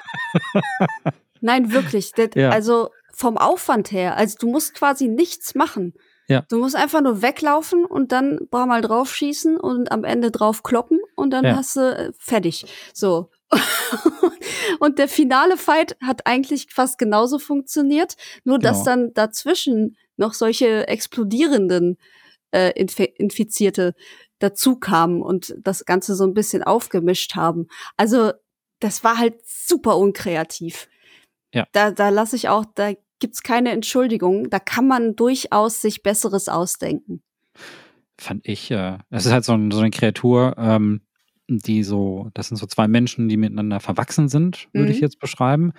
nein, 1.39 1.71
wirklich. 1.71 2.11
Das, 2.11 2.31
ja. 2.35 2.49
Also 2.49 2.89
vom 3.13 3.37
Aufwand 3.37 3.93
her. 3.93 4.17
Also 4.17 4.35
du 4.39 4.49
musst 4.49 4.73
quasi 4.73 5.07
nichts 5.07 5.55
machen. 5.55 5.93
Ja. 6.27 6.43
Du 6.49 6.59
musst 6.59 6.75
einfach 6.75 6.99
nur 6.99 7.21
weglaufen 7.21 7.85
und 7.85 8.11
dann 8.11 8.39
ein 8.39 8.49
paar 8.49 8.65
Mal 8.65 8.81
draufschießen 8.81 9.55
und 9.57 9.89
am 9.93 10.03
Ende 10.03 10.31
drauf 10.31 10.63
kloppen 10.63 10.99
und 11.15 11.31
dann 11.31 11.45
ja. 11.45 11.55
hast 11.55 11.77
du 11.77 11.79
äh, 11.79 12.11
fertig. 12.19 12.65
So. 12.93 13.29
und 14.79 14.99
der 14.99 15.07
finale 15.07 15.57
Fight 15.57 15.97
hat 16.01 16.25
eigentlich 16.25 16.67
fast 16.69 16.97
genauso 16.97 17.39
funktioniert, 17.39 18.15
nur 18.43 18.59
dass 18.59 18.83
genau. 18.83 18.85
dann 18.85 19.13
dazwischen 19.13 19.97
noch 20.17 20.33
solche 20.33 20.87
explodierenden 20.87 21.97
äh, 22.51 22.71
Inf 22.79 22.99
Infizierte 22.99 23.95
dazu 24.39 24.77
kamen 24.77 25.21
und 25.21 25.55
das 25.59 25.85
Ganze 25.85 26.15
so 26.15 26.23
ein 26.23 26.33
bisschen 26.33 26.63
aufgemischt 26.63 27.35
haben. 27.35 27.67
Also 27.97 28.31
das 28.79 29.03
war 29.03 29.17
halt 29.17 29.35
super 29.45 29.97
unkreativ. 29.97 30.87
Ja. 31.53 31.67
Da, 31.73 31.91
da 31.91 32.09
lasse 32.09 32.35
ich 32.35 32.47
auch, 32.47 32.65
da 32.75 32.93
gibt's 33.19 33.43
keine 33.43 33.71
Entschuldigung. 33.71 34.49
Da 34.49 34.59
kann 34.59 34.87
man 34.87 35.15
durchaus 35.15 35.81
sich 35.81 36.03
Besseres 36.03 36.47
ausdenken. 36.47 37.21
Fand 38.19 38.47
ich, 38.47 38.71
äh, 38.71 38.97
das 39.09 39.25
ist 39.25 39.31
halt 39.31 39.45
so, 39.45 39.53
ein, 39.53 39.71
so 39.71 39.79
eine 39.79 39.91
Kreatur, 39.91 40.55
ähm, 40.57 41.01
die 41.57 41.83
so, 41.83 42.29
das 42.33 42.47
sind 42.47 42.57
so 42.57 42.65
zwei 42.67 42.87
Menschen, 42.87 43.27
die 43.27 43.37
miteinander 43.37 43.79
verwachsen 43.79 44.29
sind, 44.29 44.67
würde 44.73 44.87
mhm. 44.87 44.91
ich 44.91 45.01
jetzt 45.01 45.19
beschreiben. 45.19 45.73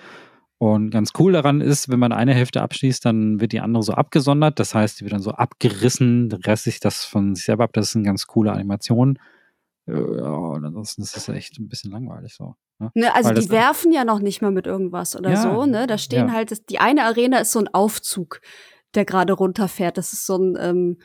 Und 0.59 0.90
ganz 0.90 1.12
cool 1.18 1.33
daran 1.33 1.62
ist, 1.62 1.88
wenn 1.88 1.98
man 1.98 2.12
eine 2.12 2.35
Hälfte 2.35 2.61
abschließt, 2.61 3.02
dann 3.06 3.40
wird 3.40 3.52
die 3.52 3.61
andere 3.61 3.83
so 3.83 3.92
abgesondert. 3.92 4.59
Das 4.59 4.74
heißt, 4.74 5.00
die 5.00 5.04
wird 5.04 5.14
dann 5.14 5.22
so 5.22 5.30
abgerissen, 5.30 6.30
Rest 6.44 6.64
sich 6.64 6.80
das 6.80 7.04
von 7.04 7.35
sich 7.35 7.46
selber 7.46 7.64
ab. 7.64 7.70
Das 7.72 7.88
ist 7.88 7.96
eine 7.96 8.04
ganz 8.04 8.26
coole 8.26 8.52
Animation. 8.52 9.18
Äh, 9.87 9.92
ja, 9.92 10.30
und 10.30 10.64
ansonsten 10.64 11.00
ist 11.00 11.16
das 11.16 11.30
echt 11.30 11.59
ein 11.59 11.68
bisschen 11.68 11.90
langweilig 11.92 12.35
so. 12.35 12.56
Ne? 12.78 12.90
Ne, 12.94 13.14
also 13.14 13.33
die 13.33 13.48
werfen 13.48 13.90
ja 13.90 14.04
noch 14.04 14.20
nicht 14.20 14.42
mal 14.42 14.50
mit 14.50 14.66
irgendwas 14.66 15.16
oder 15.16 15.30
ja, 15.30 15.42
so. 15.42 15.64
Ne? 15.64 15.87
Da 15.87 15.96
stehen 15.96 16.28
ja. 16.28 16.35
halt, 16.35 16.68
die 16.68 16.78
eine 16.78 17.04
Arena 17.04 17.38
ist 17.38 17.52
so 17.52 17.59
ein 17.59 17.68
Aufzug, 17.68 18.42
der 18.94 19.06
gerade 19.06 19.33
runterfährt. 19.33 19.96
Das 19.96 20.12
ist 20.12 20.26
so 20.26 20.37
ein, 20.37 20.59
ähm, 20.61 20.98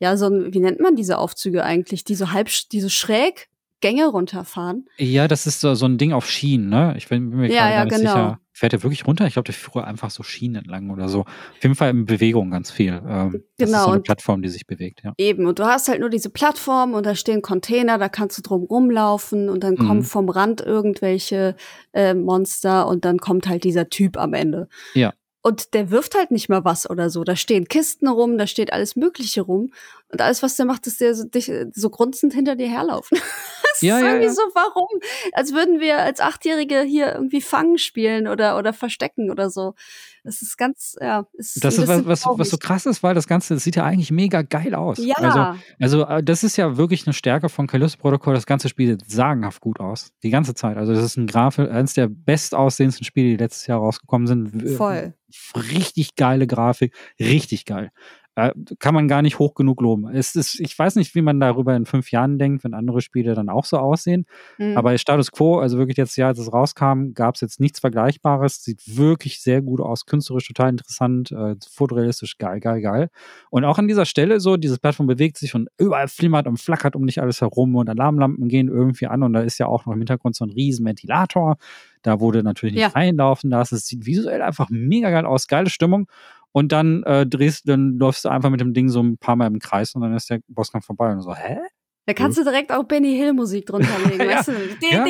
ja, 0.00 0.18
so 0.18 0.26
ein, 0.26 0.52
wie 0.52 0.60
nennt 0.60 0.80
man 0.80 0.96
diese 0.96 1.16
Aufzüge 1.16 1.64
eigentlich? 1.64 2.04
Die 2.04 2.14
so 2.14 2.32
halb, 2.32 2.50
die 2.72 2.80
so 2.82 2.90
schräg 2.90 3.48
Gänge 3.80 4.06
runterfahren. 4.06 4.86
Ja, 4.96 5.28
das 5.28 5.46
ist 5.46 5.60
so, 5.60 5.74
so 5.74 5.86
ein 5.86 5.98
Ding 5.98 6.12
auf 6.12 6.28
Schienen, 6.28 6.68
ne? 6.68 6.94
Ich 6.96 7.08
bin, 7.08 7.30
bin 7.30 7.40
mir 7.40 7.52
ja, 7.52 7.70
ja, 7.70 7.84
genau. 7.84 7.98
sicher. 7.98 8.40
Fährt 8.52 8.72
er 8.72 8.82
wirklich 8.82 9.06
runter? 9.06 9.24
Ich 9.26 9.34
glaube, 9.34 9.46
der 9.46 9.54
fuhr 9.54 9.86
einfach 9.86 10.10
so 10.10 10.24
Schienen 10.24 10.56
entlang 10.56 10.90
oder 10.90 11.08
so. 11.08 11.20
Auf 11.20 11.62
jeden 11.62 11.76
Fall 11.76 11.90
in 11.90 12.06
Bewegung 12.06 12.50
ganz 12.50 12.72
viel. 12.72 13.00
Ähm, 13.06 13.44
das 13.56 13.68
genau. 13.68 13.78
ist 13.78 13.84
so 13.84 13.90
eine 13.92 14.00
Plattform, 14.00 14.42
die 14.42 14.48
sich 14.48 14.66
bewegt, 14.66 15.02
ja. 15.04 15.12
Eben. 15.16 15.46
Und 15.46 15.60
du 15.60 15.64
hast 15.64 15.88
halt 15.88 16.00
nur 16.00 16.10
diese 16.10 16.30
Plattform 16.30 16.94
und 16.94 17.06
da 17.06 17.14
stehen 17.14 17.40
Container, 17.40 17.98
da 17.98 18.08
kannst 18.08 18.36
du 18.36 18.42
drum 18.42 18.64
rumlaufen 18.64 19.48
und 19.48 19.62
dann 19.62 19.74
mhm. 19.74 19.86
kommen 19.86 20.02
vom 20.02 20.28
Rand 20.28 20.60
irgendwelche 20.60 21.54
äh, 21.92 22.14
Monster 22.14 22.88
und 22.88 23.04
dann 23.04 23.18
kommt 23.18 23.48
halt 23.48 23.62
dieser 23.62 23.88
Typ 23.90 24.16
am 24.16 24.34
Ende. 24.34 24.68
Ja. 24.94 25.12
Und 25.40 25.72
der 25.72 25.90
wirft 25.90 26.16
halt 26.16 26.30
nicht 26.30 26.48
mal 26.48 26.64
was 26.64 26.90
oder 26.90 27.10
so. 27.10 27.22
Da 27.22 27.36
stehen 27.36 27.68
Kisten 27.68 28.08
rum, 28.08 28.38
da 28.38 28.46
steht 28.46 28.72
alles 28.72 28.96
Mögliche 28.96 29.42
rum. 29.42 29.72
Und 30.10 30.22
alles, 30.22 30.42
was 30.42 30.56
der 30.56 30.64
macht, 30.64 30.86
ist 30.86 31.00
der 31.00 31.14
so, 31.14 31.24
dich, 31.24 31.52
so 31.72 31.90
grunzend 31.90 32.32
hinter 32.32 32.56
dir 32.56 32.68
herlaufen. 32.68 33.18
das 33.62 33.82
ja, 33.82 33.98
ist 33.98 34.02
irgendwie 34.02 34.24
ja, 34.24 34.30
ja. 34.30 34.34
so, 34.34 34.42
warum? 34.54 34.88
Als 35.32 35.52
würden 35.52 35.80
wir 35.80 35.98
als 35.98 36.20
Achtjährige 36.20 36.80
hier 36.80 37.14
irgendwie 37.14 37.42
Fangen 37.42 37.76
spielen 37.76 38.26
oder, 38.26 38.56
oder 38.56 38.72
verstecken 38.72 39.30
oder 39.30 39.50
so. 39.50 39.74
Das 40.24 40.42
ist 40.42 40.56
ganz, 40.56 40.96
ja. 41.00 41.26
Ist 41.34 41.62
das 41.62 41.78
ist 41.78 41.88
was, 41.88 42.06
was, 42.06 42.24
was, 42.26 42.50
so 42.50 42.56
krass 42.56 42.86
ist, 42.86 43.02
weil 43.02 43.14
das 43.14 43.26
Ganze 43.26 43.54
das 43.54 43.64
sieht 43.64 43.76
ja 43.76 43.84
eigentlich 43.84 44.10
mega 44.10 44.42
geil 44.42 44.74
aus. 44.74 44.98
Ja. 44.98 45.16
Also, 45.16 45.60
also 45.78 46.06
äh, 46.06 46.22
das 46.22 46.42
ist 46.42 46.56
ja 46.56 46.76
wirklich 46.76 47.06
eine 47.06 47.14
Stärke 47.14 47.48
von 47.48 47.66
Callisto 47.66 47.98
Protocol. 47.98 48.34
Das 48.34 48.46
ganze 48.46 48.68
Spiel 48.68 48.88
sieht 48.88 49.10
sagenhaft 49.10 49.60
gut 49.60 49.78
aus. 49.80 50.12
Die 50.22 50.30
ganze 50.30 50.54
Zeit. 50.54 50.76
Also 50.76 50.94
das 50.94 51.04
ist 51.04 51.16
ein 51.16 51.26
Grafik, 51.26 51.70
eines 51.70 51.94
der 51.94 52.08
bestaussehendsten 52.08 53.04
Spiele, 53.04 53.30
die 53.30 53.36
letztes 53.36 53.66
Jahr 53.66 53.78
rausgekommen 53.78 54.26
sind. 54.26 54.70
Voll. 54.76 55.14
Richtig 55.54 56.16
geile 56.16 56.46
Grafik. 56.46 56.94
Richtig 57.20 57.64
geil. 57.64 57.90
Kann 58.78 58.94
man 58.94 59.08
gar 59.08 59.22
nicht 59.22 59.38
hoch 59.38 59.54
genug 59.54 59.80
loben. 59.80 60.08
Es 60.14 60.36
ist, 60.36 60.60
ich 60.60 60.78
weiß 60.78 60.96
nicht, 60.96 61.14
wie 61.14 61.22
man 61.22 61.40
darüber 61.40 61.74
in 61.74 61.86
fünf 61.86 62.10
Jahren 62.12 62.38
denkt, 62.38 62.64
wenn 62.64 62.74
andere 62.74 63.00
Spiele 63.00 63.34
dann 63.34 63.48
auch 63.48 63.64
so 63.64 63.78
aussehen. 63.78 64.26
Mhm. 64.58 64.76
Aber 64.76 64.96
Status 64.96 65.32
Quo, 65.32 65.58
also 65.58 65.78
wirklich 65.78 65.96
jetzt 65.96 66.16
Jahr, 66.16 66.28
als 66.28 66.38
es 66.38 66.52
rauskam, 66.52 67.14
gab 67.14 67.34
es 67.34 67.40
jetzt 67.40 67.60
nichts 67.60 67.80
Vergleichbares. 67.80 68.62
Sieht 68.62 68.96
wirklich 68.96 69.40
sehr 69.40 69.62
gut 69.62 69.80
aus, 69.80 70.06
künstlerisch 70.06 70.46
total 70.46 70.70
interessant, 70.70 71.32
äh, 71.32 71.56
fotorealistisch, 71.70 72.38
geil, 72.38 72.60
geil, 72.60 72.80
geil. 72.80 73.10
Und 73.50 73.64
auch 73.64 73.78
an 73.78 73.88
dieser 73.88 74.04
Stelle 74.04 74.40
so, 74.40 74.56
dieses 74.56 74.78
Plattform 74.78 75.06
bewegt 75.06 75.36
sich 75.36 75.54
und 75.54 75.68
überall 75.78 76.08
flimmert 76.08 76.46
und 76.46 76.58
flackert 76.58 76.96
um 76.96 77.06
dich 77.06 77.20
alles 77.20 77.40
herum 77.40 77.74
und 77.76 77.88
Alarmlampen 77.88 78.48
gehen 78.48 78.68
irgendwie 78.68 79.06
an 79.06 79.22
und 79.22 79.32
da 79.32 79.40
ist 79.40 79.58
ja 79.58 79.66
auch 79.66 79.86
noch 79.86 79.92
im 79.92 79.98
Hintergrund 79.98 80.36
so 80.36 80.44
ein 80.44 80.50
riesen 80.50 80.86
Ventilator. 80.86 81.56
Da 82.02 82.20
wurde 82.20 82.42
natürlich 82.42 82.74
nicht 82.74 82.82
ja. 82.82 82.88
reinlaufen 82.88 83.50
lassen. 83.50 83.74
Es 83.74 83.86
sieht 83.86 84.06
visuell 84.06 84.42
einfach 84.42 84.68
mega 84.70 85.10
geil 85.10 85.26
aus, 85.26 85.46
geile 85.48 85.70
Stimmung. 85.70 86.08
Und 86.52 86.72
dann 86.72 87.02
äh, 87.04 87.26
drehst, 87.26 87.68
dann 87.68 87.98
läufst 87.98 88.24
du 88.24 88.28
einfach 88.30 88.50
mit 88.50 88.60
dem 88.60 88.72
Ding 88.72 88.88
so 88.88 89.02
ein 89.02 89.18
paar 89.18 89.36
Mal 89.36 89.46
im 89.46 89.58
Kreis 89.58 89.94
und 89.94 90.02
dann 90.02 90.14
ist 90.14 90.30
der 90.30 90.40
Bosskampf 90.48 90.86
vorbei 90.86 91.12
und 91.12 91.22
so, 91.22 91.34
hä? 91.34 91.58
Da 92.08 92.14
kannst 92.14 92.38
du 92.38 92.42
direkt 92.42 92.72
auch 92.72 92.84
Benny 92.84 93.14
Hill 93.14 93.34
Musik 93.34 93.66
drunter 93.66 93.98
legen, 94.10 94.30
ja, 94.30 94.38
weißt 94.38 94.48
du? 94.48 94.52
Ja. 94.90 95.04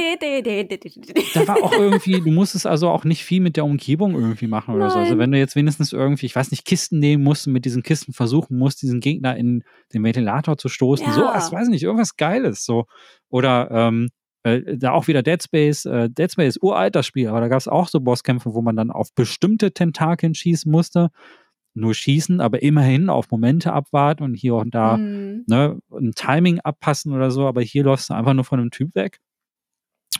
Da 1.35 1.47
war 1.47 1.63
auch 1.63 1.73
irgendwie, 1.73 2.21
du 2.21 2.33
musstest 2.33 2.67
also 2.67 2.89
auch 2.89 3.05
nicht 3.05 3.25
viel 3.25 3.41
mit 3.41 3.57
der 3.57 3.65
Umgebung 3.65 4.15
irgendwie 4.15 4.49
machen 4.49 4.75
oder 4.75 4.87
Nein. 4.87 4.93
so. 4.93 4.99
Also 4.99 5.19
wenn 5.19 5.31
du 5.31 5.39
jetzt 5.39 5.55
wenigstens 5.55 5.93
irgendwie, 5.93 6.27
ich 6.27 6.35
weiß 6.35 6.51
nicht, 6.51 6.65
Kisten 6.65 6.99
nehmen 6.99 7.23
musst 7.23 7.47
und 7.47 7.53
mit 7.53 7.65
diesen 7.65 7.85
Kisten 7.85 8.13
versuchen 8.13 8.59
musst, 8.59 8.83
diesen 8.83 8.99
Gegner 8.99 9.37
in 9.37 9.63
den 9.95 10.03
Ventilator 10.03 10.59
zu 10.59 10.69
stoßen, 10.69 11.07
ja. 11.07 11.13
so, 11.13 11.21
ich 11.21 11.53
weiß 11.53 11.69
nicht, 11.69 11.85
irgendwas 11.85 12.17
Geiles, 12.17 12.65
so. 12.65 12.87
Oder 13.29 13.69
ähm, 13.71 14.07
äh, 14.07 14.09
da 14.43 14.93
auch 14.93 15.09
wieder 15.09 15.23
Dead 15.23 15.43
Space. 15.43 15.85
Äh, 15.85 16.11
Dead 16.11 16.31
Space 16.31 16.57
ist 16.57 16.63
uralt 16.63 16.95
das 16.95 17.07
Spiel, 17.07 17.29
aber 17.29 17.41
da 17.41 17.49
gab 17.49 17.59
es 17.59 17.69
auch 17.69 17.89
so 17.89 18.01
Bosskämpfe, 18.01 18.55
wo 18.55 18.63
man 18.63 18.77
dann 18.77 18.91
auf 18.91 19.13
bestimmte 19.15 19.73
Tentakeln 19.73 20.35
schießen 20.35 20.71
musste. 20.71 21.11
Nur 21.75 21.95
schießen, 21.95 22.41
aber 22.41 22.63
immerhin 22.63 23.09
auf 23.09 23.31
Momente 23.31 23.73
abwarten 23.73 24.25
und 24.25 24.35
hier 24.35 24.57
und 24.57 24.75
da 24.75 24.97
mhm. 24.97 25.45
ne, 25.47 25.79
ein 25.93 26.13
Timing 26.13 26.61
abpassen 26.61 27.13
oder 27.13 27.31
so. 27.31 27.47
Aber 27.47 27.63
hier 27.63 27.85
läufst 27.85 28.11
du 28.11 28.15
einfach 28.15 28.35
nur 28.35 28.45
von 28.45 28.59
einem 28.59 28.71
Typ 28.71 28.95
weg 28.95 29.21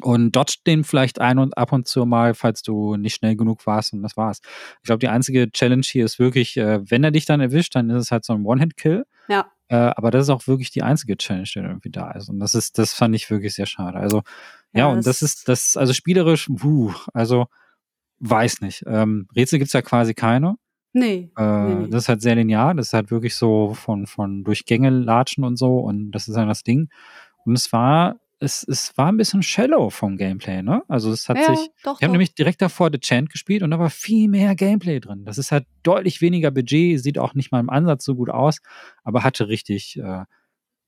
und 0.01 0.37
dodge 0.37 0.59
den 0.67 0.85
vielleicht 0.85 1.21
ein 1.21 1.39
und 1.39 1.57
ab 1.57 1.73
und 1.73 1.89
zu 1.89 2.07
mal, 2.07 2.35
falls 2.35 2.63
du 2.63 2.97
nicht 2.97 3.15
schnell 3.15 3.37
genug 3.37 3.67
warst 3.67 3.93
und 3.93 4.03
das 4.03 4.17
war's. 4.17 4.41
Ich 4.83 4.87
glaube, 4.87 4.99
die 4.99 5.09
einzige 5.09 5.51
Challenge 5.51 5.85
hier 5.85 6.05
ist 6.05 6.19
wirklich, 6.19 6.57
äh, 6.57 6.81
wenn 6.91 7.05
er 7.05 7.11
dich 7.11 7.25
dann 7.25 7.41
erwischt, 7.41 7.75
dann 7.75 7.91
ist 7.91 8.03
es 8.03 8.11
halt 8.11 8.25
so 8.25 8.35
ein 8.35 8.45
One-Hit-Kill. 8.45 9.05
Ja. 9.29 9.51
Äh, 9.69 9.77
aber 9.77 10.11
das 10.11 10.25
ist 10.25 10.31
auch 10.31 10.47
wirklich 10.47 10.71
die 10.71 10.83
einzige 10.83 11.17
Challenge, 11.17 11.49
die 11.55 11.59
irgendwie 11.59 11.91
da 11.91 12.13
ist. 12.13 12.29
Und 12.29 12.41
das 12.41 12.55
ist, 12.55 12.79
das 12.79 12.95
fand 12.95 13.15
ich 13.15 13.31
wirklich 13.31 13.55
sehr 13.55 13.67
schade. 13.67 13.99
Also, 13.99 14.23
ja, 14.73 14.81
ja 14.81 14.87
und 14.89 14.99
das, 14.99 15.21
das 15.21 15.23
ist, 15.23 15.49
das, 15.49 15.77
also 15.77 15.93
spielerisch, 15.93 16.49
wuh, 16.51 16.93
also, 17.13 17.47
weiß 18.21 18.63
nicht. 18.63 18.85
Ähm, 18.87 19.29
Rätsel 19.37 19.59
gibt's 19.59 19.75
ja 19.75 19.83
quasi 19.83 20.15
keine. 20.15 20.57
Nee, 20.93 21.31
äh, 21.37 21.65
nee, 21.65 21.89
Das 21.89 22.05
ist 22.05 22.09
halt 22.09 22.23
sehr 22.23 22.35
linear. 22.35 22.75
Das 22.75 22.89
ist 22.89 22.93
halt 22.95 23.11
wirklich 23.11 23.37
so 23.37 23.75
von, 23.75 24.07
von 24.07 24.43
Durchgänge 24.43 24.91
latschen 24.91 25.45
und 25.45 25.57
so. 25.57 25.79
Und 25.79 26.11
das 26.13 26.29
ist 26.29 26.37
dann 26.37 26.49
das 26.49 26.63
Ding. 26.63 26.89
Und 27.45 27.55
es 27.55 27.73
war 27.73 28.17
es, 28.41 28.65
es 28.67 28.97
war 28.97 29.11
ein 29.11 29.17
bisschen 29.17 29.43
shallow 29.43 29.91
vom 29.91 30.17
Gameplay, 30.17 30.63
ne? 30.63 30.83
Also 30.89 31.11
es 31.11 31.29
hat 31.29 31.39
ja, 31.39 31.55
sich. 31.55 31.71
Doch, 31.83 32.01
wir 32.01 32.07
haben 32.07 32.13
nämlich 32.13 32.35
direkt 32.35 32.63
davor 32.63 32.91
The 32.93 33.01
Chant 33.01 33.31
gespielt 33.31 33.63
und 33.63 33.71
da 33.71 33.79
war 33.79 33.91
viel 33.91 34.29
mehr 34.29 34.55
Gameplay 34.55 35.01
drin. 35.01 35.25
Das 35.25 35.39
ist 35.39 35.51
halt 35.51 35.67
deutlich 35.83 36.21
weniger 36.21 36.51
Budget, 36.51 37.03
sieht 37.03 37.19
auch 37.19 37.35
nicht 37.35 37.51
mal 37.51 37.61
im 37.61 37.71
Ansatz 37.71 38.05
so 38.05 38.15
gut 38.15 38.31
aus, 38.31 38.59
aber 39.03 39.25
hatte 39.25 39.49
richtig 39.49 39.99
äh, 39.99 40.25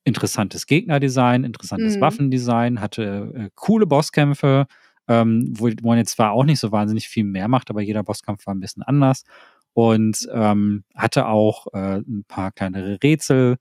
interessantes 0.03 0.65
Gegnerdesign, 0.65 1.43
interessantes 1.43 1.97
mhm. 1.97 2.01
Waffendesign, 2.01 2.79
hatte 2.79 3.33
äh, 3.35 3.49
coole 3.55 3.85
Bosskämpfe, 3.85 4.65
ähm, 5.07 5.53
wo 5.57 5.69
man 5.83 5.97
jetzt 5.97 6.11
zwar 6.11 6.31
auch 6.31 6.45
nicht 6.45 6.59
so 6.59 6.71
wahnsinnig 6.71 7.09
viel 7.09 7.25
mehr 7.25 7.49
macht, 7.49 7.69
aber 7.69 7.81
jeder 7.81 8.03
Bosskampf 8.03 8.47
war 8.47 8.55
ein 8.55 8.61
bisschen 8.61 8.83
anders. 8.83 9.23
Und 9.73 10.27
ähm, 10.33 10.83
hatte 10.95 11.27
auch 11.27 11.67
äh, 11.73 11.99
ein 11.99 12.25
paar 12.27 12.51
kleinere 12.51 12.97
Rätsel, 13.01 13.57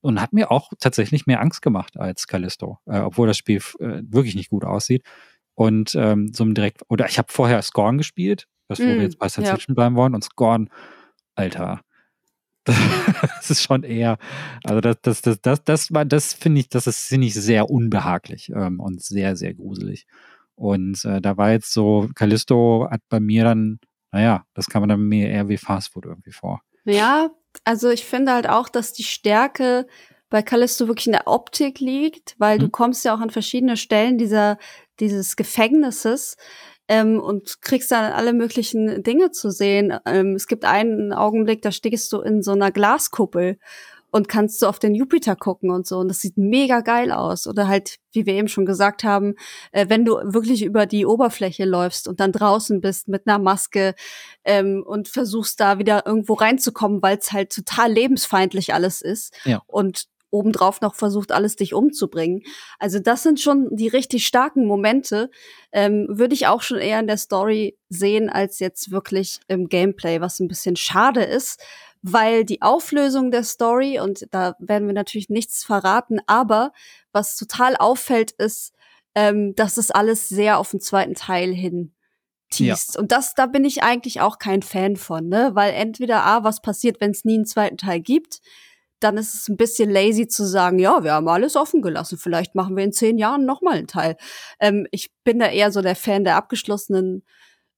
und 0.00 0.20
hat 0.20 0.32
mir 0.32 0.50
auch 0.50 0.72
tatsächlich 0.78 1.26
mehr 1.26 1.40
Angst 1.40 1.62
gemacht 1.62 1.98
als 1.98 2.26
Callisto, 2.26 2.78
äh, 2.86 3.00
obwohl 3.00 3.26
das 3.26 3.36
Spiel 3.36 3.58
äh, 3.80 4.02
wirklich 4.02 4.34
nicht 4.34 4.50
gut 4.50 4.64
aussieht. 4.64 5.04
Und 5.54 5.94
ähm, 5.94 6.32
so 6.32 6.44
direkt, 6.44 6.82
oder 6.88 7.06
ich 7.06 7.18
habe 7.18 7.32
vorher 7.32 7.60
Scorn 7.62 7.98
gespielt, 7.98 8.46
das, 8.68 8.78
wo 8.78 8.84
mm, 8.84 8.94
wir 8.94 9.02
jetzt 9.02 9.18
bei 9.18 9.28
Science 9.28 9.66
ja. 9.66 9.74
bleiben 9.74 9.96
wollen, 9.96 10.14
und 10.14 10.22
Scorn, 10.22 10.70
Alter, 11.34 11.80
das 12.64 13.50
ist 13.50 13.62
schon 13.62 13.82
eher, 13.82 14.18
also 14.62 14.80
das, 14.80 14.96
das, 15.02 15.22
das, 15.22 15.40
das, 15.40 15.64
das 15.64 15.92
war, 15.92 16.04
das 16.04 16.34
finde 16.34 16.60
ich, 16.60 16.68
das 16.68 16.86
ist, 16.86 17.08
finde 17.08 17.26
ich 17.26 17.34
sehr 17.34 17.70
unbehaglich 17.70 18.50
ähm, 18.54 18.78
und 18.78 19.02
sehr, 19.02 19.36
sehr 19.36 19.54
gruselig. 19.54 20.06
Und 20.54 21.04
äh, 21.04 21.20
da 21.20 21.36
war 21.36 21.52
jetzt 21.52 21.72
so, 21.72 22.08
Callisto 22.14 22.88
hat 22.90 23.00
bei 23.08 23.20
mir 23.20 23.44
dann, 23.44 23.78
naja, 24.12 24.44
das 24.54 24.66
kann 24.66 24.82
man 24.82 24.88
dann 24.88 25.00
mir 25.00 25.28
eher 25.28 25.48
wie 25.48 25.56
Fastfood 25.56 26.06
irgendwie 26.06 26.32
vor. 26.32 26.62
Ja, 26.84 27.30
also 27.64 27.90
ich 27.90 28.04
finde 28.04 28.32
halt 28.32 28.48
auch, 28.48 28.68
dass 28.68 28.92
die 28.92 29.04
Stärke 29.04 29.86
bei 30.30 30.42
Callisto 30.42 30.88
wirklich 30.88 31.06
in 31.06 31.12
der 31.12 31.26
Optik 31.26 31.80
liegt, 31.80 32.34
weil 32.38 32.56
mhm. 32.56 32.62
du 32.62 32.68
kommst 32.68 33.04
ja 33.04 33.14
auch 33.14 33.20
an 33.20 33.30
verschiedene 33.30 33.76
Stellen 33.76 34.18
dieser, 34.18 34.58
dieses 35.00 35.36
Gefängnisses 35.36 36.36
ähm, 36.88 37.20
und 37.20 37.62
kriegst 37.62 37.90
dann 37.90 38.12
alle 38.12 38.32
möglichen 38.32 39.02
Dinge 39.02 39.30
zu 39.30 39.50
sehen. 39.50 39.98
Ähm, 40.06 40.34
es 40.34 40.46
gibt 40.46 40.64
einen 40.64 41.12
Augenblick, 41.12 41.62
da 41.62 41.72
stehst 41.72 42.12
du 42.12 42.20
in 42.20 42.42
so 42.42 42.52
einer 42.52 42.70
Glaskuppel 42.70 43.58
und 44.10 44.28
kannst 44.28 44.62
du 44.62 44.66
auf 44.66 44.78
den 44.78 44.94
Jupiter 44.94 45.36
gucken 45.36 45.70
und 45.70 45.86
so. 45.86 45.98
Und 45.98 46.08
das 46.08 46.20
sieht 46.20 46.36
mega 46.36 46.80
geil 46.80 47.12
aus. 47.12 47.46
Oder 47.46 47.68
halt, 47.68 47.96
wie 48.12 48.26
wir 48.26 48.34
eben 48.34 48.48
schon 48.48 48.66
gesagt 48.66 49.04
haben, 49.04 49.34
äh, 49.72 49.86
wenn 49.88 50.04
du 50.04 50.14
wirklich 50.24 50.62
über 50.64 50.86
die 50.86 51.06
Oberfläche 51.06 51.64
läufst 51.64 52.08
und 52.08 52.20
dann 52.20 52.32
draußen 52.32 52.80
bist 52.80 53.08
mit 53.08 53.26
einer 53.26 53.38
Maske 53.38 53.94
ähm, 54.44 54.82
und 54.86 55.08
versuchst 55.08 55.60
da 55.60 55.78
wieder 55.78 56.06
irgendwo 56.06 56.34
reinzukommen, 56.34 57.02
weil 57.02 57.18
es 57.18 57.32
halt 57.32 57.52
total 57.52 57.92
lebensfeindlich 57.92 58.72
alles 58.72 59.02
ist. 59.02 59.34
Ja. 59.44 59.62
Und 59.66 60.08
obendrauf 60.30 60.80
noch 60.80 60.94
versucht, 60.94 61.32
alles 61.32 61.56
dich 61.56 61.74
umzubringen. 61.74 62.42
Also 62.78 62.98
das 62.98 63.22
sind 63.22 63.40
schon 63.40 63.68
die 63.70 63.88
richtig 63.88 64.26
starken 64.26 64.66
Momente. 64.66 65.30
Ähm, 65.72 66.06
Würde 66.10 66.34
ich 66.34 66.46
auch 66.46 66.62
schon 66.62 66.78
eher 66.78 67.00
in 67.00 67.06
der 67.06 67.16
Story 67.16 67.78
sehen, 67.88 68.28
als 68.28 68.58
jetzt 68.58 68.90
wirklich 68.90 69.40
im 69.48 69.68
Gameplay, 69.68 70.20
was 70.20 70.40
ein 70.40 70.48
bisschen 70.48 70.76
schade 70.76 71.22
ist, 71.22 71.62
weil 72.12 72.44
die 72.44 72.62
Auflösung 72.62 73.30
der 73.30 73.44
Story, 73.44 74.00
und 74.00 74.26
da 74.30 74.54
werden 74.58 74.86
wir 74.86 74.94
natürlich 74.94 75.28
nichts 75.28 75.64
verraten, 75.64 76.20
aber 76.26 76.72
was 77.12 77.36
total 77.36 77.76
auffällt, 77.76 78.32
ist, 78.32 78.72
ähm, 79.14 79.54
dass 79.54 79.76
es 79.76 79.90
alles 79.90 80.28
sehr 80.28 80.58
auf 80.58 80.70
den 80.70 80.80
zweiten 80.80 81.14
Teil 81.14 81.52
hin 81.52 81.94
teast. 82.50 82.94
Ja. 82.94 83.00
Und 83.00 83.12
das, 83.12 83.34
da 83.34 83.46
bin 83.46 83.64
ich 83.64 83.82
eigentlich 83.82 84.20
auch 84.20 84.38
kein 84.38 84.62
Fan 84.62 84.96
von, 84.96 85.28
ne? 85.28 85.50
Weil 85.54 85.72
entweder 85.74 86.24
A, 86.24 86.44
was 86.44 86.62
passiert, 86.62 87.00
wenn 87.00 87.10
es 87.10 87.24
nie 87.24 87.36
einen 87.36 87.46
zweiten 87.46 87.76
Teil 87.76 88.00
gibt, 88.00 88.40
dann 89.00 89.16
ist 89.16 89.34
es 89.34 89.48
ein 89.48 89.56
bisschen 89.56 89.90
lazy 89.90 90.26
zu 90.26 90.44
sagen, 90.44 90.78
ja, 90.78 91.04
wir 91.04 91.12
haben 91.12 91.28
alles 91.28 91.56
offen 91.56 91.82
gelassen. 91.82 92.18
Vielleicht 92.18 92.54
machen 92.54 92.76
wir 92.76 92.84
in 92.84 92.92
zehn 92.92 93.18
Jahren 93.18 93.44
noch 93.44 93.62
mal 93.62 93.76
einen 93.76 93.86
Teil. 93.86 94.16
Ähm, 94.60 94.86
ich 94.90 95.10
bin 95.24 95.38
da 95.38 95.46
eher 95.46 95.70
so 95.70 95.82
der 95.82 95.96
Fan 95.96 96.24
der 96.24 96.36
abgeschlossenen 96.36 97.24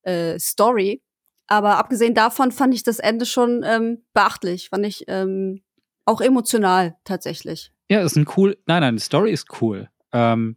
äh, 0.03 0.39
Story. 0.39 1.03
Aber 1.51 1.79
abgesehen 1.79 2.15
davon 2.15 2.53
fand 2.53 2.73
ich 2.75 2.85
das 2.85 3.01
Ende 3.01 3.27
schon 3.27 3.65
ähm, 3.67 4.03
beachtlich, 4.15 4.69
fand 4.69 4.87
ich 4.87 5.05
ähm, 5.09 5.63
auch 6.05 6.21
emotional 6.21 6.97
tatsächlich. 7.05 7.73
Ja, 7.91 8.03
ist 8.03 8.17
ein 8.17 8.29
cool. 8.37 8.57
Nein, 8.67 8.83
nein, 8.83 8.95
die 8.95 9.03
Story 9.03 9.33
ist 9.33 9.49
cool. 9.61 9.91
Ähm, 10.13 10.57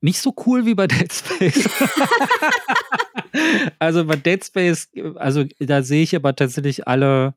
nicht 0.00 0.20
so 0.20 0.34
cool 0.44 0.66
wie 0.66 0.74
bei 0.74 0.88
Dead 0.88 1.12
Space. 1.12 1.68
also 3.78 4.04
bei 4.04 4.16
Dead 4.16 4.44
Space, 4.44 4.90
also 5.14 5.44
da 5.60 5.84
sehe 5.84 6.02
ich 6.02 6.16
aber 6.16 6.34
tatsächlich 6.34 6.88
alle 6.88 7.34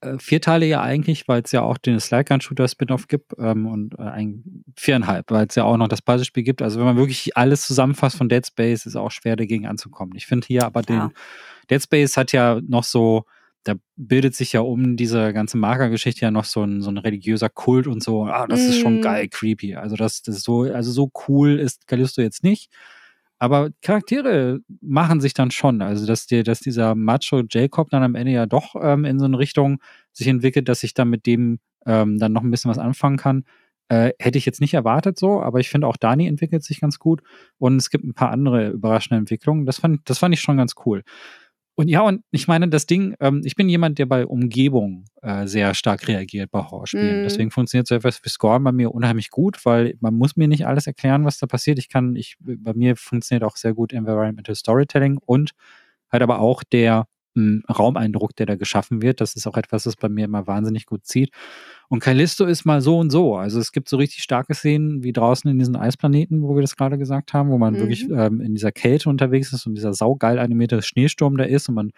äh, 0.00 0.18
vier 0.18 0.40
Teile 0.40 0.66
ja 0.66 0.80
eigentlich, 0.80 1.28
weil 1.28 1.42
es 1.42 1.52
ja 1.52 1.62
auch 1.62 1.78
den 1.78 1.98
Slackgun-Shooter-Spin-Off 1.98 3.08
gibt 3.08 3.32
ähm, 3.38 3.66
und 3.66 3.98
äh, 3.98 4.02
ein 4.02 4.64
viereinhalb, 4.76 5.30
weil 5.30 5.46
es 5.46 5.54
ja 5.54 5.64
auch 5.64 5.76
noch 5.76 5.88
das 5.88 6.02
Puzzlespiel 6.02 6.42
gibt. 6.42 6.62
Also 6.62 6.78
wenn 6.78 6.86
man 6.86 6.96
wirklich 6.96 7.36
alles 7.36 7.66
zusammenfasst 7.66 8.16
von 8.16 8.28
Dead 8.28 8.46
Space, 8.46 8.86
ist 8.86 8.96
auch 8.96 9.10
schwer 9.10 9.36
dagegen 9.36 9.66
anzukommen. 9.66 10.14
Ich 10.16 10.26
finde 10.26 10.46
hier 10.46 10.64
aber 10.64 10.82
ja. 10.88 11.08
den 11.08 11.10
Dead 11.70 11.82
Space 11.82 12.16
hat 12.16 12.32
ja 12.32 12.60
noch 12.66 12.84
so, 12.84 13.24
da 13.64 13.74
bildet 13.96 14.34
sich 14.34 14.52
ja 14.52 14.60
um 14.60 14.96
diese 14.96 15.32
ganze 15.32 15.58
Markergeschichte 15.58 16.22
ja 16.22 16.30
noch 16.30 16.44
so 16.44 16.62
ein, 16.64 16.80
so 16.80 16.90
ein 16.90 16.98
religiöser 16.98 17.50
Kult 17.50 17.86
und 17.86 18.02
so. 18.02 18.24
Ah, 18.24 18.46
das 18.46 18.60
mm. 18.60 18.70
ist 18.70 18.78
schon 18.80 18.96
mhm. 18.96 19.02
geil, 19.02 19.28
creepy. 19.28 19.76
Also 19.76 19.96
das, 19.96 20.22
das 20.22 20.36
ist 20.36 20.44
so, 20.44 20.62
also 20.62 20.90
so 20.92 21.10
cool 21.28 21.58
ist 21.58 21.86
Callisto 21.86 22.22
jetzt 22.22 22.42
nicht. 22.42 22.70
Aber 23.40 23.70
Charaktere 23.82 24.60
machen 24.82 25.20
sich 25.20 25.32
dann 25.34 25.50
schon. 25.50 25.80
Also, 25.82 26.06
dass, 26.06 26.26
dir, 26.26 26.44
dass 26.44 26.60
dieser 26.60 26.94
Macho 26.94 27.42
Jacob 27.48 27.88
dann 27.90 28.02
am 28.02 28.14
Ende 28.14 28.32
ja 28.32 28.46
doch 28.46 28.74
ähm, 28.80 29.06
in 29.06 29.18
so 29.18 29.24
eine 29.24 29.38
Richtung 29.38 29.80
sich 30.12 30.28
entwickelt, 30.28 30.68
dass 30.68 30.82
ich 30.82 30.92
dann 30.94 31.08
mit 31.08 31.26
dem 31.26 31.58
ähm, 31.86 32.18
dann 32.18 32.32
noch 32.32 32.42
ein 32.42 32.50
bisschen 32.50 32.70
was 32.70 32.78
anfangen 32.78 33.16
kann. 33.16 33.44
Äh, 33.88 34.12
hätte 34.20 34.38
ich 34.38 34.46
jetzt 34.46 34.60
nicht 34.60 34.74
erwartet 34.74 35.18
so, 35.18 35.42
aber 35.42 35.58
ich 35.58 35.70
finde 35.70 35.86
auch 35.88 35.96
Dani 35.96 36.28
entwickelt 36.28 36.62
sich 36.62 36.80
ganz 36.80 36.98
gut 36.98 37.22
und 37.58 37.76
es 37.76 37.90
gibt 37.90 38.04
ein 38.04 38.14
paar 38.14 38.30
andere 38.30 38.68
überraschende 38.70 39.18
Entwicklungen. 39.18 39.66
Das 39.66 39.78
fand, 39.80 40.08
das 40.08 40.18
fand 40.18 40.34
ich 40.34 40.40
schon 40.42 40.58
ganz 40.58 40.74
cool. 40.86 41.02
Und 41.76 41.88
ja, 41.88 42.02
und 42.02 42.22
ich 42.30 42.46
meine, 42.46 42.68
das 42.68 42.86
Ding, 42.86 43.14
ähm, 43.20 43.40
ich 43.44 43.54
bin 43.54 43.68
jemand, 43.68 43.98
der 43.98 44.06
bei 44.06 44.26
Umgebung 44.26 45.04
äh, 45.22 45.46
sehr 45.46 45.74
stark 45.74 46.08
reagiert 46.08 46.50
bei 46.50 46.60
Horrorspielen. 46.60 47.22
Mm. 47.22 47.24
Deswegen 47.24 47.50
funktioniert 47.50 47.86
so 47.86 47.94
etwas 47.94 48.22
wie 48.22 48.28
Score 48.28 48.60
bei 48.60 48.72
mir 48.72 48.92
unheimlich 48.92 49.30
gut, 49.30 49.64
weil 49.64 49.94
man 50.00 50.14
muss 50.14 50.36
mir 50.36 50.48
nicht 50.48 50.66
alles 50.66 50.86
erklären, 50.86 51.24
was 51.24 51.38
da 51.38 51.46
passiert. 51.46 51.78
Ich 51.78 51.88
kann, 51.88 52.16
ich, 52.16 52.36
bei 52.40 52.74
mir 52.74 52.96
funktioniert 52.96 53.44
auch 53.44 53.56
sehr 53.56 53.72
gut 53.72 53.92
Environmental 53.92 54.54
Storytelling 54.54 55.18
und 55.24 55.52
halt 56.10 56.22
aber 56.22 56.40
auch 56.40 56.62
der 56.64 57.06
Raumeindruck, 57.36 58.34
der 58.36 58.46
da 58.46 58.56
geschaffen 58.56 59.02
wird. 59.02 59.20
Das 59.20 59.34
ist 59.34 59.46
auch 59.46 59.56
etwas, 59.56 59.84
das 59.84 59.96
bei 59.96 60.08
mir 60.08 60.24
immer 60.24 60.46
wahnsinnig 60.46 60.86
gut 60.86 61.06
zieht. 61.06 61.30
Und 61.88 62.00
Callisto 62.00 62.44
ist 62.44 62.64
mal 62.64 62.80
so 62.80 62.98
und 62.98 63.10
so. 63.10 63.36
Also 63.36 63.58
es 63.60 63.72
gibt 63.72 63.88
so 63.88 63.96
richtig 63.96 64.22
starke 64.22 64.54
Szenen 64.54 65.02
wie 65.02 65.12
draußen 65.12 65.50
in 65.50 65.58
diesen 65.58 65.76
Eisplaneten, 65.76 66.42
wo 66.42 66.54
wir 66.54 66.62
das 66.62 66.76
gerade 66.76 66.98
gesagt 66.98 67.32
haben, 67.32 67.50
wo 67.50 67.58
man 67.58 67.74
mhm. 67.74 67.78
wirklich 67.78 68.08
ähm, 68.10 68.40
in 68.40 68.54
dieser 68.54 68.72
Kälte 68.72 69.08
unterwegs 69.08 69.52
ist 69.52 69.66
und 69.66 69.74
dieser 69.74 69.94
saugeil 69.94 70.38
animierte 70.38 70.82
Schneesturm 70.82 71.36
da 71.36 71.44
ist 71.44 71.68
und 71.68 71.74
man 71.74 71.90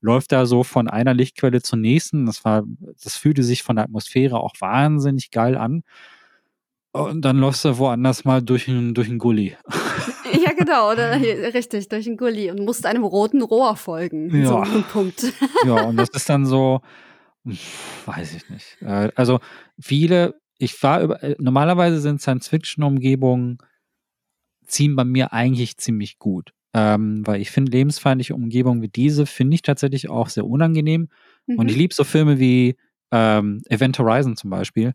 läuft 0.00 0.32
da 0.32 0.46
so 0.46 0.64
von 0.64 0.88
einer 0.88 1.14
Lichtquelle 1.14 1.62
zur 1.62 1.78
nächsten. 1.78 2.26
Das 2.26 2.44
war, 2.44 2.64
das 3.02 3.16
fühlte 3.16 3.42
sich 3.42 3.62
von 3.62 3.76
der 3.76 3.84
Atmosphäre 3.84 4.40
auch 4.40 4.54
wahnsinnig 4.60 5.30
geil 5.30 5.56
an. 5.56 5.82
Und 6.92 7.24
dann 7.24 7.38
läufst 7.38 7.64
du 7.64 7.78
woanders 7.78 8.24
mal 8.24 8.42
durch 8.42 8.68
einen 8.68 8.94
durch 8.94 9.16
Gully. 9.18 9.56
Genau, 10.60 10.92
oder 10.92 11.14
hier, 11.14 11.54
richtig, 11.54 11.88
durch 11.88 12.06
einen 12.06 12.18
Gully 12.18 12.50
und 12.50 12.60
musst 12.60 12.84
einem 12.84 13.04
roten 13.04 13.40
Rohr 13.40 13.76
folgen. 13.76 14.42
Ja. 14.42 14.46
So 14.46 14.56
ein 14.58 14.84
Punkt. 14.84 15.32
Ja, 15.64 15.84
und 15.84 15.96
das 15.96 16.10
ist 16.10 16.28
dann 16.28 16.44
so, 16.44 16.80
weiß 18.04 18.34
ich 18.34 18.48
nicht. 18.50 18.76
Äh, 18.82 19.10
also 19.14 19.40
viele, 19.80 20.38
ich 20.58 20.82
war 20.82 21.00
über, 21.00 21.22
äh, 21.22 21.34
normalerweise 21.38 22.00
sind 22.00 22.20
Science-Fiction-Umgebungen 22.20 23.58
ziehen 24.66 24.96
bei 24.96 25.04
mir 25.04 25.32
eigentlich 25.32 25.78
ziemlich 25.78 26.18
gut. 26.18 26.52
Ähm, 26.72 27.26
weil 27.26 27.40
ich 27.40 27.50
finde 27.50 27.72
lebensfeindliche 27.72 28.34
Umgebungen 28.34 28.80
wie 28.80 28.88
diese 28.88 29.26
finde 29.26 29.56
ich 29.56 29.62
tatsächlich 29.62 30.08
auch 30.08 30.28
sehr 30.28 30.46
unangenehm. 30.46 31.08
Mhm. 31.46 31.58
Und 31.58 31.70
ich 31.70 31.76
liebe 31.76 31.94
so 31.94 32.04
Filme 32.04 32.38
wie 32.38 32.76
ähm, 33.10 33.62
Event 33.68 33.98
Horizon 33.98 34.36
zum 34.36 34.50
Beispiel, 34.50 34.92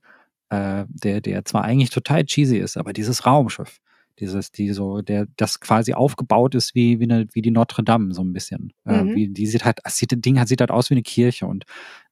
äh, 0.49 0.85
der, 0.87 1.21
der 1.21 1.43
zwar 1.43 1.63
eigentlich 1.63 1.89
total 1.89 2.23
cheesy 2.23 2.57
ist, 2.57 2.77
aber 2.77 2.93
dieses 2.93 3.25
Raumschiff, 3.25 3.79
dieses, 4.19 4.51
die 4.51 4.71
so, 4.71 5.01
der, 5.01 5.27
das 5.37 5.59
quasi 5.59 5.93
aufgebaut 5.93 6.55
ist 6.55 6.75
wie, 6.75 6.99
wie, 6.99 7.03
eine, 7.03 7.27
wie 7.33 7.41
die 7.41 7.51
Notre 7.51 7.83
Dame, 7.83 8.13
so 8.13 8.23
ein 8.23 8.33
bisschen. 8.33 8.73
Äh, 8.85 9.03
mhm. 9.03 9.09
Äh, 9.09 9.15
wie, 9.15 9.27
die 9.29 9.47
sieht 9.47 9.65
halt, 9.65 9.79
das 9.83 9.97
Ding 9.99 10.45
sieht 10.45 10.61
halt 10.61 10.71
aus 10.71 10.89
wie 10.89 10.95
eine 10.95 11.03
Kirche 11.03 11.47
und 11.47 11.65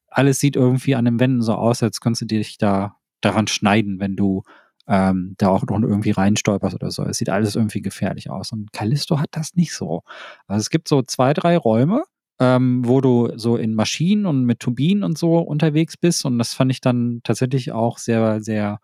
alles 0.08 0.40
sieht 0.40 0.56
irgendwie 0.56 0.96
an 0.96 1.06
den 1.06 1.20
Wänden 1.20 1.42
so 1.42 1.54
aus, 1.54 1.82
als 1.82 2.00
könntest 2.00 2.22
du 2.22 2.26
dich 2.26 2.58
da 2.58 2.98
daran 3.22 3.48
schneiden, 3.48 4.00
wenn 4.00 4.16
du 4.16 4.44
ähm, 4.88 5.36
da 5.38 5.50
auch 5.50 5.64
noch 5.64 5.82
irgendwie 5.82 6.12
reinstolperst 6.12 6.76
oder 6.76 6.92
so. 6.92 7.04
Es 7.04 7.18
sieht 7.18 7.30
alles 7.30 7.56
irgendwie 7.56 7.82
gefährlich 7.82 8.30
aus. 8.30 8.52
Und 8.52 8.74
Callisto 8.74 9.20
hat 9.20 9.30
das 9.32 9.56
nicht 9.56 9.74
so. 9.74 10.04
Also 10.48 10.60
es 10.60 10.70
gibt 10.70 10.88
so 10.88 11.02
zwei, 11.02 11.34
drei 11.34 11.58
Räume, 11.58 12.04
ähm, 12.40 12.82
wo 12.86 13.00
du 13.00 13.32
so 13.36 13.56
in 13.56 13.76
Maschinen 13.76 14.26
und 14.26 14.44
mit 14.44 14.60
Turbinen 14.60 15.04
und 15.04 15.18
so 15.18 15.38
unterwegs 15.38 15.96
bist. 15.98 16.26
Und 16.26 16.38
das 16.38 16.54
fand 16.54 16.72
ich 16.72 16.82
dann 16.82 17.22
tatsächlich 17.24 17.72
auch 17.72 17.98
sehr, 17.98 18.42
sehr 18.42 18.80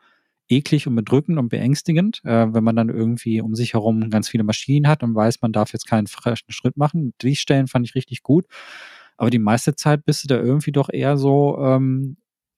eklig 0.50 0.88
und 0.88 0.96
bedrückend 0.96 1.38
und 1.38 1.50
beängstigend, 1.50 2.22
äh, 2.26 2.54
wenn 2.54 2.64
man 2.64 2.76
dann 2.76 2.90
irgendwie 2.90 3.42
um 3.42 3.56
sich 3.56 3.74
herum 3.74 4.10
ganz 4.10 4.30
viele 4.30 4.44
Maschinen 4.44 4.88
hat 4.88 5.04
und 5.04 5.16
weiß, 5.16 5.42
man 5.42 5.52
darf 5.54 5.72
jetzt 5.74 5.88
keinen 5.88 6.08
frischen 6.08 6.52
Schritt 6.52 6.76
machen. 6.76 7.14
Die 7.22 7.36
Stellen 7.36 7.68
fand 7.68 7.88
ich 7.88 7.96
richtig 7.96 8.24
gut. 8.24 8.46
Aber 9.18 9.30
die 9.30 9.40
meiste 9.40 9.76
Zeit 9.76 10.06
bist 10.06 10.24
du 10.24 10.28
da 10.28 10.38
irgendwie 10.38 10.72
doch 10.72 10.90
eher 10.92 11.18
so 11.18 11.58
ähm, 11.60 12.18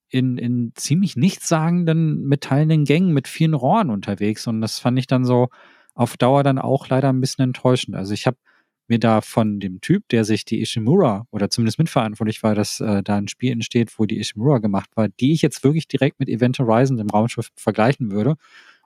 in, 0.09 0.37
in 0.37 0.73
ziemlich 0.75 1.15
nichtssagenden 1.15 2.23
metallenen 2.27 2.85
Gängen 2.85 3.13
mit 3.13 3.27
vielen 3.27 3.53
Rohren 3.53 3.89
unterwegs. 3.89 4.47
Und 4.47 4.61
das 4.61 4.79
fand 4.79 4.99
ich 4.99 5.07
dann 5.07 5.25
so 5.25 5.49
auf 5.95 6.17
Dauer 6.17 6.43
dann 6.43 6.59
auch 6.59 6.87
leider 6.89 7.09
ein 7.09 7.21
bisschen 7.21 7.43
enttäuschend. 7.43 7.95
Also 7.95 8.13
ich 8.13 8.27
habe 8.27 8.37
mir 8.91 8.99
da 8.99 9.21
von 9.21 9.59
dem 9.59 9.81
Typ, 9.81 10.07
der 10.09 10.25
sich 10.25 10.45
die 10.45 10.61
Ishimura 10.61 11.25
oder 11.31 11.49
zumindest 11.49 11.79
mitverantwortlich 11.79 12.43
war, 12.43 12.53
dass 12.53 12.79
äh, 12.81 13.01
da 13.01 13.15
ein 13.15 13.29
Spiel 13.29 13.53
entsteht, 13.53 13.97
wo 13.97 14.05
die 14.05 14.19
Ishimura 14.19 14.59
gemacht 14.59 14.89
war, 14.95 15.07
die 15.07 15.33
ich 15.33 15.41
jetzt 15.41 15.63
wirklich 15.63 15.87
direkt 15.87 16.19
mit 16.19 16.29
Event 16.29 16.59
Horizon, 16.59 16.97
dem 16.97 17.09
Raumschiff, 17.09 17.49
vergleichen 17.55 18.11
würde. 18.11 18.35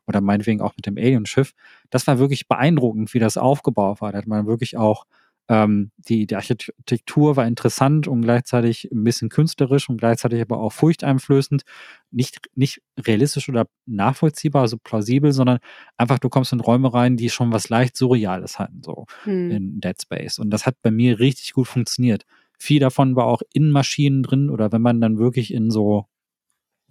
Oder 0.07 0.21
meinetwegen 0.21 0.61
auch 0.61 0.75
mit 0.77 0.85
dem 0.85 0.97
Alien-Schiff. 0.97 1.53
Das 1.89 2.05
war 2.05 2.19
wirklich 2.19 2.47
beeindruckend, 2.47 3.13
wie 3.15 3.19
das 3.19 3.37
aufgebaut 3.37 4.01
war. 4.01 4.11
Da 4.11 4.19
hat 4.19 4.27
man 4.27 4.45
wirklich 4.45 4.77
auch 4.77 5.05
ähm, 5.47 5.91
die, 5.97 6.25
die 6.25 6.35
Architektur 6.35 7.35
war 7.35 7.45
interessant 7.45 8.07
und 8.07 8.21
gleichzeitig 8.21 8.89
ein 8.91 9.03
bisschen 9.03 9.29
künstlerisch 9.29 9.89
und 9.89 9.97
gleichzeitig 9.97 10.41
aber 10.41 10.59
auch 10.59 10.73
furchteinflößend. 10.73 11.63
Nicht, 12.11 12.49
nicht 12.55 12.81
realistisch 12.99 13.47
oder 13.49 13.67
nachvollziehbar, 13.85 14.63
also 14.63 14.77
plausibel, 14.77 15.31
sondern 15.31 15.59
einfach, 15.97 16.17
du 16.19 16.29
kommst 16.29 16.53
in 16.53 16.61
Räume 16.61 16.93
rein, 16.93 17.17
die 17.17 17.29
schon 17.29 17.51
was 17.51 17.69
leicht 17.69 17.95
Surreales 17.95 18.57
hatten, 18.57 18.81
so 18.83 19.05
hm. 19.23 19.51
in 19.51 19.79
Dead 19.81 20.01
Space. 20.01 20.39
Und 20.39 20.49
das 20.49 20.65
hat 20.65 20.81
bei 20.81 20.91
mir 20.91 21.19
richtig 21.19 21.53
gut 21.53 21.67
funktioniert. 21.67 22.25
Viel 22.57 22.79
davon 22.79 23.15
war 23.15 23.25
auch 23.25 23.41
in 23.53 23.69
Maschinen 23.69 24.23
drin 24.23 24.49
oder 24.49 24.71
wenn 24.71 24.81
man 24.81 25.01
dann 25.01 25.19
wirklich 25.19 25.53
in 25.53 25.69
so 25.69 26.07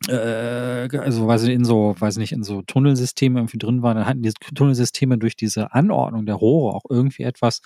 also 0.09 1.27
weiß 1.27 1.45
ich, 1.45 1.51
in 1.51 1.65
so, 1.65 1.95
weiß 1.99 2.17
nicht, 2.19 2.33
in 2.33 2.43
so 2.43 2.63
Tunnelsysteme 2.63 3.41
irgendwie 3.41 3.59
drin 3.59 3.83
waren, 3.83 3.97
dann 3.97 4.07
hatten 4.07 4.23
diese 4.23 4.35
Tunnelsysteme 4.55 5.19
durch 5.19 5.37
diese 5.37 5.73
Anordnung 5.73 6.27
der 6.27 6.35
Rohre 6.35 6.75
auch 6.75 6.85
irgendwie 6.89 7.23
etwas 7.23 7.63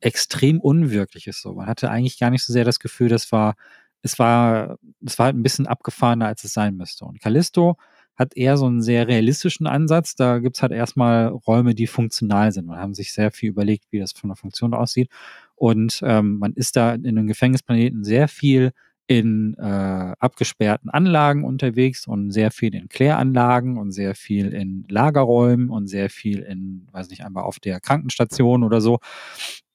extrem 0.00 0.60
Unwirkliches. 0.60 1.40
So. 1.40 1.54
Man 1.54 1.66
hatte 1.66 1.90
eigentlich 1.90 2.18
gar 2.18 2.30
nicht 2.30 2.44
so 2.44 2.52
sehr 2.52 2.64
das 2.64 2.80
Gefühl, 2.80 3.08
das 3.08 3.32
war, 3.32 3.54
es 4.02 4.18
war, 4.18 4.78
es 5.04 5.18
war 5.18 5.26
halt 5.26 5.36
ein 5.36 5.42
bisschen 5.42 5.66
abgefahrener, 5.66 6.26
als 6.26 6.44
es 6.44 6.52
sein 6.52 6.76
müsste. 6.76 7.04
Und 7.04 7.20
Callisto 7.20 7.76
hat 8.16 8.36
eher 8.36 8.56
so 8.56 8.66
einen 8.66 8.82
sehr 8.82 9.08
realistischen 9.08 9.66
Ansatz. 9.66 10.14
Da 10.14 10.38
gibt's 10.38 10.62
halt 10.62 10.72
erstmal 10.72 11.28
Räume, 11.28 11.74
die 11.74 11.86
funktional 11.86 12.50
sind. 12.52 12.66
Man 12.66 12.78
haben 12.78 12.94
sich 12.94 13.12
sehr 13.12 13.30
viel 13.30 13.50
überlegt, 13.50 13.84
wie 13.90 13.98
das 13.98 14.12
von 14.12 14.30
der 14.30 14.36
Funktion 14.36 14.72
aussieht. 14.72 15.10
Und 15.54 16.00
ähm, 16.02 16.38
man 16.38 16.52
ist 16.54 16.76
da 16.76 16.94
in 16.94 17.06
einem 17.06 17.26
Gefängnisplaneten 17.26 18.04
sehr 18.04 18.28
viel 18.28 18.72
in 19.08 19.54
äh, 19.54 20.14
abgesperrten 20.18 20.90
Anlagen 20.90 21.44
unterwegs 21.44 22.06
und 22.06 22.32
sehr 22.32 22.50
viel 22.50 22.74
in 22.74 22.88
Kläranlagen 22.88 23.78
und 23.78 23.92
sehr 23.92 24.14
viel 24.14 24.52
in 24.52 24.84
Lagerräumen 24.88 25.70
und 25.70 25.86
sehr 25.86 26.10
viel 26.10 26.40
in, 26.40 26.88
weiß 26.90 27.10
nicht, 27.10 27.24
einmal 27.24 27.44
auf 27.44 27.60
der 27.60 27.80
Krankenstation 27.80 28.64
oder 28.64 28.80
so. 28.80 28.98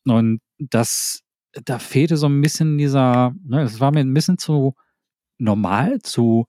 Und 0.05 0.41
das, 0.59 1.21
da 1.53 1.79
fehlte 1.79 2.17
so 2.17 2.27
ein 2.27 2.41
bisschen 2.41 2.77
dieser, 2.77 3.34
ne, 3.43 3.61
es 3.61 3.79
war 3.79 3.91
mir 3.91 4.01
ein 4.01 4.13
bisschen 4.13 4.38
zu 4.38 4.75
normal, 5.38 5.99
zu, 6.01 6.45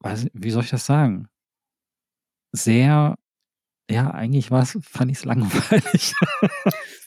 weiß, 0.00 0.28
wie 0.32 0.50
soll 0.50 0.64
ich 0.64 0.70
das 0.70 0.86
sagen? 0.86 1.28
Sehr, 2.52 3.16
ja, 3.90 4.10
eigentlich 4.10 4.50
war 4.50 4.62
es, 4.62 4.78
fand 4.82 5.10
ich 5.10 5.18
es 5.18 5.24
langweilig. 5.24 6.14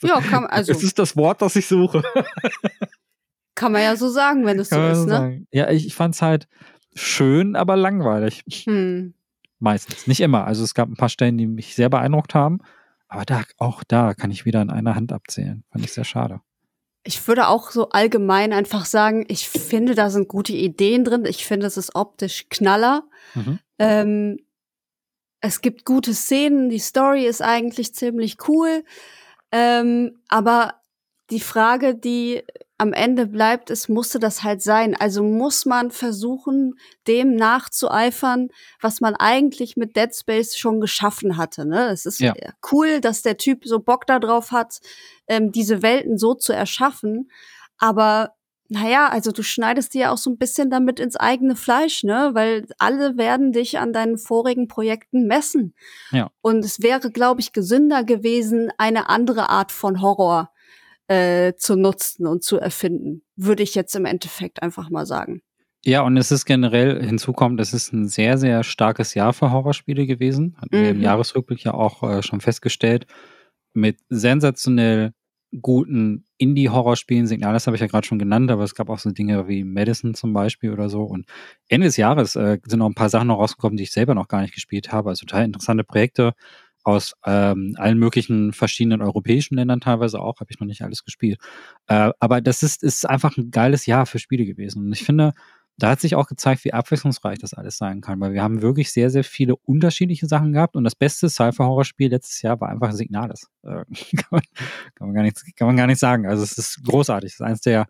Ja, 0.04 0.22
kann, 0.22 0.46
also. 0.46 0.72
Es 0.72 0.84
ist 0.84 1.00
das 1.00 1.16
Wort, 1.18 1.42
das 1.42 1.56
ich 1.56 1.68
suche. 1.68 2.04
Kann 3.56 3.72
man 3.72 3.82
ja 3.82 3.96
so 3.96 4.10
sagen, 4.10 4.46
wenn 4.46 4.60
es 4.60 4.70
so 4.70 4.82
ist, 4.82 5.06
ne? 5.06 5.10
Sagen. 5.10 5.48
Ja, 5.52 5.70
ich, 5.70 5.86
ich 5.86 5.96
fand 5.96 6.16
es 6.16 6.22
halt 6.22 6.48
schön, 6.96 7.56
aber 7.56 7.76
langweilig. 7.76 8.44
Hm. 8.66 9.14
Meistens. 9.60 10.08
Nicht 10.08 10.20
immer. 10.20 10.46
Also 10.46 10.64
es 10.64 10.74
gab 10.74 10.90
ein 10.90 10.96
paar 10.98 11.10
Stellen, 11.10 11.38
die 11.38 11.48
mich 11.48 11.76
sehr 11.76 11.90
beeindruckt 11.90 12.36
haben. 12.36 12.60
Aber 13.08 13.26
da, 13.26 13.44
auch 13.58 13.84
da 13.84 14.14
kann 14.14 14.32
ich 14.32 14.46
wieder 14.46 14.62
in 14.62 14.70
einer 14.70 14.96
Hand 14.96 15.14
abzählen. 15.14 15.64
Fand 15.72 15.86
ich 15.86 15.94
sehr 15.94 16.04
schade. 16.04 16.42
Ich 17.04 17.28
würde 17.28 17.48
auch 17.48 17.70
so 17.70 17.90
allgemein 17.90 18.54
einfach 18.54 18.86
sagen, 18.86 19.26
ich 19.28 19.50
finde, 19.50 19.94
da 19.94 20.10
sind 20.10 20.28
gute 20.28 20.54
Ideen 20.54 21.04
drin. 21.04 21.26
Ich 21.26 21.46
finde, 21.46 21.68
es 21.68 21.78
ist 21.78 21.96
optisch 21.96 22.48
knaller. 22.50 23.04
Mhm. 23.36 23.60
Ähm, 23.78 24.40
es 25.42 25.62
gibt 25.62 25.86
gute 25.86 26.14
Szenen. 26.14 26.70
Die 26.70 26.80
Story 26.80 27.26
ist 27.26 27.42
eigentlich 27.42 27.94
ziemlich 27.94 28.38
cool. 28.48 28.84
Ähm, 29.52 30.20
aber 30.30 30.82
die 31.30 31.40
Frage, 31.40 31.96
die 31.96 32.44
am 32.78 32.92
Ende 32.92 33.28
bleibt, 33.28 33.70
es 33.70 33.88
musste 33.88 34.20
das 34.20 34.44
halt 34.44 34.62
sein. 34.62 34.96
Also 35.00 35.24
muss 35.24 35.66
man 35.66 35.92
versuchen, 35.92 36.76
dem 37.08 37.36
nachzueifern, 37.36 38.50
was 38.82 39.00
man 39.00 39.16
eigentlich 39.16 39.78
mit 39.78 39.96
Dead 39.96 40.14
Space 40.14 40.58
schon 40.58 40.82
geschaffen 40.82 41.38
hatte. 41.38 41.66
Ne? 41.66 41.90
Es 41.90 42.06
ist 42.06 42.20
ja. 42.20 42.34
cool, 42.72 43.00
dass 43.00 43.22
der 43.22 43.38
Typ 43.38 43.66
so 43.66 43.80
Bock 43.80 44.06
darauf 44.06 44.52
hat, 44.52 44.80
ähm, 45.28 45.52
diese 45.52 45.82
Welten 45.82 46.18
so 46.18 46.34
zu 46.34 46.52
erschaffen. 46.52 47.32
Aber 47.78 48.34
naja, 48.68 49.08
also 49.08 49.32
du 49.32 49.44
schneidest 49.44 49.94
dir 49.94 50.02
ja 50.02 50.12
auch 50.12 50.18
so 50.18 50.32
ein 50.32 50.38
bisschen 50.38 50.70
damit 50.70 51.00
ins 51.00 51.16
eigene 51.16 51.56
Fleisch, 51.56 52.04
ne? 52.04 52.32
Weil 52.34 52.66
alle 52.80 53.18
werden 53.18 53.52
dich 53.52 53.78
an 53.78 53.94
deinen 53.94 54.18
vorigen 54.18 54.68
Projekten 54.68 55.28
messen. 55.28 55.76
Ja. 56.12 56.32
Und 56.42 56.66
es 56.66 56.82
wäre, 56.82 57.12
glaube 57.12 57.40
ich, 57.40 57.54
gesünder 57.54 58.04
gewesen, 58.04 58.72
eine 58.78 59.10
andere 59.10 59.50
Art 59.50 59.72
von 59.72 60.02
Horror 60.02 60.50
äh, 61.08 61.54
zu 61.56 61.76
nutzen 61.76 62.28
und 62.28 62.44
zu 62.44 62.60
erfinden, 62.60 63.24
würde 63.36 63.64
ich 63.64 63.76
jetzt 63.76 63.96
im 63.96 64.06
Endeffekt 64.06 64.62
einfach 64.62 64.90
mal 64.90 65.06
sagen. 65.06 65.42
Ja, 65.86 66.02
und 66.02 66.16
es 66.16 66.32
ist 66.32 66.46
generell 66.46 67.04
hinzukommt, 67.04 67.60
es 67.60 67.74
ist 67.74 67.92
ein 67.92 68.08
sehr, 68.08 68.38
sehr 68.38 68.64
starkes 68.64 69.16
Jahr 69.16 69.34
für 69.34 69.52
Horrorspiele 69.52 70.06
gewesen. 70.06 70.56
Hatten 70.58 70.78
mhm. 70.78 70.82
wir 70.82 70.90
im 70.92 70.98
mhm. 70.98 71.04
Jahresrückblick 71.04 71.64
ja 71.64 71.74
auch 71.74 72.04
äh, 72.04 72.24
schon 72.24 72.40
festgestellt. 72.40 73.06
Mit 73.74 73.98
sensationell 74.10 75.12
guten 75.62 76.26
Indie-Horrorspielen, 76.38 77.28
Signal, 77.28 77.54
das 77.54 77.68
habe 77.68 77.76
ich 77.76 77.82
ja 77.82 77.88
gerade 77.88 78.08
schon 78.08 78.18
genannt, 78.18 78.50
aber 78.50 78.64
es 78.64 78.76
gab 78.76 78.90
auch 78.90 78.98
so 78.98 79.12
Dinge 79.12 79.48
wie 79.48 79.64
Madison 79.64 80.14
zum 80.14 80.34
Beispiel 80.34 80.72
oder 80.72 80.90
so. 80.90 81.04
Und 81.04 81.26
Ende 81.68 81.86
des 81.88 81.98
Jahres 81.98 82.36
äh, 82.36 82.60
sind 82.66 82.80
noch 82.80 82.88
ein 82.88 82.96
paar 82.96 83.10
Sachen 83.10 83.28
noch 83.28 83.40
rausgekommen, 83.40 83.78
die 83.78 83.84
ich 83.84 83.92
selber 83.92 84.16
noch 84.16 84.28
gar 84.28 84.42
nicht 84.42 84.54
gespielt 84.54 84.92
habe. 84.92 85.10
Also 85.10 85.26
total 85.26 85.46
interessante 85.46 85.84
Projekte 85.84 86.34
aus 86.84 87.14
ähm, 87.26 87.76
allen 87.78 87.98
möglichen 87.98 88.54
verschiedenen 88.54 89.02
europäischen 89.02 89.56
Ländern 89.56 89.82
teilweise 89.82 90.20
auch, 90.20 90.40
habe 90.40 90.52
ich 90.52 90.60
noch 90.60 90.68
nicht 90.68 90.82
alles 90.82 91.04
gespielt. 91.04 91.40
Äh, 91.88 92.12
aber 92.20 92.42
das 92.42 92.64
ist, 92.64 92.84
ist 92.84 93.10
einfach 93.10 93.38
ein 93.38 93.52
geiles 93.52 93.86
Jahr 93.86 94.06
für 94.06 94.20
Spiele 94.20 94.46
gewesen. 94.46 94.86
Und 94.86 94.94
ich 94.94 95.04
finde, 95.04 95.34
da 95.78 95.90
hat 95.90 96.02
sich 96.02 96.16
auch 96.16 96.28
gezeigt, 96.28 96.66
wie 96.66 96.74
abwechslungsreich 96.74 97.40
das 97.40 97.54
alles 97.54 97.78
sein 97.78 98.02
kann, 98.02 98.20
weil 98.20 98.34
wir 98.34 98.44
haben 98.44 98.62
wirklich 98.62 98.92
sehr, 98.92 99.10
sehr 99.10 99.24
viele 99.24 99.56
unterschiedliche 99.56 100.28
Sachen 100.28 100.54
gehabt 100.54 100.76
und 100.76 100.84
das 100.84 100.96
beste 100.96 101.30
Cypher-Horror-Spiel 101.30 102.10
letztes 102.10 102.42
Jahr 102.42 102.62
war 102.62 102.70
einfach 102.70 102.92
Signales. 102.92 103.50
Äh, 103.64 103.84
kann, 104.18 104.28
man, 104.30 104.42
kann, 104.96 105.08
man 105.08 105.14
gar 105.14 105.24
nicht, 105.24 105.56
kann 105.56 105.68
man 105.68 105.78
gar 105.78 105.88
nicht 105.88 106.00
sagen. 106.00 106.28
Also 106.28 106.44
es 106.44 106.58
ist 106.58 106.84
großartig. 106.84 107.32
Es 107.32 107.40
ist 107.40 107.42
eines 107.42 107.62
der 107.62 107.88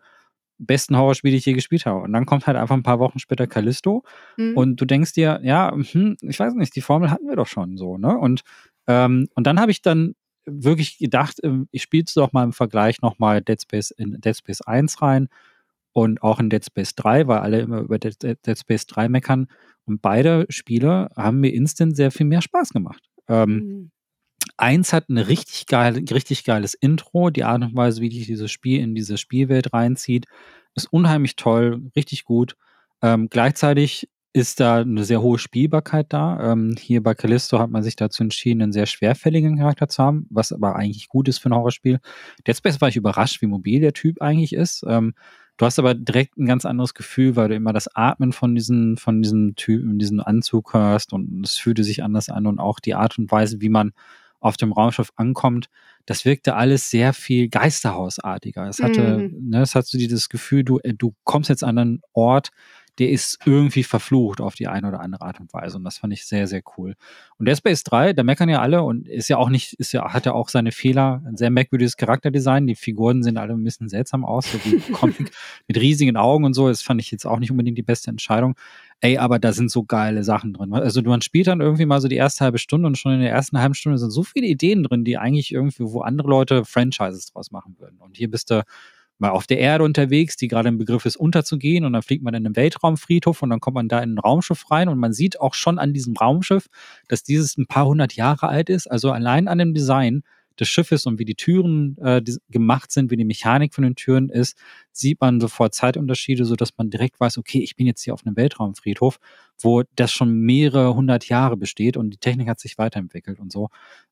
besten 0.58 0.96
Horrorspiele, 0.96 1.32
die 1.32 1.38
ich 1.38 1.46
je 1.46 1.52
gespielt 1.52 1.84
habe. 1.84 2.00
Und 2.00 2.12
dann 2.12 2.26
kommt 2.26 2.46
halt 2.46 2.56
einfach 2.56 2.76
ein 2.76 2.82
paar 2.82 3.00
Wochen 3.00 3.18
später 3.18 3.46
Callisto 3.46 4.04
mhm. 4.36 4.56
und 4.56 4.80
du 4.80 4.84
denkst 4.84 5.12
dir, 5.12 5.40
ja, 5.42 5.72
hm, 5.72 6.16
ich 6.22 6.38
weiß 6.38 6.54
nicht, 6.54 6.76
die 6.76 6.80
Formel 6.80 7.10
hatten 7.10 7.28
wir 7.28 7.36
doch 7.36 7.48
schon 7.48 7.76
so, 7.76 7.98
ne? 7.98 8.16
Und, 8.16 8.42
ähm, 8.86 9.28
und 9.34 9.46
dann 9.46 9.60
habe 9.60 9.70
ich 9.70 9.82
dann 9.82 10.14
wirklich 10.46 10.98
gedacht, 10.98 11.38
ähm, 11.42 11.68
ich 11.70 11.82
spiele 11.82 12.04
es 12.06 12.14
doch 12.14 12.32
mal 12.32 12.44
im 12.44 12.52
Vergleich 12.52 13.00
nochmal 13.00 13.40
Dead 13.42 13.60
Space 13.60 13.90
in 13.90 14.20
Dead 14.20 14.36
Space 14.36 14.60
1 14.60 15.00
rein 15.02 15.28
und 15.92 16.22
auch 16.22 16.40
in 16.40 16.50
Dead 16.50 16.64
Space 16.64 16.94
3, 16.94 17.26
weil 17.26 17.38
alle 17.38 17.60
immer 17.60 17.80
über 17.80 17.98
Dead, 17.98 18.16
Dead 18.20 18.58
Space 18.58 18.86
3 18.86 19.08
meckern. 19.08 19.46
Und 19.86 20.02
beide 20.02 20.46
Spiele 20.48 21.08
haben 21.16 21.40
mir 21.40 21.52
instant 21.52 21.96
sehr 21.96 22.10
viel 22.10 22.26
mehr 22.26 22.42
Spaß 22.42 22.70
gemacht. 22.70 23.02
Ähm, 23.28 23.50
mhm. 23.50 23.90
Eins 24.56 24.92
hat 24.92 25.08
ein 25.08 25.18
richtig, 25.18 25.66
geil, 25.66 26.04
richtig 26.10 26.44
geiles 26.44 26.74
Intro. 26.74 27.30
Die 27.30 27.44
Art 27.44 27.62
und 27.62 27.76
Weise, 27.76 28.00
wie 28.00 28.08
dich 28.08 28.26
dieses 28.26 28.50
Spiel 28.50 28.80
in 28.80 28.94
diese 28.94 29.18
Spielwelt 29.18 29.72
reinzieht, 29.72 30.26
ist 30.74 30.92
unheimlich 30.92 31.36
toll, 31.36 31.90
richtig 31.96 32.24
gut. 32.24 32.56
Ähm, 33.02 33.28
gleichzeitig 33.30 34.08
ist 34.34 34.58
da 34.58 34.78
eine 34.80 35.04
sehr 35.04 35.22
hohe 35.22 35.38
Spielbarkeit 35.38 36.12
da. 36.12 36.52
Ähm, 36.52 36.74
hier 36.76 37.02
bei 37.04 37.14
Callisto 37.14 37.60
hat 37.60 37.70
man 37.70 37.84
sich 37.84 37.94
dazu 37.94 38.24
entschieden, 38.24 38.62
einen 38.62 38.72
sehr 38.72 38.86
schwerfälligen 38.86 39.56
Charakter 39.56 39.88
zu 39.88 40.02
haben, 40.02 40.26
was 40.28 40.52
aber 40.52 40.74
eigentlich 40.74 41.08
gut 41.08 41.28
ist 41.28 41.38
für 41.38 41.48
ein 41.48 41.54
Horrorspiel. 41.54 42.00
Dead 42.44 42.56
Space 42.56 42.80
war 42.80 42.88
ich 42.88 42.96
überrascht, 42.96 43.40
wie 43.42 43.46
mobil 43.46 43.80
der 43.80 43.92
Typ 43.92 44.20
eigentlich 44.20 44.52
ist. 44.52 44.84
Ähm, 44.88 45.14
du 45.56 45.64
hast 45.64 45.78
aber 45.78 45.94
direkt 45.94 46.36
ein 46.36 46.46
ganz 46.46 46.64
anderes 46.64 46.94
Gefühl, 46.94 47.36
weil 47.36 47.48
du 47.48 47.54
immer 47.54 47.72
das 47.72 47.86
Atmen 47.94 48.32
von 48.32 48.56
diesen, 48.56 48.96
von 48.96 49.22
diesem 49.22 49.54
Typen, 49.54 50.00
diesem 50.00 50.18
Anzug 50.18 50.74
hörst 50.74 51.12
und 51.12 51.46
es 51.46 51.56
fühlte 51.56 51.84
sich 51.84 52.02
anders 52.02 52.28
an 52.28 52.48
und 52.48 52.58
auch 52.58 52.80
die 52.80 52.94
Art 52.94 53.16
und 53.16 53.30
Weise, 53.30 53.60
wie 53.60 53.68
man 53.68 53.92
auf 54.40 54.56
dem 54.56 54.72
Raumschiff 54.72 55.12
ankommt, 55.16 55.70
das 56.06 56.24
wirkte 56.24 56.54
alles 56.54 56.90
sehr 56.90 57.14
viel 57.14 57.48
geisterhausartiger. 57.48 58.68
Es 58.68 58.80
hatte, 58.80 59.30
mhm. 59.32 59.48
ne, 59.48 59.62
es 59.62 59.74
hat 59.74 59.86
so 59.86 59.96
dieses 59.96 60.28
Gefühl, 60.28 60.64
du, 60.64 60.80
äh, 60.80 60.92
du 60.92 61.14
kommst 61.24 61.48
jetzt 61.48 61.64
an 61.64 61.78
einen 61.78 62.02
Ort, 62.12 62.50
der 62.98 63.10
ist 63.10 63.38
irgendwie 63.44 63.82
verflucht 63.82 64.40
auf 64.40 64.54
die 64.54 64.68
eine 64.68 64.88
oder 64.88 65.00
andere 65.00 65.22
Art 65.22 65.40
und 65.40 65.52
Weise. 65.52 65.76
Und 65.76 65.84
das 65.84 65.98
fand 65.98 66.12
ich 66.12 66.26
sehr, 66.26 66.46
sehr 66.46 66.62
cool. 66.76 66.94
Und 67.38 67.46
Dead 67.48 67.56
Space 67.56 67.82
3, 67.82 68.12
da 68.12 68.22
meckern 68.22 68.48
ja 68.48 68.60
alle 68.60 68.82
und 68.82 69.08
ist 69.08 69.28
ja 69.28 69.36
auch 69.36 69.48
nicht, 69.48 69.72
ist 69.74 69.92
ja, 69.92 70.12
hat 70.12 70.26
ja 70.26 70.32
auch 70.32 70.48
seine 70.48 70.70
Fehler, 70.70 71.22
ein 71.26 71.36
sehr 71.36 71.50
merkwürdiges 71.50 71.96
Charakterdesign. 71.96 72.66
Die 72.66 72.76
Figuren 72.76 73.22
sehen 73.22 73.36
alle 73.36 73.54
ein 73.54 73.64
bisschen 73.64 73.88
seltsam 73.88 74.24
aus, 74.24 74.50
so 74.50 74.58
wie 74.64 74.78
Comic 74.92 75.32
mit 75.66 75.80
riesigen 75.80 76.16
Augen 76.16 76.44
und 76.44 76.54
so. 76.54 76.68
Das 76.68 76.82
fand 76.82 77.00
ich 77.00 77.10
jetzt 77.10 77.26
auch 77.26 77.40
nicht 77.40 77.50
unbedingt 77.50 77.78
die 77.78 77.82
beste 77.82 78.10
Entscheidung. 78.10 78.54
Ey, 79.00 79.18
aber 79.18 79.40
da 79.40 79.52
sind 79.52 79.70
so 79.70 79.84
geile 79.84 80.22
Sachen 80.22 80.52
drin. 80.52 80.72
Also 80.72 81.02
man 81.02 81.20
spielt 81.20 81.48
dann 81.48 81.60
irgendwie 81.60 81.86
mal 81.86 82.00
so 82.00 82.08
die 82.08 82.16
erste 82.16 82.44
halbe 82.44 82.58
Stunde 82.58 82.86
und 82.86 82.96
schon 82.96 83.12
in 83.12 83.20
der 83.20 83.32
ersten 83.32 83.58
halben 83.58 83.74
Stunde 83.74 83.98
sind 83.98 84.10
so 84.10 84.22
viele 84.22 84.46
Ideen 84.46 84.84
drin, 84.84 85.04
die 85.04 85.18
eigentlich 85.18 85.52
irgendwie, 85.52 85.84
wo 85.84 86.00
andere 86.02 86.28
Leute 86.28 86.64
Franchises 86.64 87.26
draus 87.26 87.50
machen 87.50 87.74
würden. 87.78 87.98
Und 87.98 88.16
hier 88.16 88.30
bist 88.30 88.50
du 88.50 88.62
mal 89.18 89.30
auf 89.30 89.46
der 89.46 89.58
Erde 89.58 89.84
unterwegs, 89.84 90.36
die 90.36 90.48
gerade 90.48 90.68
im 90.68 90.78
Begriff 90.78 91.04
ist, 91.06 91.16
unterzugehen 91.16 91.84
und 91.84 91.92
dann 91.92 92.02
fliegt 92.02 92.22
man 92.22 92.34
in 92.34 92.46
einen 92.46 92.56
Weltraumfriedhof 92.56 93.42
und 93.42 93.50
dann 93.50 93.60
kommt 93.60 93.74
man 93.74 93.88
da 93.88 94.00
in 94.00 94.14
ein 94.14 94.18
Raumschiff 94.18 94.70
rein 94.70 94.88
und 94.88 94.98
man 94.98 95.12
sieht 95.12 95.40
auch 95.40 95.54
schon 95.54 95.78
an 95.78 95.92
diesem 95.92 96.16
Raumschiff, 96.16 96.66
dass 97.08 97.22
dieses 97.22 97.56
ein 97.56 97.66
paar 97.66 97.86
hundert 97.86 98.14
Jahre 98.14 98.48
alt 98.48 98.68
ist. 98.70 98.86
Also 98.90 99.12
allein 99.12 99.48
an 99.48 99.58
dem 99.58 99.74
Design 99.74 100.22
des 100.58 100.68
Schiffes 100.68 101.06
und 101.06 101.18
wie 101.18 101.24
die 101.24 101.34
Türen 101.34 101.96
äh, 101.98 102.22
gemacht 102.48 102.92
sind, 102.92 103.10
wie 103.10 103.16
die 103.16 103.24
Mechanik 103.24 103.74
von 103.74 103.82
den 103.82 103.96
Türen 103.96 104.28
ist, 104.28 104.56
sieht 104.92 105.20
man 105.20 105.40
sofort 105.40 105.74
Zeitunterschiede, 105.74 106.44
so 106.44 106.54
dass 106.54 106.76
man 106.76 106.90
direkt 106.90 107.18
weiß, 107.18 107.38
okay, 107.38 107.58
ich 107.58 107.76
bin 107.76 107.86
jetzt 107.86 108.02
hier 108.02 108.14
auf 108.14 108.24
einem 108.24 108.36
Weltraumfriedhof, 108.36 109.18
wo 109.60 109.82
das 109.96 110.12
schon 110.12 110.38
mehrere 110.40 110.94
hundert 110.94 111.28
Jahre 111.28 111.56
besteht 111.56 111.96
und 111.96 112.10
die 112.10 112.18
Technik 112.18 112.48
hat 112.48 112.60
sich 112.60 112.78
weiterentwickelt 112.78 113.40
und 113.40 113.50
so. 113.50 113.68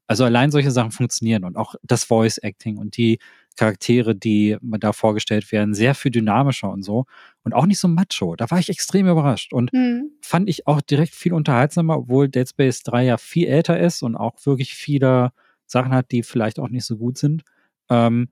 Also 0.06 0.24
allein 0.24 0.50
solche 0.50 0.70
Sachen 0.70 0.90
funktionieren 0.90 1.44
und 1.44 1.56
auch 1.56 1.74
das 1.82 2.04
Voice 2.04 2.38
Acting 2.38 2.76
und 2.76 2.96
die 2.96 3.18
Charaktere, 3.56 4.14
die 4.14 4.56
da 4.60 4.92
vorgestellt 4.92 5.50
werden, 5.52 5.74
sehr 5.74 5.94
viel 5.94 6.10
dynamischer 6.10 6.70
und 6.70 6.82
so. 6.82 7.04
Und 7.44 7.54
auch 7.54 7.66
nicht 7.66 7.78
so 7.78 7.88
macho. 7.88 8.36
Da 8.36 8.50
war 8.50 8.58
ich 8.58 8.68
extrem 8.68 9.08
überrascht. 9.08 9.52
Und 9.52 9.72
mhm. 9.72 10.10
fand 10.20 10.48
ich 10.48 10.66
auch 10.66 10.80
direkt 10.80 11.14
viel 11.14 11.32
unterhaltsamer, 11.32 11.98
obwohl 11.98 12.28
Dead 12.28 12.48
Space 12.48 12.82
3 12.82 13.04
ja 13.04 13.16
viel 13.16 13.48
älter 13.48 13.78
ist 13.78 14.02
und 14.02 14.16
auch 14.16 14.34
wirklich 14.44 14.74
viele 14.74 15.32
Sachen 15.66 15.92
hat, 15.92 16.10
die 16.12 16.22
vielleicht 16.22 16.58
auch 16.58 16.68
nicht 16.68 16.84
so 16.84 16.96
gut 16.96 17.18
sind. 17.18 17.42
Ähm, 17.88 18.28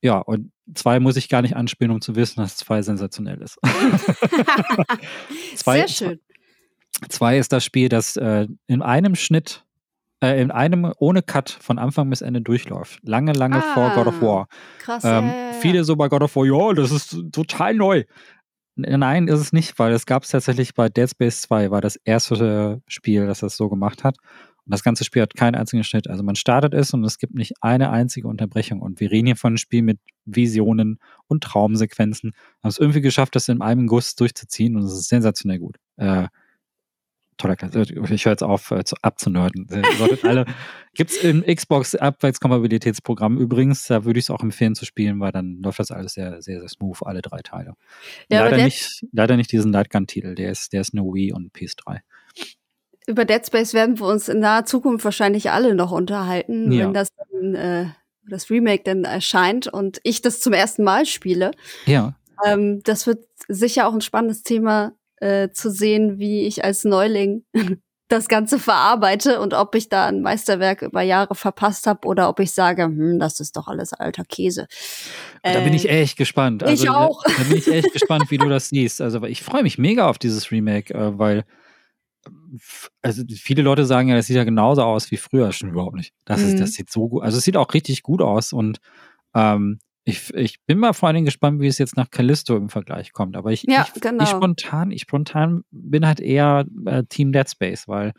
ja, 0.00 0.18
und 0.18 0.52
zwei 0.74 1.00
muss 1.00 1.16
ich 1.16 1.28
gar 1.28 1.42
nicht 1.42 1.56
anspielen, 1.56 1.92
um 1.92 2.00
zu 2.00 2.16
wissen, 2.16 2.40
dass 2.40 2.56
zwei 2.56 2.82
sensationell 2.82 3.40
ist. 3.40 3.58
zwei, 5.56 5.78
Sehr 5.78 5.88
schön. 5.88 6.20
Zwei 7.08 7.38
ist 7.38 7.52
das 7.52 7.64
Spiel, 7.64 7.88
das 7.88 8.16
äh, 8.16 8.46
in 8.66 8.82
einem 8.82 9.14
Schnitt 9.14 9.64
äh, 10.22 10.40
in 10.40 10.50
einem 10.50 10.92
ohne 10.98 11.22
Cut 11.22 11.50
von 11.50 11.78
Anfang 11.78 12.08
bis 12.08 12.22
Ende 12.22 12.40
durchläuft. 12.40 13.00
Lange, 13.02 13.32
lange 13.32 13.56
ah, 13.56 13.74
vor 13.74 13.90
God 13.94 14.06
of 14.06 14.22
War. 14.22 14.46
Krass. 14.78 15.04
Ähm, 15.04 15.26
ja, 15.26 15.52
Viele 15.60 15.84
so 15.84 15.96
bei 15.96 16.08
God 16.08 16.22
of 16.22 16.36
War, 16.36 16.44
ja, 16.44 16.72
das 16.74 16.92
ist 16.92 17.16
total 17.32 17.74
neu. 17.74 18.04
Nein, 18.74 19.28
ist 19.28 19.40
es 19.40 19.52
nicht, 19.52 19.78
weil 19.78 19.92
es 19.92 20.06
gab 20.06 20.22
es 20.22 20.30
tatsächlich 20.30 20.74
bei 20.74 20.88
Dead 20.88 21.10
Space 21.10 21.42
2, 21.42 21.70
war 21.70 21.82
das 21.82 21.96
erste 21.96 22.80
Spiel, 22.86 23.26
das 23.26 23.40
das 23.40 23.56
so 23.56 23.68
gemacht 23.68 24.02
hat. 24.02 24.16
Und 24.64 24.72
das 24.72 24.84
ganze 24.84 25.04
Spiel 25.04 25.22
hat 25.22 25.34
keinen 25.34 25.56
einzigen 25.56 25.82
Schnitt. 25.82 26.08
Also 26.08 26.22
man 26.22 26.36
startet 26.36 26.72
es 26.72 26.94
und 26.94 27.04
es 27.04 27.18
gibt 27.18 27.34
nicht 27.34 27.52
eine 27.60 27.90
einzige 27.90 28.28
Unterbrechung. 28.28 28.80
Und 28.80 29.00
wir 29.00 29.10
reden 29.10 29.26
hier 29.26 29.36
von 29.36 29.50
einem 29.50 29.56
Spiel 29.58 29.82
mit 29.82 29.98
Visionen 30.24 31.00
und 31.26 31.42
Traumsequenzen. 31.42 32.30
Haben 32.62 32.68
es 32.68 32.78
irgendwie 32.78 33.00
geschafft, 33.00 33.34
das 33.34 33.48
in 33.48 33.60
einem 33.60 33.88
Guss 33.88 34.14
durchzuziehen 34.14 34.76
und 34.76 34.84
es 34.84 34.92
ist 34.92 35.08
sensationell 35.08 35.58
gut. 35.58 35.78
Äh, 35.96 36.28
toller 37.42 37.56
Klasse. 37.56 37.82
Ich 37.82 38.24
höre 38.24 38.32
jetzt 38.32 38.42
auf, 38.42 38.70
äh, 38.70 38.82
abzunörden. 39.02 39.68
Solltet 39.98 40.24
alle. 40.24 40.46
Gibt 40.94 41.10
es 41.10 41.16
im 41.18 41.42
Xbox 41.44 41.94
Abwärtskompatibilitätsprogramm 41.94 43.38
übrigens, 43.38 43.86
da 43.86 44.04
würde 44.04 44.18
ich 44.18 44.26
es 44.26 44.30
auch 44.30 44.42
empfehlen 44.42 44.74
zu 44.74 44.84
spielen, 44.84 45.20
weil 45.20 45.32
dann 45.32 45.58
läuft 45.62 45.78
das 45.78 45.90
alles 45.90 46.14
sehr, 46.14 46.42
sehr, 46.42 46.60
sehr 46.60 46.68
smooth, 46.68 46.98
alle 47.02 47.22
drei 47.22 47.40
Teile. 47.40 47.74
Ja, 48.30 48.44
leider, 48.44 48.64
nicht, 48.64 49.04
leider 49.12 49.36
nicht 49.36 49.50
diesen 49.52 49.72
Lightgun-Titel, 49.72 50.34
der 50.34 50.50
ist, 50.50 50.72
der 50.72 50.82
ist 50.82 50.94
nur 50.94 51.14
Wii 51.14 51.32
und 51.32 51.52
PS3. 51.54 52.00
Über 53.06 53.24
Dead 53.24 53.44
Space 53.44 53.74
werden 53.74 53.98
wir 53.98 54.06
uns 54.06 54.28
in 54.28 54.40
naher 54.40 54.64
Zukunft 54.64 55.04
wahrscheinlich 55.04 55.50
alle 55.50 55.74
noch 55.74 55.92
unterhalten, 55.92 56.70
ja. 56.70 56.84
wenn 56.84 56.94
das 56.94 57.08
dann, 57.16 57.54
äh, 57.54 57.86
das 58.28 58.50
Remake 58.50 58.84
dann 58.84 59.04
erscheint 59.04 59.66
und 59.66 59.98
ich 60.04 60.22
das 60.22 60.40
zum 60.40 60.52
ersten 60.52 60.84
Mal 60.84 61.06
spiele. 61.06 61.52
Ja. 61.86 62.14
Ähm, 62.44 62.82
das 62.84 63.06
wird 63.06 63.26
sicher 63.48 63.88
auch 63.88 63.94
ein 63.94 64.00
spannendes 64.02 64.42
Thema 64.42 64.92
äh, 65.22 65.50
zu 65.52 65.70
sehen, 65.70 66.18
wie 66.18 66.46
ich 66.46 66.64
als 66.64 66.84
Neuling 66.84 67.44
das 68.08 68.28
Ganze 68.28 68.58
verarbeite 68.58 69.40
und 69.40 69.54
ob 69.54 69.74
ich 69.74 69.88
da 69.88 70.06
ein 70.06 70.20
Meisterwerk 70.20 70.82
über 70.82 71.00
Jahre 71.00 71.34
verpasst 71.34 71.86
habe 71.86 72.06
oder 72.06 72.28
ob 72.28 72.40
ich 72.40 72.52
sage, 72.52 72.84
hm, 72.84 73.18
das 73.18 73.40
ist 73.40 73.56
doch 73.56 73.68
alles 73.68 73.92
alter 73.94 74.24
Käse. 74.24 74.66
Da 75.42 75.60
bin 75.60 75.72
ich 75.72 75.88
äh, 75.88 76.02
echt 76.02 76.18
gespannt. 76.18 76.62
Also, 76.62 76.84
ich 76.84 76.90
auch. 76.90 77.22
Da, 77.24 77.32
da, 77.38 77.44
bin 77.44 77.56
ich 77.56 77.68
echt 77.68 77.92
gespannt, 77.92 78.30
wie 78.30 78.38
du 78.38 78.48
das 78.48 78.68
siehst. 78.68 79.00
Also 79.00 79.22
ich 79.24 79.42
freue 79.42 79.62
mich 79.62 79.78
mega 79.78 80.08
auf 80.08 80.18
dieses 80.18 80.50
Remake, 80.50 80.92
äh, 80.92 81.18
weil 81.18 81.44
also 83.00 83.22
viele 83.34 83.62
Leute 83.62 83.84
sagen 83.86 84.08
ja, 84.08 84.16
das 84.16 84.26
sieht 84.26 84.36
ja 84.36 84.44
genauso 84.44 84.82
aus 84.82 85.10
wie 85.10 85.16
früher. 85.16 85.52
Schon 85.52 85.70
überhaupt 85.70 85.96
nicht. 85.96 86.12
Das, 86.24 86.40
ist, 86.42 86.60
das 86.60 86.70
mhm. 86.70 86.74
sieht 86.74 86.90
so 86.90 87.08
gut. 87.08 87.22
Also 87.22 87.38
es 87.38 87.44
sieht 87.44 87.56
auch 87.56 87.72
richtig 87.72 88.02
gut 88.02 88.20
aus 88.20 88.52
und 88.52 88.78
ähm, 89.34 89.78
ich, 90.04 90.34
ich 90.34 90.64
bin 90.64 90.78
mal 90.78 90.92
vor 90.92 91.06
allen 91.08 91.14
Dingen 91.14 91.26
gespannt, 91.26 91.60
wie 91.60 91.68
es 91.68 91.78
jetzt 91.78 91.96
nach 91.96 92.10
Callisto 92.10 92.56
im 92.56 92.68
Vergleich 92.68 93.12
kommt. 93.12 93.36
Aber 93.36 93.52
ich, 93.52 93.62
ja, 93.64 93.86
ich, 93.94 94.00
genau. 94.00 94.24
ich 94.24 94.30
spontan, 94.30 94.90
ich 94.90 95.02
spontan 95.02 95.64
bin 95.70 96.06
halt 96.06 96.20
eher 96.20 96.66
äh, 96.86 97.04
Team 97.04 97.32
Dead 97.32 97.48
Space, 97.48 97.86
weil 97.86 98.12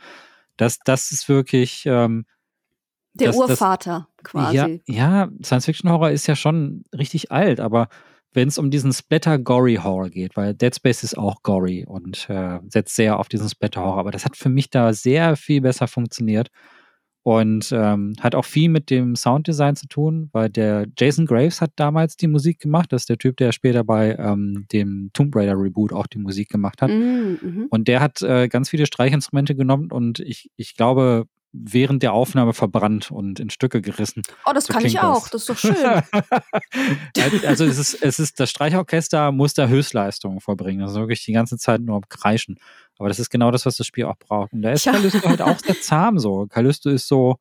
das, 0.57 0.79
das 0.85 1.11
ist 1.11 1.27
wirklich 1.27 1.85
ähm, 1.85 2.25
der 3.13 3.27
das, 3.27 3.37
Urvater 3.37 4.07
das, 4.17 4.31
quasi. 4.31 4.55
Ja, 4.55 4.67
ja 4.87 5.29
Science-Fiction-Horror 5.43 6.11
ist 6.11 6.27
ja 6.27 6.35
schon 6.35 6.83
richtig 6.97 7.31
alt, 7.31 7.59
aber 7.59 7.89
wenn 8.31 8.47
es 8.47 8.57
um 8.57 8.71
diesen 8.71 8.91
Splatter-Gory-Horror 8.91 10.09
geht, 10.09 10.35
weil 10.35 10.55
Dead 10.55 10.73
Space 10.73 11.03
ist 11.03 11.17
auch 11.17 11.43
gory 11.43 11.85
und 11.87 12.29
äh, 12.29 12.59
setzt 12.67 12.95
sehr 12.95 13.19
auf 13.19 13.29
diesen 13.29 13.49
Splatter-Horror, 13.49 13.99
aber 13.99 14.11
das 14.11 14.25
hat 14.25 14.37
für 14.37 14.49
mich 14.49 14.69
da 14.69 14.93
sehr 14.93 15.35
viel 15.35 15.61
besser 15.61 15.87
funktioniert. 15.87 16.49
Und 17.23 17.71
ähm, 17.71 18.15
hat 18.19 18.35
auch 18.35 18.43
viel 18.43 18.67
mit 18.67 18.89
dem 18.89 19.15
Sounddesign 19.15 19.77
zu 19.77 19.87
tun, 19.87 20.29
weil 20.33 20.49
der 20.49 20.87
Jason 20.97 21.25
Graves 21.25 21.61
hat 21.61 21.71
damals 21.77 22.17
die 22.17 22.27
Musik 22.27 22.59
gemacht. 22.59 22.91
Das 22.91 23.03
ist 23.03 23.09
der 23.09 23.17
Typ, 23.17 23.37
der 23.37 23.53
später 23.53 23.85
bei 23.85 24.15
ähm, 24.19 24.65
dem 24.73 25.09
Tomb 25.13 25.33
Raider 25.33 25.57
Reboot 25.57 25.93
auch 25.93 26.07
die 26.07 26.17
Musik 26.17 26.49
gemacht 26.49 26.81
hat. 26.81 26.89
Mm, 26.89 27.37
mhm. 27.41 27.67
Und 27.69 27.87
der 27.87 28.01
hat 28.01 28.21
äh, 28.21 28.49
ganz 28.49 28.69
viele 28.69 28.85
Streichinstrumente 28.85 29.55
genommen 29.55 29.89
und 29.89 30.19
ich, 30.19 30.51
ich 30.57 30.75
glaube, 30.75 31.27
während 31.53 32.01
der 32.01 32.13
Aufnahme 32.13 32.53
verbrannt 32.53 33.11
und 33.11 33.39
in 33.39 33.51
Stücke 33.51 33.81
gerissen. 33.81 34.23
Oh, 34.45 34.51
das 34.53 34.65
so 34.65 34.73
kann 34.73 34.83
ich 34.83 34.99
auch. 34.99 35.29
Das. 35.29 35.45
das 35.45 35.49
ist 35.49 35.49
doch 35.49 35.57
schön. 35.57 36.01
also 37.45 37.63
es 37.63 37.77
ist, 37.77 38.01
es 38.01 38.19
ist, 38.19 38.39
das 38.39 38.49
Streichorchester 38.49 39.31
muss 39.31 39.53
da 39.53 39.67
Höchstleistungen 39.67 40.41
vorbringen. 40.41 40.81
Also 40.81 40.99
wirklich 40.99 41.23
die 41.23 41.31
ganze 41.31 41.57
Zeit 41.57 41.81
nur 41.81 42.01
kreischen. 42.09 42.59
Aber 42.99 43.09
das 43.09 43.19
ist 43.19 43.29
genau 43.29 43.51
das, 43.51 43.65
was 43.65 43.77
das 43.77 43.87
Spiel 43.87 44.05
auch 44.05 44.17
braucht. 44.17 44.53
Und 44.53 44.61
da 44.61 44.71
ist 44.71 44.85
ja. 44.85 44.91
Callisto 44.93 45.27
halt 45.27 45.41
auch 45.41 45.59
sehr 45.59 45.81
zahm 45.81 46.19
so. 46.19 46.45
Callisto 46.47 46.89
ist 46.89 47.07
so. 47.07 47.37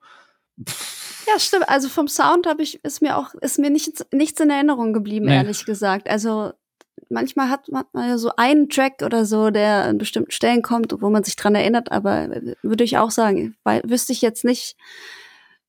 Pff. 0.67 1.25
Ja, 1.27 1.39
stimmt. 1.39 1.69
Also 1.69 1.89
vom 1.89 2.09
Sound 2.09 2.47
habe 2.47 2.63
ich, 2.63 2.83
ist 2.85 3.01
mir 3.01 3.17
auch, 3.17 3.35
ist 3.35 3.59
mir 3.59 3.71
nichts, 3.71 4.05
nichts 4.13 4.41
in 4.41 4.51
Erinnerung 4.51 4.93
geblieben, 4.93 5.27
nee. 5.27 5.37
ehrlich 5.37 5.65
gesagt. 5.65 6.09
Also 6.09 6.53
manchmal 7.09 7.49
hat, 7.49 7.69
hat 7.73 7.93
man 7.93 8.09
ja 8.09 8.19
so 8.19 8.33
einen 8.37 8.69
Track 8.69 9.03
oder 9.05 9.25
so, 9.25 9.51
der 9.51 9.85
an 9.85 9.99
bestimmten 9.99 10.31
Stellen 10.31 10.63
kommt, 10.63 10.95
wo 11.01 11.11
man 11.11 11.25
sich 11.25 11.37
dran 11.37 11.55
erinnert, 11.55 11.93
aber 11.93 12.29
würde 12.63 12.85
ich 12.85 12.99
auch 12.99 13.11
sagen, 13.11 13.57
weil 13.65 13.83
wüsste 13.85 14.13
ich 14.13 14.23
jetzt 14.23 14.45
nicht, 14.45 14.77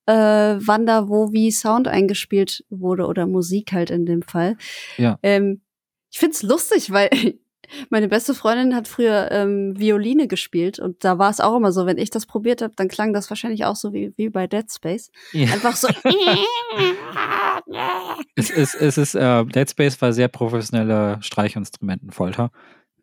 äh, 0.05 0.13
wann 0.13 0.85
da 0.85 1.07
wo 1.07 1.31
wie 1.31 1.51
Sound 1.51 1.87
eingespielt 1.87 2.65
wurde 2.69 3.05
oder 3.05 3.27
Musik 3.27 3.71
halt 3.71 3.89
in 3.89 4.05
dem 4.05 4.21
Fall. 4.21 4.57
Ja. 4.97 5.17
Ähm, 5.23 5.61
ich 6.11 6.19
find's 6.19 6.43
lustig, 6.43 6.91
weil 6.91 7.09
meine 7.89 8.07
beste 8.07 8.33
Freundin 8.33 8.75
hat 8.75 8.87
früher 8.87 9.29
ähm, 9.31 9.77
Violine 9.77 10.27
gespielt 10.27 10.79
und 10.79 11.03
da 11.03 11.17
war 11.17 11.29
es 11.29 11.39
auch 11.39 11.55
immer 11.55 11.71
so, 11.71 11.85
wenn 11.85 11.97
ich 11.97 12.09
das 12.09 12.25
probiert 12.25 12.61
habe, 12.61 12.73
dann 12.75 12.87
klang 12.87 13.13
das 13.13 13.29
wahrscheinlich 13.29 13.65
auch 13.65 13.75
so 13.75 13.93
wie, 13.93 14.13
wie 14.17 14.29
bei 14.29 14.47
Dead 14.47 14.65
Space. 14.71 15.11
Ja. 15.31 15.53
Einfach 15.53 15.75
so. 15.75 15.87
es 18.35 18.49
ist, 18.49 18.75
es 18.75 18.97
ist 18.97 19.15
äh, 19.15 19.45
Dead 19.45 19.69
Space 19.69 20.01
war 20.01 20.13
sehr 20.13 20.27
professionelle 20.27 21.17
Streichinstrumentenfolter. 21.21 22.51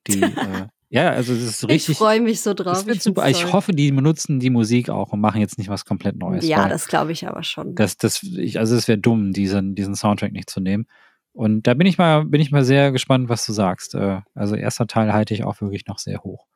Die, 0.06 0.22
äh, 0.22 0.66
ja, 0.92 1.10
also 1.10 1.32
es 1.32 1.42
ist 1.42 1.68
richtig. 1.68 1.90
Ich 1.90 1.98
freue 1.98 2.20
mich 2.20 2.42
so 2.42 2.52
drauf. 2.52 2.84
Ich, 2.88 3.02
super. 3.02 3.28
ich 3.28 3.52
hoffe, 3.52 3.70
die 3.70 3.92
benutzen 3.92 4.40
die 4.40 4.50
Musik 4.50 4.90
auch 4.90 5.12
und 5.12 5.20
machen 5.20 5.40
jetzt 5.40 5.56
nicht 5.56 5.68
was 5.68 5.84
komplett 5.84 6.16
Neues. 6.16 6.44
Ja, 6.44 6.68
das 6.68 6.88
glaube 6.88 7.12
ich 7.12 7.28
aber 7.28 7.44
schon. 7.44 7.76
Das, 7.76 7.96
das, 7.96 8.24
ich, 8.24 8.58
also 8.58 8.74
es 8.74 8.88
wäre 8.88 8.98
dumm, 8.98 9.32
diesen, 9.32 9.76
diesen 9.76 9.94
Soundtrack 9.94 10.32
nicht 10.32 10.50
zu 10.50 10.60
nehmen. 10.60 10.86
Und 11.32 11.66
da 11.66 11.74
bin 11.74 11.86
ich 11.86 11.98
mal, 11.98 12.24
bin 12.24 12.40
ich 12.40 12.50
mal 12.50 12.64
sehr 12.64 12.92
gespannt, 12.92 13.28
was 13.28 13.46
du 13.46 13.52
sagst. 13.52 13.94
Äh, 13.94 14.20
also 14.34 14.56
erster 14.56 14.86
Teil 14.86 15.12
halte 15.12 15.34
ich 15.34 15.44
auch 15.44 15.60
wirklich 15.60 15.86
noch 15.86 15.98
sehr 15.98 16.22
hoch. 16.22 16.46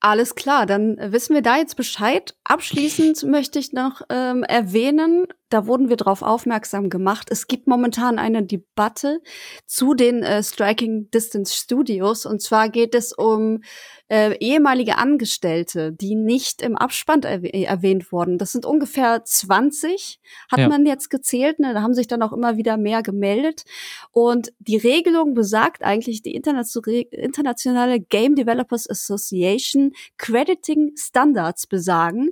Alles 0.00 0.34
klar, 0.34 0.66
dann 0.66 0.96
wissen 1.00 1.34
wir 1.34 1.42
da 1.42 1.56
jetzt 1.56 1.76
Bescheid. 1.76 2.36
Abschließend 2.44 3.22
möchte 3.30 3.58
ich 3.58 3.72
noch 3.72 4.02
ähm, 4.10 4.44
erwähnen, 4.44 5.26
da 5.48 5.66
wurden 5.66 5.88
wir 5.88 5.96
darauf 5.96 6.22
aufmerksam 6.22 6.90
gemacht. 6.90 7.28
Es 7.30 7.46
gibt 7.46 7.68
momentan 7.68 8.18
eine 8.18 8.42
Debatte 8.42 9.20
zu 9.64 9.94
den 9.94 10.22
äh, 10.22 10.42
Striking 10.42 11.08
Distance 11.10 11.54
Studios. 11.54 12.26
Und 12.26 12.42
zwar 12.42 12.68
geht 12.68 12.96
es 12.96 13.12
um 13.12 13.62
äh, 14.08 14.36
ehemalige 14.38 14.98
Angestellte, 14.98 15.92
die 15.92 16.16
nicht 16.16 16.62
im 16.62 16.76
Abspann 16.76 17.22
erwäh 17.22 17.62
erwähnt 17.62 18.10
wurden. 18.10 18.38
Das 18.38 18.52
sind 18.52 18.66
ungefähr 18.66 19.24
20, 19.24 20.20
hat 20.50 20.58
ja. 20.58 20.68
man 20.68 20.84
jetzt 20.84 21.10
gezählt. 21.10 21.60
Ne? 21.60 21.74
Da 21.74 21.82
haben 21.82 21.94
sich 21.94 22.08
dann 22.08 22.22
auch 22.22 22.32
immer 22.32 22.56
wieder 22.56 22.76
mehr 22.76 23.02
gemeldet. 23.02 23.64
Und 24.10 24.52
die 24.58 24.76
Regelung 24.76 25.34
besagt 25.34 25.84
eigentlich, 25.84 26.22
die 26.22 26.34
internationale 26.34 28.00
Game 28.00 28.34
Developers 28.34 28.90
Association 28.90 29.92
Crediting 30.18 30.92
Standards 30.96 31.68
besagen, 31.68 32.30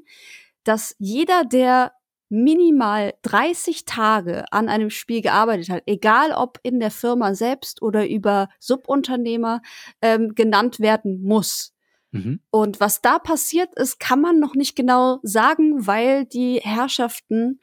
dass 0.64 0.96
jeder, 0.98 1.44
der 1.44 1.92
minimal 2.28 3.14
30 3.22 3.84
Tage 3.84 4.44
an 4.50 4.68
einem 4.68 4.90
Spiel 4.90 5.20
gearbeitet 5.20 5.68
hat, 5.68 5.82
egal 5.86 6.32
ob 6.32 6.58
in 6.62 6.80
der 6.80 6.90
Firma 6.90 7.34
selbst 7.34 7.82
oder 7.82 8.08
über 8.08 8.48
Subunternehmer 8.58 9.62
ähm, 10.02 10.34
genannt 10.34 10.80
werden 10.80 11.22
muss. 11.22 11.74
Mhm. 12.10 12.40
Und 12.50 12.80
was 12.80 13.02
da 13.02 13.18
passiert 13.18 13.74
ist, 13.74 13.98
kann 13.98 14.20
man 14.20 14.38
noch 14.38 14.54
nicht 14.54 14.76
genau 14.76 15.18
sagen, 15.22 15.86
weil 15.86 16.24
die 16.24 16.60
Herrschaften 16.62 17.60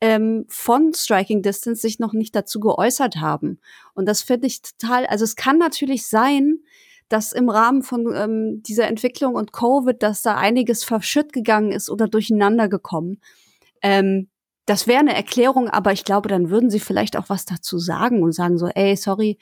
ähm, 0.00 0.46
von 0.48 0.94
Striking 0.94 1.42
Distance 1.42 1.82
sich 1.82 1.98
noch 1.98 2.12
nicht 2.12 2.34
dazu 2.34 2.60
geäußert 2.60 3.16
haben. 3.16 3.60
Und 3.94 4.06
das 4.06 4.22
finde 4.22 4.46
ich 4.46 4.62
total, 4.62 5.06
also 5.06 5.24
es 5.24 5.36
kann 5.36 5.58
natürlich 5.58 6.06
sein, 6.06 6.60
dass 7.08 7.32
im 7.32 7.48
Rahmen 7.48 7.82
von 7.82 8.14
ähm, 8.14 8.62
dieser 8.62 8.86
Entwicklung 8.86 9.34
und 9.34 9.52
Covid, 9.52 10.00
dass 10.02 10.22
da 10.22 10.36
einiges 10.36 10.84
verschütt 10.84 11.32
gegangen 11.32 11.72
ist 11.72 11.90
oder 11.90 12.06
durcheinander 12.06 12.68
gekommen. 12.68 13.20
Ähm, 13.82 14.28
das 14.66 14.86
wäre 14.86 15.00
eine 15.00 15.14
Erklärung, 15.14 15.68
aber 15.68 15.92
ich 15.92 16.04
glaube, 16.04 16.28
dann 16.28 16.50
würden 16.50 16.70
sie 16.70 16.80
vielleicht 16.80 17.16
auch 17.16 17.28
was 17.28 17.44
dazu 17.44 17.78
sagen 17.78 18.22
und 18.22 18.32
sagen 18.32 18.58
so, 18.58 18.68
ey, 18.68 18.96
sorry, 18.96 19.38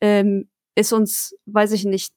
ähm, 0.00 0.48
ist 0.74 0.92
uns, 0.92 1.36
weiß 1.46 1.72
ich 1.72 1.84
nicht, 1.84 2.12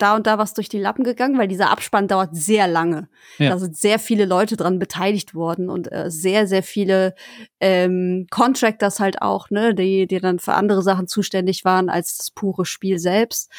da 0.00 0.16
und 0.16 0.26
da 0.26 0.38
was 0.38 0.54
durch 0.54 0.68
die 0.68 0.78
Lappen 0.78 1.04
gegangen, 1.04 1.38
weil 1.38 1.48
dieser 1.48 1.70
Abspann 1.70 2.08
dauert 2.08 2.34
sehr 2.34 2.66
lange. 2.66 3.08
Ja. 3.38 3.50
Da 3.50 3.58
sind 3.58 3.76
sehr 3.76 3.98
viele 3.98 4.24
Leute 4.24 4.56
dran 4.56 4.78
beteiligt 4.78 5.34
worden 5.34 5.68
und 5.68 5.92
äh, 5.92 6.10
sehr, 6.10 6.46
sehr 6.46 6.62
viele 6.62 7.14
ähm, 7.60 8.26
Contractors 8.30 8.98
halt 8.98 9.20
auch, 9.22 9.50
ne, 9.50 9.74
die, 9.74 10.06
die 10.06 10.20
dann 10.20 10.38
für 10.38 10.54
andere 10.54 10.82
Sachen 10.82 11.06
zuständig 11.06 11.64
waren 11.64 11.90
als 11.90 12.16
das 12.16 12.30
pure 12.30 12.64
Spiel 12.64 12.98
selbst. 12.98 13.50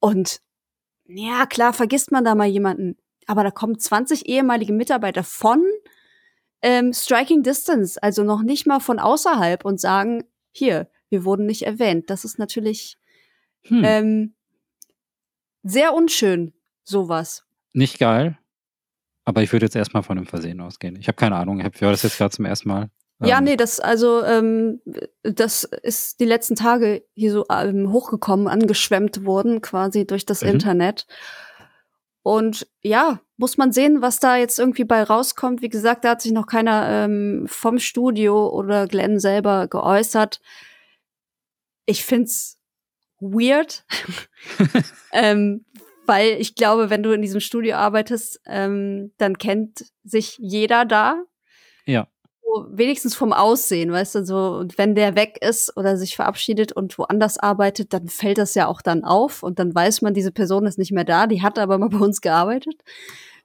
Und 0.00 0.40
ja, 1.06 1.46
klar, 1.46 1.72
vergisst 1.72 2.12
man 2.12 2.24
da 2.24 2.34
mal 2.34 2.48
jemanden. 2.48 2.96
Aber 3.26 3.42
da 3.42 3.50
kommen 3.50 3.78
20 3.78 4.26
ehemalige 4.28 4.72
Mitarbeiter 4.72 5.24
von 5.24 5.62
ähm, 6.64 6.94
Striking 6.94 7.42
Distance, 7.42 8.02
also 8.02 8.24
noch 8.24 8.42
nicht 8.42 8.66
mal 8.66 8.80
von 8.80 8.98
außerhalb 8.98 9.66
und 9.66 9.78
sagen, 9.78 10.24
hier, 10.50 10.88
wir 11.10 11.26
wurden 11.26 11.44
nicht 11.44 11.66
erwähnt. 11.66 12.08
Das 12.08 12.24
ist 12.24 12.38
natürlich 12.38 12.96
hm. 13.66 13.82
ähm, 13.84 14.34
sehr 15.62 15.92
unschön, 15.92 16.54
sowas. 16.82 17.44
Nicht 17.74 17.98
geil. 17.98 18.38
Aber 19.26 19.42
ich 19.42 19.52
würde 19.52 19.66
jetzt 19.66 19.76
erstmal 19.76 20.02
von 20.02 20.16
einem 20.16 20.26
Versehen 20.26 20.60
ausgehen. 20.62 20.96
Ich 20.96 21.06
habe 21.06 21.16
keine 21.16 21.36
Ahnung. 21.36 21.60
Ich 21.60 21.80
höre 21.80 21.90
das 21.90 22.02
jetzt 22.02 22.16
gerade 22.16 22.34
zum 22.34 22.46
ersten 22.46 22.68
Mal. 22.68 22.90
Ja, 23.22 23.38
ähm, 23.38 23.44
nee, 23.44 23.56
das 23.56 23.78
also 23.78 24.24
ähm, 24.24 24.80
das 25.22 25.64
ist 25.64 26.18
die 26.20 26.24
letzten 26.24 26.56
Tage 26.56 27.04
hier 27.12 27.30
so 27.30 27.44
ähm, 27.50 27.92
hochgekommen, 27.92 28.48
angeschwemmt 28.48 29.24
worden 29.24 29.60
quasi 29.60 30.06
durch 30.06 30.24
das 30.24 30.42
mhm. 30.42 30.48
Internet. 30.48 31.06
Und 32.24 32.66
ja, 32.80 33.20
muss 33.36 33.58
man 33.58 33.70
sehen, 33.70 34.00
was 34.00 34.18
da 34.18 34.38
jetzt 34.38 34.58
irgendwie 34.58 34.84
bei 34.84 35.02
rauskommt. 35.02 35.60
Wie 35.60 35.68
gesagt, 35.68 36.04
da 36.04 36.12
hat 36.12 36.22
sich 36.22 36.32
noch 36.32 36.46
keiner 36.46 36.88
ähm, 36.88 37.44
vom 37.46 37.78
Studio 37.78 38.48
oder 38.48 38.88
Glenn 38.88 39.20
selber 39.20 39.68
geäußert. 39.68 40.40
Ich 41.84 42.02
find's 42.02 42.58
weird, 43.20 43.84
ähm, 45.12 45.66
weil 46.06 46.40
ich 46.40 46.54
glaube, 46.54 46.88
wenn 46.88 47.02
du 47.02 47.12
in 47.12 47.20
diesem 47.20 47.40
Studio 47.40 47.76
arbeitest, 47.76 48.40
ähm, 48.46 49.12
dann 49.18 49.36
kennt 49.36 49.92
sich 50.02 50.38
jeder 50.38 50.86
da. 50.86 51.22
Ja 51.84 52.08
wenigstens 52.70 53.14
vom 53.14 53.32
Aussehen, 53.32 53.92
weißt 53.92 54.16
du, 54.16 54.24
so, 54.24 54.56
und 54.56 54.78
wenn 54.78 54.94
der 54.94 55.16
weg 55.16 55.38
ist 55.40 55.76
oder 55.76 55.96
sich 55.96 56.16
verabschiedet 56.16 56.72
und 56.72 56.96
woanders 56.98 57.38
arbeitet, 57.38 57.92
dann 57.92 58.08
fällt 58.08 58.38
das 58.38 58.54
ja 58.54 58.66
auch 58.66 58.82
dann 58.82 59.04
auf 59.04 59.42
und 59.42 59.58
dann 59.58 59.74
weiß 59.74 60.02
man, 60.02 60.14
diese 60.14 60.32
Person 60.32 60.66
ist 60.66 60.78
nicht 60.78 60.92
mehr 60.92 61.04
da, 61.04 61.26
die 61.26 61.42
hat 61.42 61.58
aber 61.58 61.78
mal 61.78 61.88
bei 61.88 61.98
uns 61.98 62.20
gearbeitet. 62.20 62.82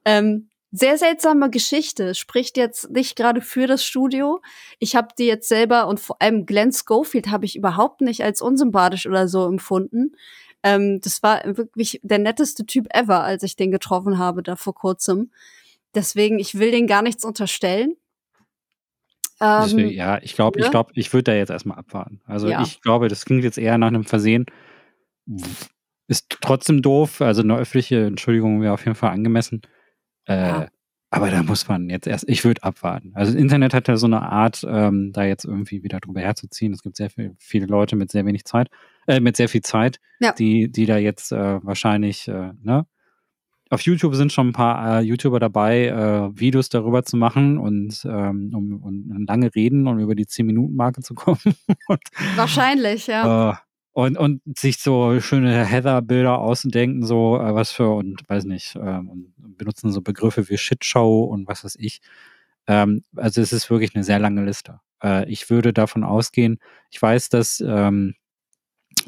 Ähm, 0.05 0.49
sehr 0.72 0.97
seltsame 0.97 1.49
Geschichte, 1.49 2.14
spricht 2.14 2.55
jetzt 2.55 2.91
nicht 2.91 3.16
gerade 3.16 3.41
für 3.41 3.66
das 3.66 3.84
Studio. 3.84 4.39
Ich 4.78 4.95
habe 4.95 5.07
die 5.18 5.26
jetzt 5.26 5.47
selber 5.47 5.88
und 5.88 5.99
vor 5.99 6.22
allem 6.22 6.45
Glenn 6.45 6.72
Schofield 6.72 7.30
habe 7.30 7.45
ich 7.45 7.55
überhaupt 7.55 8.01
nicht 8.01 8.24
als 8.24 8.41
unsympathisch 8.41 9.07
oder 9.07 9.28
so 9.28 9.47
empfunden. 9.47 10.16
Ähm, 10.62 10.99
das 11.01 11.24
war 11.24 11.41
wirklich 11.45 11.99
der 12.03 12.20
netteste 12.20 12.66
Typ 12.66 12.88
ever, 12.93 13.24
als 13.24 13.43
ich 13.43 13.55
den 13.55 13.72
getroffen 13.72 14.20
habe 14.20 14.43
da 14.43 14.55
vor 14.55 14.76
kurzem. 14.76 15.32
Deswegen, 15.95 16.38
ich 16.38 16.60
will 16.60 16.72
den 16.72 16.86
gar 16.86 17.01
nichts 17.01 17.26
unterstellen. 17.26 17.95
Deswegen, 19.42 19.90
ähm, 19.90 19.96
ja, 19.96 20.20
ich 20.22 20.36
glaube, 20.36 20.60
ja? 20.60 20.66
ich 20.66 20.72
glaube, 20.72 20.92
ich 20.96 21.14
würde 21.14 21.32
da 21.32 21.34
jetzt 21.34 21.50
erstmal 21.50 21.78
abwarten. 21.78 22.22
Also 22.26 22.50
ja. 22.50 22.62
ich 22.62 22.82
glaube, 22.82 23.08
das 23.08 23.26
klingt 23.26 23.44
jetzt 23.44 23.58
eher 23.58 23.78
nach 23.78 23.88
einem 23.88 24.04
Versehen. 24.04 24.46
Ist 26.08 26.30
trotzdem 26.42 26.82
doof. 26.82 27.22
Also 27.22 27.42
eine 27.42 27.56
öffentliche 27.56 28.06
Entschuldigung 28.06 28.62
wäre 28.62 28.74
auf 28.74 28.84
jeden 28.84 28.96
Fall 28.96 29.12
angemessen. 29.12 29.62
Äh, 30.26 30.36
ja. 30.36 30.68
Aber 31.12 31.32
da 31.32 31.42
muss 31.42 31.68
man 31.68 31.90
jetzt 31.90 32.06
erst, 32.06 32.30
ich 32.30 32.44
würde 32.44 32.62
abwarten. 32.64 33.12
Also 33.16 33.32
das 33.32 33.42
Internet 33.42 33.74
hat 33.74 33.88
ja 33.88 33.98
so 33.98 34.06
eine 34.06 34.22
Art, 34.22 34.64
ähm, 34.70 35.12
da 35.12 35.24
jetzt 35.24 35.46
irgendwie 35.46 35.82
wieder 35.82 36.00
drüber 36.00 36.22
herzuziehen. 36.22 36.72
Es 36.72 36.84
gibt 36.84 36.98
sehr 36.98 37.10
viel, 37.10 37.34
viele 37.40 37.66
Leute 37.66 37.96
mit 37.96 38.12
sehr 38.12 38.26
wenig 38.26 38.46
Zeit, 38.46 38.70
äh, 39.08 39.20
mit 39.20 39.36
sehr 39.36 39.50
viel 39.50 39.62
Zeit, 39.62 40.00
die, 40.38 40.72
die 40.72 40.86
da 40.86 40.98
jetzt 40.98 41.32
äh, 41.32 41.64
wahrscheinlich, 41.64 42.28
äh, 42.28 42.52
ne, 42.62 42.86
auf 43.70 43.82
YouTube 43.82 44.15
sind 44.15 44.34
schon 44.34 44.49
ein 44.49 44.53
paar 44.53 44.99
äh, 44.99 45.01
YouTuber 45.01 45.39
dabei, 45.39 45.88
äh, 45.88 46.39
Videos 46.39 46.70
darüber 46.70 47.03
zu 47.03 47.17
machen 47.17 47.57
und 47.57 48.03
ähm, 48.05 48.51
um, 48.53 48.84
um, 48.84 49.26
lange 49.28 49.53
reden, 49.53 49.88
um 49.88 49.99
über 49.99 50.15
die 50.15 50.26
10-Minuten-Marke 50.26 51.01
zu 51.01 51.13
kommen. 51.13 51.39
und, 51.88 52.01
Wahrscheinlich, 52.36 53.07
ja. 53.07 53.51
Äh, 53.51 53.55
und, 53.91 54.17
und 54.17 54.41
sich 54.57 54.78
so 54.78 55.20
schöne 55.20 55.65
Heather-Bilder 55.65 56.39
ausdenken, 56.39 57.05
so 57.05 57.38
äh, 57.38 57.53
was 57.53 57.72
für, 57.72 57.89
und 57.89 58.28
weiß 58.28 58.45
nicht, 58.45 58.76
ähm, 58.76 59.09
und 59.09 59.57
benutzen 59.57 59.91
so 59.91 60.01
Begriffe 60.01 60.49
wie 60.49 60.57
Shitshow 60.57 61.24
und 61.24 61.47
was 61.47 61.63
weiß 61.63 61.76
ich. 61.80 62.01
Ähm, 62.65 63.03
also 63.15 63.41
es 63.41 63.53
ist 63.53 63.70
wirklich 63.70 63.95
eine 63.95 64.03
sehr 64.03 64.20
lange 64.20 64.43
Liste. 64.45 64.80
Äh, 65.03 65.30
ich 65.30 65.49
würde 65.49 65.74
davon 65.74 66.03
ausgehen, 66.03 66.59
ich 66.89 67.01
weiß, 67.01 67.30
dass, 67.30 67.61
ähm, 67.65 68.15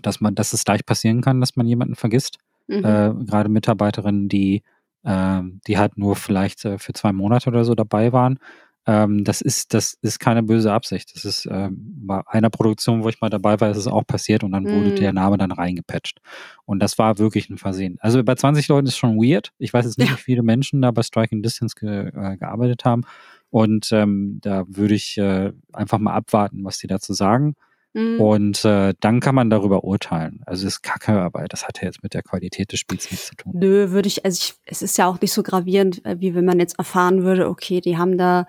dass 0.02 0.20
man, 0.20 0.36
dass 0.36 0.54
es 0.54 0.66
leicht 0.66 0.86
passieren 0.86 1.22
kann, 1.22 1.40
dass 1.40 1.56
man 1.56 1.68
jemanden 1.68 1.96
vergisst. 1.96 2.38
Mhm. 2.72 2.86
Äh, 2.86 3.26
gerade 3.26 3.50
Mitarbeiterinnen, 3.50 4.30
die, 4.30 4.64
äh, 5.04 5.42
die 5.68 5.78
halt 5.78 5.98
nur 5.98 6.16
vielleicht 6.16 6.66
äh, 6.66 6.78
für 6.78 6.94
zwei 6.94 7.12
Monate 7.12 7.50
oder 7.50 7.66
so 7.66 7.76
dabei 7.76 8.14
waren. 8.14 8.40
Ähm, 8.88 9.24
das 9.24 9.42
ist, 9.42 9.76
das 9.76 9.96
ist 10.02 10.20
keine 10.20 10.42
böse 10.42 10.74
Absicht. 10.74 11.16
Das 11.16 11.24
ist 11.24 11.48
ähm, 11.52 11.78
bei 11.78 12.22
einer 12.28 12.50
Produktion, 12.50 13.04
wo 13.04 13.10
ich 13.10 13.22
mal 13.22 13.30
dabei 13.30 13.60
war, 13.62 13.70
ist 13.70 13.78
es 13.78 13.88
auch 13.88 14.06
passiert 14.08 14.44
und 14.44 14.52
dann 14.52 14.64
mhm. 14.64 14.76
wurde 14.76 14.96
der 14.96 15.14
Name 15.14 15.38
dann 15.38 15.52
reingepatcht. 15.52 16.20
Und 16.66 16.80
das 16.80 16.98
war 16.98 17.20
wirklich 17.20 17.50
ein 17.50 17.60
Versehen. 17.60 17.98
Also 18.00 18.24
bei 18.24 18.34
20 18.34 18.68
Leuten 18.70 18.88
ist 18.88 18.98
schon 18.98 19.18
weird. 19.18 19.52
Ich 19.60 19.72
weiß 19.72 19.86
jetzt 19.86 20.00
nicht, 20.00 20.10
ja. 20.10 20.18
wie 20.18 20.22
viele 20.22 20.42
Menschen 20.42 20.82
da 20.82 20.90
bei 20.92 21.04
Striking 21.04 21.44
Distance 21.44 21.76
ge, 21.80 22.08
äh, 22.08 22.38
gearbeitet 22.38 22.84
haben. 22.86 23.04
Und 23.52 23.92
ähm, 23.92 24.40
da 24.42 24.64
würde 24.68 24.96
ich 24.96 25.18
äh, 25.18 25.52
einfach 25.74 26.00
mal 26.00 26.14
abwarten, 26.14 26.64
was 26.64 26.80
die 26.80 26.88
dazu 26.88 27.14
sagen. 27.14 27.56
Mhm. 27.94 28.22
Und 28.22 28.66
äh, 28.66 28.94
dann 29.00 29.20
kann 29.20 29.36
man 29.36 29.50
darüber 29.50 29.84
urteilen. 29.84 30.42
Also 30.46 30.66
das 30.66 30.76
ist 30.76 30.82
Kacke, 30.82 31.14
aber 31.14 31.46
das 31.46 31.68
hat 31.68 31.82
ja 31.82 31.88
jetzt 31.88 32.04
mit 32.04 32.14
der 32.14 32.24
Qualität 32.24 32.72
des 32.72 32.80
Spiels 32.80 33.12
nichts 33.12 33.28
zu 33.28 33.36
tun. 33.36 33.54
Nö, 33.56 33.92
würde 33.92 34.08
ich, 34.08 34.24
also 34.24 34.40
ich, 34.42 34.54
es 34.66 34.82
ist 34.82 34.98
ja 34.98 35.08
auch 35.08 35.20
nicht 35.20 35.34
so 35.34 35.44
gravierend, 35.44 36.04
äh, 36.06 36.20
wie 36.20 36.34
wenn 36.34 36.46
man 36.46 36.60
jetzt 36.60 36.80
erfahren 36.80 37.24
würde, 37.24 37.50
okay, 37.50 37.82
die 37.82 37.98
haben 37.98 38.18
da 38.18 38.46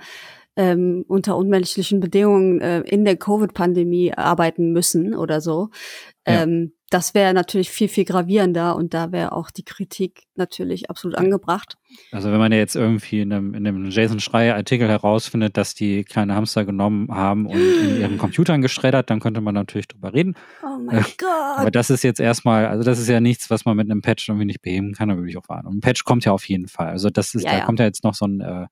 ähm, 0.54 1.04
unter 1.08 1.36
unmenschlichen 1.36 2.00
Bedingungen 2.00 2.60
äh, 2.60 2.80
in 2.80 3.04
der 3.04 3.16
Covid-Pandemie 3.16 4.12
arbeiten 4.12 4.72
müssen 4.72 5.14
oder 5.14 5.40
so. 5.40 5.70
Ja. 6.26 6.42
Ähm, 6.42 6.72
das 6.92 7.14
wäre 7.14 7.32
natürlich 7.32 7.70
viel, 7.70 7.88
viel 7.88 8.04
gravierender 8.04 8.76
und 8.76 8.92
da 8.92 9.12
wäre 9.12 9.32
auch 9.32 9.50
die 9.50 9.64
Kritik 9.64 10.24
natürlich 10.34 10.90
absolut 10.90 11.16
angebracht. 11.16 11.78
Also 12.10 12.30
wenn 12.30 12.38
man 12.38 12.52
ja 12.52 12.58
jetzt 12.58 12.76
irgendwie 12.76 13.20
in 13.22 13.32
einem, 13.32 13.54
in 13.54 13.66
einem 13.66 13.88
Jason 13.90 14.20
Schreier-Artikel 14.20 14.88
herausfindet, 14.88 15.56
dass 15.56 15.74
die 15.74 16.04
kleine 16.04 16.34
Hamster 16.34 16.66
genommen 16.66 17.08
haben 17.10 17.46
und 17.46 17.56
in 17.56 17.98
ihren 17.98 18.18
Computern 18.18 18.60
geschreddert, 18.60 19.08
dann 19.08 19.20
könnte 19.20 19.40
man 19.40 19.54
natürlich 19.54 19.88
drüber 19.88 20.12
reden. 20.12 20.34
Oh 20.62 20.78
mein 20.78 20.98
äh, 20.98 21.02
Gott. 21.16 21.56
Aber 21.56 21.70
das 21.70 21.88
ist 21.88 22.04
jetzt 22.04 22.20
erstmal, 22.20 22.66
also 22.66 22.84
das 22.84 22.98
ist 22.98 23.08
ja 23.08 23.20
nichts, 23.20 23.48
was 23.48 23.64
man 23.64 23.74
mit 23.74 23.90
einem 23.90 24.02
Patch 24.02 24.28
irgendwie 24.28 24.46
nicht 24.46 24.60
beheben 24.60 24.92
kann, 24.92 25.08
da 25.08 25.16
würde 25.16 25.30
ich 25.30 25.38
auch 25.38 25.48
warten. 25.48 25.68
Und 25.68 25.78
ein 25.78 25.80
Patch 25.80 26.04
kommt 26.04 26.26
ja 26.26 26.32
auf 26.32 26.46
jeden 26.46 26.68
Fall. 26.68 26.88
Also 26.88 27.08
das 27.08 27.34
ist, 27.34 27.44
ja, 27.44 27.52
da 27.52 27.58
ja. 27.58 27.64
kommt 27.64 27.78
ja 27.78 27.86
jetzt 27.86 28.04
noch 28.04 28.14
so 28.14 28.26
ein 28.26 28.40
äh, 28.42 28.66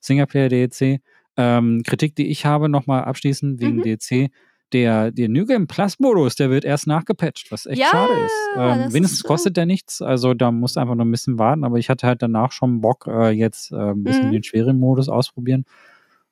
Singleplayer-DLC. 0.00 1.02
Ähm, 1.36 1.82
Kritik, 1.86 2.16
die 2.16 2.28
ich 2.28 2.46
habe, 2.46 2.70
nochmal 2.70 3.04
abschließend 3.04 3.60
wegen 3.60 3.76
mhm. 3.76 3.82
DLC 3.82 4.30
der, 4.72 5.10
der 5.10 5.28
New 5.28 5.46
Game 5.46 5.66
Plus 5.66 5.98
Modus, 5.98 6.36
der 6.36 6.50
wird 6.50 6.64
erst 6.64 6.86
nachgepatcht, 6.86 7.50
was 7.50 7.66
echt 7.66 7.80
ja, 7.80 7.88
schade 7.88 8.12
ist. 8.12 8.32
Ähm, 8.56 8.92
wenigstens 8.92 9.20
ist, 9.20 9.24
kostet 9.24 9.56
der 9.56 9.66
nichts, 9.66 10.02
also 10.02 10.34
da 10.34 10.50
musst 10.50 10.76
du 10.76 10.80
einfach 10.80 10.94
noch 10.94 11.04
ein 11.04 11.10
bisschen 11.10 11.38
warten, 11.38 11.64
aber 11.64 11.78
ich 11.78 11.88
hatte 11.88 12.06
halt 12.06 12.22
danach 12.22 12.52
schon 12.52 12.80
Bock, 12.80 13.06
äh, 13.06 13.30
jetzt 13.30 13.72
äh, 13.72 13.76
ein 13.76 14.02
bisschen 14.02 14.28
mhm. 14.28 14.32
den 14.32 14.42
schweren 14.42 14.78
Modus 14.78 15.08
ausprobieren. 15.08 15.64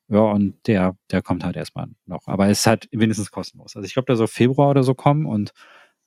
Ja, 0.09 0.21
und 0.21 0.55
der, 0.67 0.97
der 1.11 1.21
kommt 1.21 1.45
halt 1.45 1.57
erstmal 1.57 1.87
noch. 2.07 2.27
Aber 2.27 2.49
es 2.49 2.61
ist 2.61 2.67
halt 2.67 2.89
wenigstens 2.93 3.31
kostenlos. 3.31 3.77
Also 3.77 3.85
ich 3.85 3.93
glaube, 3.93 4.07
der 4.07 4.17
soll 4.17 4.27
Februar 4.27 4.71
oder 4.71 4.83
so 4.83 4.95
kommen 4.95 5.27
und 5.27 5.53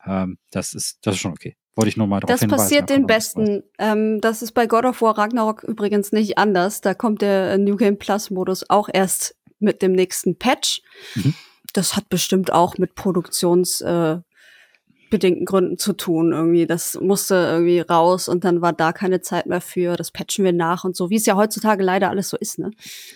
ähm, 0.05 0.39
das 0.49 0.73
ist, 0.73 1.05
das 1.05 1.15
ist 1.15 1.21
schon 1.21 1.33
okay. 1.33 1.55
Wollte 1.75 1.89
ich 1.89 1.97
nur 1.97 2.07
mal 2.07 2.19
drauf 2.19 2.29
Das 2.29 2.41
hinweisen, 2.41 2.63
passiert 2.63 2.89
den 2.89 3.05
Besten. 3.05 3.63
Ähm, 3.77 4.19
das 4.19 4.41
ist 4.41 4.53
bei 4.53 4.65
God 4.65 4.85
of 4.85 5.01
War 5.01 5.17
Ragnarok 5.17 5.63
übrigens 5.63 6.11
nicht 6.11 6.37
anders. 6.37 6.81
Da 6.81 6.95
kommt 6.95 7.21
der 7.21 7.57
New 7.59 7.75
Game 7.75 7.97
Plus 7.97 8.31
Modus 8.31 8.67
auch 8.69 8.89
erst 8.91 9.35
mit 9.59 9.83
dem 9.83 9.91
nächsten 9.91 10.35
Patch. 10.35 10.81
Mhm 11.13 11.35
das 11.73 11.95
hat 11.95 12.09
bestimmt 12.09 12.51
auch 12.51 12.77
mit 12.77 12.95
produktionsbedingten 12.95 14.23
äh, 15.11 15.45
Gründen 15.45 15.77
zu 15.77 15.93
tun. 15.93 16.31
Irgendwie, 16.31 16.65
das 16.65 16.99
musste 16.99 17.35
irgendwie 17.35 17.79
raus 17.79 18.27
und 18.27 18.43
dann 18.43 18.61
war 18.61 18.73
da 18.73 18.93
keine 18.93 19.21
Zeit 19.21 19.45
mehr 19.45 19.61
für. 19.61 19.95
Das 19.95 20.11
patchen 20.11 20.45
wir 20.45 20.53
nach 20.53 20.83
und 20.83 20.95
so, 20.95 21.09
wie 21.09 21.15
es 21.15 21.25
ja 21.25 21.35
heutzutage 21.35 21.83
leider 21.83 22.09
alles 22.09 22.29
so 22.29 22.37
ist, 22.37 22.59
ne? 22.59 22.71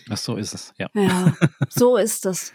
Ach, 0.09 0.17
so 0.17 0.35
ist 0.37 0.53
es, 0.53 0.73
ja. 0.77 0.89
Ja, 0.93 1.33
so 1.69 1.97
ist 1.97 2.25
das. 2.25 2.53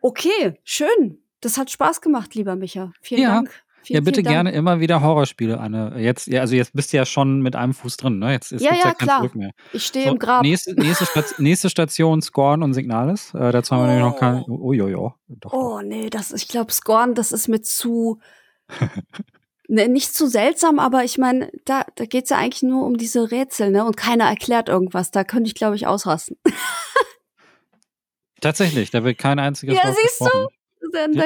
Okay, 0.00 0.58
schön. 0.64 1.22
Das 1.40 1.56
hat 1.56 1.70
Spaß 1.70 2.00
gemacht, 2.00 2.34
lieber 2.34 2.56
Micha. 2.56 2.92
Vielen 3.00 3.22
ja. 3.22 3.34
Dank. 3.34 3.50
Vielen, 3.82 3.96
ja, 3.96 4.00
bitte 4.04 4.22
gerne 4.22 4.52
immer 4.52 4.80
wieder 4.80 5.00
Horrorspiele, 5.00 5.58
Anne. 5.58 5.94
Jetzt, 5.96 6.26
ja, 6.26 6.42
also 6.42 6.54
jetzt 6.54 6.72
bist 6.74 6.92
du 6.92 6.98
ja 6.98 7.06
schon 7.06 7.40
mit 7.40 7.56
einem 7.56 7.72
Fuß 7.72 7.96
drin, 7.96 8.18
ne? 8.18 8.32
Jetzt 8.32 8.52
ist 8.52 8.62
ja, 8.62 8.74
ja, 8.74 8.88
ja 8.88 8.94
klar. 8.94 9.18
Zurück 9.18 9.34
mehr. 9.34 9.52
Ich 9.72 9.86
stehe 9.86 10.06
so, 10.06 10.12
im 10.12 10.18
Grab. 10.18 10.42
Nächste, 10.42 10.74
nächste, 10.74 11.06
Station, 11.06 11.34
nächste 11.44 11.70
Station 11.70 12.22
Scorn 12.22 12.62
und 12.62 12.74
Signalis. 12.74 13.32
Äh, 13.34 13.52
dazu 13.52 13.74
haben 13.74 13.82
wir 13.82 13.86
nämlich 13.88 14.04
noch 14.04 14.18
kein. 14.18 14.44
Oh, 14.48 14.72
oh, 14.72 14.94
oh, 14.96 15.12
doch, 15.28 15.52
oh 15.52 15.80
nee, 15.82 16.10
das, 16.10 16.32
ich 16.32 16.48
glaube, 16.48 16.72
Scorn, 16.72 17.14
das 17.14 17.32
ist 17.32 17.48
mir 17.48 17.62
zu. 17.62 18.20
ne, 19.68 19.88
nicht 19.88 20.14
zu 20.14 20.26
seltsam, 20.26 20.78
aber 20.78 21.04
ich 21.04 21.16
meine, 21.16 21.50
da, 21.64 21.84
da 21.96 22.04
geht 22.04 22.24
es 22.24 22.30
ja 22.30 22.36
eigentlich 22.36 22.62
nur 22.62 22.84
um 22.84 22.98
diese 22.98 23.30
Rätsel, 23.30 23.70
ne? 23.70 23.84
Und 23.84 23.96
keiner 23.96 24.24
erklärt 24.24 24.68
irgendwas. 24.68 25.10
Da 25.10 25.24
könnte 25.24 25.48
ich, 25.48 25.54
glaube 25.54 25.76
ich, 25.76 25.86
ausrasten. 25.86 26.36
Tatsächlich, 28.40 28.90
da 28.90 29.04
wird 29.04 29.18
kein 29.18 29.38
einziges 29.38 29.76
Ja, 29.76 29.84
Wort 29.84 29.96
siehst 29.96 30.18
gesprochen. 30.18 30.48
du? 30.48 30.59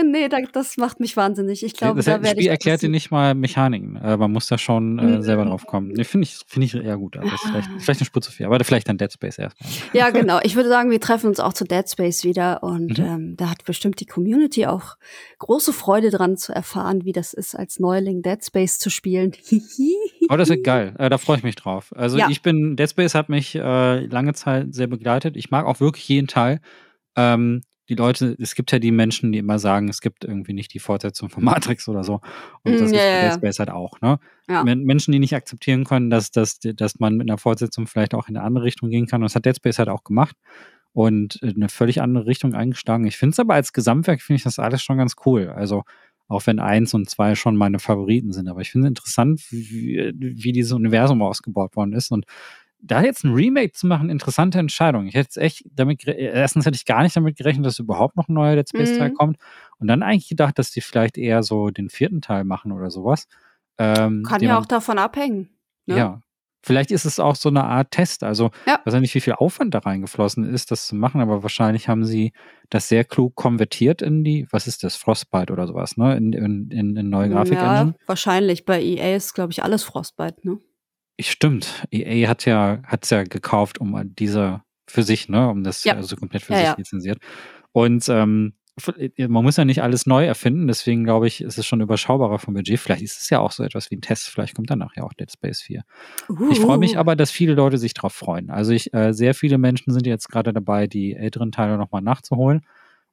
Nee, 0.04 0.28
das 0.52 0.76
macht 0.76 1.00
mich 1.00 1.16
wahnsinnig. 1.16 1.64
Ich 1.64 1.74
glaube, 1.74 1.96
das, 1.96 2.06
da 2.06 2.22
werde 2.22 2.40
Spiel 2.40 2.50
erklärt 2.50 2.82
dir 2.82 2.88
nicht 2.88 3.10
mal 3.10 3.34
Mechaniken. 3.34 3.96
Äh, 3.96 4.16
man 4.16 4.32
muss 4.32 4.48
da 4.48 4.58
schon 4.58 4.98
äh, 4.98 5.22
selber 5.22 5.44
drauf 5.44 5.66
kommen. 5.66 5.88
Nee, 5.88 6.04
finde 6.04 6.26
ich, 6.26 6.38
find 6.46 6.64
ich 6.64 6.74
eher 6.74 6.96
gut. 6.96 7.16
Vielleicht, 7.16 7.68
ah. 7.68 7.78
vielleicht 7.78 8.00
eine 8.00 8.06
Spur 8.06 8.22
zu 8.22 8.32
viel, 8.32 8.46
aber 8.46 8.62
vielleicht 8.64 8.88
dann 8.88 8.98
Dead 8.98 9.12
Space 9.12 9.38
erstmal. 9.38 9.70
Ja, 9.92 10.10
genau. 10.10 10.40
Ich 10.42 10.56
würde 10.56 10.68
sagen, 10.68 10.90
wir 10.90 11.00
treffen 11.00 11.28
uns 11.28 11.40
auch 11.40 11.52
zu 11.52 11.64
Dead 11.64 11.88
Space 11.88 12.24
wieder 12.24 12.62
und 12.62 12.98
mhm. 12.98 13.04
ähm, 13.04 13.36
da 13.36 13.50
hat 13.50 13.64
bestimmt 13.64 14.00
die 14.00 14.06
Community 14.06 14.66
auch 14.66 14.96
große 15.38 15.72
Freude 15.72 16.10
dran 16.10 16.36
zu 16.36 16.52
erfahren, 16.52 17.04
wie 17.04 17.12
das 17.12 17.32
ist, 17.32 17.54
als 17.54 17.78
Neuling 17.78 18.22
Dead 18.22 18.44
Space 18.44 18.78
zu 18.78 18.90
spielen. 18.90 19.32
oh, 20.28 20.36
das 20.36 20.48
wird 20.48 20.64
geil. 20.64 20.94
Äh, 20.98 21.08
da 21.08 21.18
freue 21.18 21.38
ich 21.38 21.42
mich 21.42 21.56
drauf. 21.56 21.92
Also 21.96 22.18
ja. 22.18 22.28
ich 22.28 22.42
bin, 22.42 22.76
Dead 22.76 22.88
Space 22.88 23.14
hat 23.14 23.28
mich 23.28 23.54
äh, 23.54 24.06
lange 24.06 24.34
Zeit 24.34 24.74
sehr 24.74 24.86
begleitet. 24.86 25.36
Ich 25.36 25.50
mag 25.50 25.66
auch 25.66 25.80
wirklich 25.80 26.08
jeden 26.08 26.26
Teil. 26.26 26.60
Ähm, 27.16 27.62
die 27.88 27.94
Leute, 27.94 28.36
es 28.38 28.54
gibt 28.54 28.72
ja 28.72 28.78
die 28.78 28.90
Menschen, 28.90 29.32
die 29.32 29.38
immer 29.38 29.58
sagen, 29.58 29.88
es 29.88 30.00
gibt 30.00 30.24
irgendwie 30.24 30.54
nicht 30.54 30.72
die 30.72 30.78
Fortsetzung 30.78 31.28
von 31.28 31.44
Matrix 31.44 31.88
oder 31.88 32.02
so. 32.02 32.20
Und 32.62 32.80
das 32.80 32.90
mm, 32.90 32.94
yeah, 32.94 33.04
ist 33.04 33.20
bei 33.20 33.28
Dead 33.28 33.34
Space 33.38 33.58
halt 33.58 33.70
auch, 33.70 34.00
ne? 34.00 34.18
Ja. 34.48 34.64
Menschen, 34.64 35.12
die 35.12 35.18
nicht 35.18 35.34
akzeptieren 35.34 35.84
können, 35.84 36.10
dass, 36.10 36.30
dass, 36.30 36.58
dass 36.60 36.98
man 36.98 37.16
mit 37.16 37.28
einer 37.28 37.38
Fortsetzung 37.38 37.86
vielleicht 37.86 38.14
auch 38.14 38.28
in 38.28 38.36
eine 38.36 38.44
andere 38.44 38.64
Richtung 38.64 38.90
gehen 38.90 39.06
kann. 39.06 39.22
Und 39.22 39.24
das 39.24 39.34
hat 39.34 39.46
Dead 39.46 39.56
Space 39.56 39.78
halt 39.78 39.88
auch 39.88 40.04
gemacht 40.04 40.36
und 40.92 41.36
in 41.36 41.56
eine 41.56 41.68
völlig 41.68 42.00
andere 42.00 42.26
Richtung 42.26 42.54
eingeschlagen. 42.54 43.06
Ich 43.06 43.16
finde 43.16 43.32
es 43.32 43.40
aber 43.40 43.54
als 43.54 43.72
Gesamtwerk, 43.72 44.22
finde 44.22 44.38
ich 44.38 44.44
das 44.44 44.58
alles 44.58 44.82
schon 44.82 44.98
ganz 44.98 45.14
cool. 45.26 45.48
Also, 45.48 45.82
auch 46.28 46.46
wenn 46.46 46.58
eins 46.58 46.94
und 46.94 47.10
zwei 47.10 47.34
schon 47.34 47.56
meine 47.56 47.78
Favoriten 47.78 48.32
sind. 48.32 48.48
Aber 48.48 48.60
ich 48.60 48.70
finde 48.70 48.86
es 48.86 48.90
interessant, 48.90 49.42
wie, 49.50 50.12
wie 50.16 50.52
dieses 50.52 50.72
Universum 50.72 51.20
ausgebaut 51.20 51.76
worden 51.76 51.92
ist. 51.92 52.10
Und 52.10 52.24
da 52.86 53.02
jetzt 53.02 53.24
ein 53.24 53.32
Remake 53.32 53.72
zu 53.72 53.86
machen, 53.86 54.10
interessante 54.10 54.58
Entscheidung. 54.58 55.06
Ich 55.06 55.14
hätte 55.14 55.40
echt 55.40 55.64
damit, 55.72 56.06
erstens 56.06 56.66
hätte 56.66 56.76
ich 56.76 56.84
gar 56.84 57.02
nicht 57.02 57.16
damit 57.16 57.36
gerechnet, 57.36 57.66
dass 57.66 57.78
überhaupt 57.78 58.16
noch 58.16 58.28
ein 58.28 58.34
neuer 58.34 58.56
Dead 58.56 58.68
Space 58.68 58.98
Teil 58.98 59.10
mhm. 59.10 59.14
kommt. 59.14 59.36
Und 59.78 59.88
dann 59.88 60.02
eigentlich 60.02 60.28
gedacht, 60.28 60.58
dass 60.58 60.70
die 60.70 60.80
vielleicht 60.80 61.16
eher 61.16 61.42
so 61.42 61.70
den 61.70 61.88
vierten 61.88 62.20
Teil 62.20 62.44
machen 62.44 62.72
oder 62.72 62.90
sowas. 62.90 63.26
Ähm, 63.78 64.22
Kann 64.22 64.42
ja 64.42 64.58
auch 64.58 64.66
davon 64.66 64.98
abhängen. 64.98 65.48
Ne? 65.86 65.96
Ja. 65.96 66.20
Vielleicht 66.62 66.90
ist 66.90 67.04
es 67.04 67.20
auch 67.20 67.36
so 67.36 67.50
eine 67.50 67.64
Art 67.64 67.90
Test. 67.90 68.22
Also, 68.22 68.50
ja. 68.66 68.78
ich 68.80 68.86
weiß 68.86 69.00
nicht, 69.00 69.14
wie 69.14 69.20
viel 69.20 69.34
Aufwand 69.34 69.74
da 69.74 69.80
reingeflossen 69.80 70.44
ist, 70.44 70.70
das 70.70 70.86
zu 70.86 70.94
machen, 70.94 71.20
aber 71.20 71.42
wahrscheinlich 71.42 71.88
haben 71.88 72.04
sie 72.04 72.32
das 72.70 72.88
sehr 72.88 73.04
klug 73.04 73.34
konvertiert 73.34 74.00
in 74.00 74.24
die, 74.24 74.46
was 74.50 74.66
ist 74.66 74.82
das, 74.82 74.96
Frostbite 74.96 75.52
oder 75.52 75.66
sowas, 75.66 75.98
ne? 75.98 76.16
In, 76.16 76.32
in, 76.32 76.70
in, 76.70 76.96
in 76.96 77.10
neue 77.10 77.28
Grafik. 77.28 77.54
Ja, 77.54 77.92
wahrscheinlich. 78.06 78.64
Bei 78.64 78.82
EA 78.82 79.14
ist, 79.14 79.34
glaube 79.34 79.52
ich, 79.52 79.62
alles 79.62 79.82
Frostbite, 79.82 80.48
ne? 80.48 80.58
Stimmt. 81.20 81.86
EA 81.90 82.28
hat 82.28 82.44
ja, 82.44 82.80
hat's 82.84 83.10
ja 83.10 83.22
gekauft, 83.22 83.78
um 83.78 84.14
diese 84.16 84.62
für 84.86 85.02
sich, 85.02 85.28
ne, 85.28 85.48
um 85.48 85.64
das 85.64 85.84
ja. 85.84 85.94
also 85.94 86.16
komplett 86.16 86.42
für 86.42 86.52
ja, 86.52 86.58
sich 86.58 86.68
ja. 86.68 86.74
lizenziert. 86.76 87.18
Und 87.72 88.08
ähm, 88.08 88.54
äh, 88.96 89.28
man 89.28 89.44
muss 89.44 89.56
ja 89.56 89.64
nicht 89.64 89.82
alles 89.82 90.06
neu 90.06 90.24
erfinden, 90.26 90.66
deswegen 90.66 91.04
glaube 91.04 91.26
ich, 91.26 91.40
ist 91.40 91.58
es 91.58 91.66
schon 91.66 91.80
überschaubarer 91.80 92.38
vom 92.38 92.54
Budget. 92.54 92.80
Vielleicht 92.80 93.02
ist 93.02 93.20
es 93.20 93.30
ja 93.30 93.38
auch 93.38 93.52
so 93.52 93.62
etwas 93.62 93.90
wie 93.90 93.96
ein 93.96 94.00
Test, 94.00 94.28
vielleicht 94.28 94.54
kommt 94.54 94.70
danach 94.70 94.96
ja 94.96 95.04
auch 95.04 95.12
Dead 95.12 95.30
Space 95.30 95.62
4. 95.62 95.82
Uh. 96.28 96.50
Ich 96.50 96.60
freue 96.60 96.78
mich 96.78 96.98
aber, 96.98 97.16
dass 97.16 97.30
viele 97.30 97.54
Leute 97.54 97.78
sich 97.78 97.94
darauf 97.94 98.12
freuen. 98.12 98.50
Also 98.50 98.72
ich, 98.72 98.92
äh, 98.92 99.12
sehr 99.12 99.34
viele 99.34 99.58
Menschen 99.58 99.92
sind 99.92 100.06
jetzt 100.06 100.28
gerade 100.28 100.52
dabei, 100.52 100.86
die 100.86 101.14
älteren 101.14 101.52
Teile 101.52 101.78
nochmal 101.78 102.02
nachzuholen. 102.02 102.62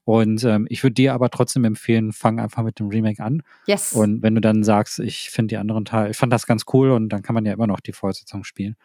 Und 0.03 0.43
ähm, 0.43 0.65
ich 0.69 0.83
würde 0.83 0.95
dir 0.95 1.13
aber 1.13 1.29
trotzdem 1.29 1.63
empfehlen, 1.63 2.11
fang 2.11 2.39
einfach 2.39 2.63
mit 2.63 2.79
dem 2.79 2.87
Remake 2.87 3.23
an. 3.23 3.43
Yes. 3.67 3.93
Und 3.93 4.23
wenn 4.23 4.35
du 4.35 4.41
dann 4.41 4.63
sagst, 4.63 4.99
ich 4.99 5.29
finde 5.29 5.49
die 5.49 5.57
anderen 5.57 5.85
Teile, 5.85 6.09
ich 6.09 6.17
fand 6.17 6.33
das 6.33 6.47
ganz 6.47 6.65
cool 6.73 6.91
und 6.91 7.09
dann 7.09 7.21
kann 7.21 7.35
man 7.35 7.45
ja 7.45 7.53
immer 7.53 7.67
noch 7.67 7.79
die 7.79 7.93
Fortsetzung 7.93 8.43
spielen. 8.43 8.75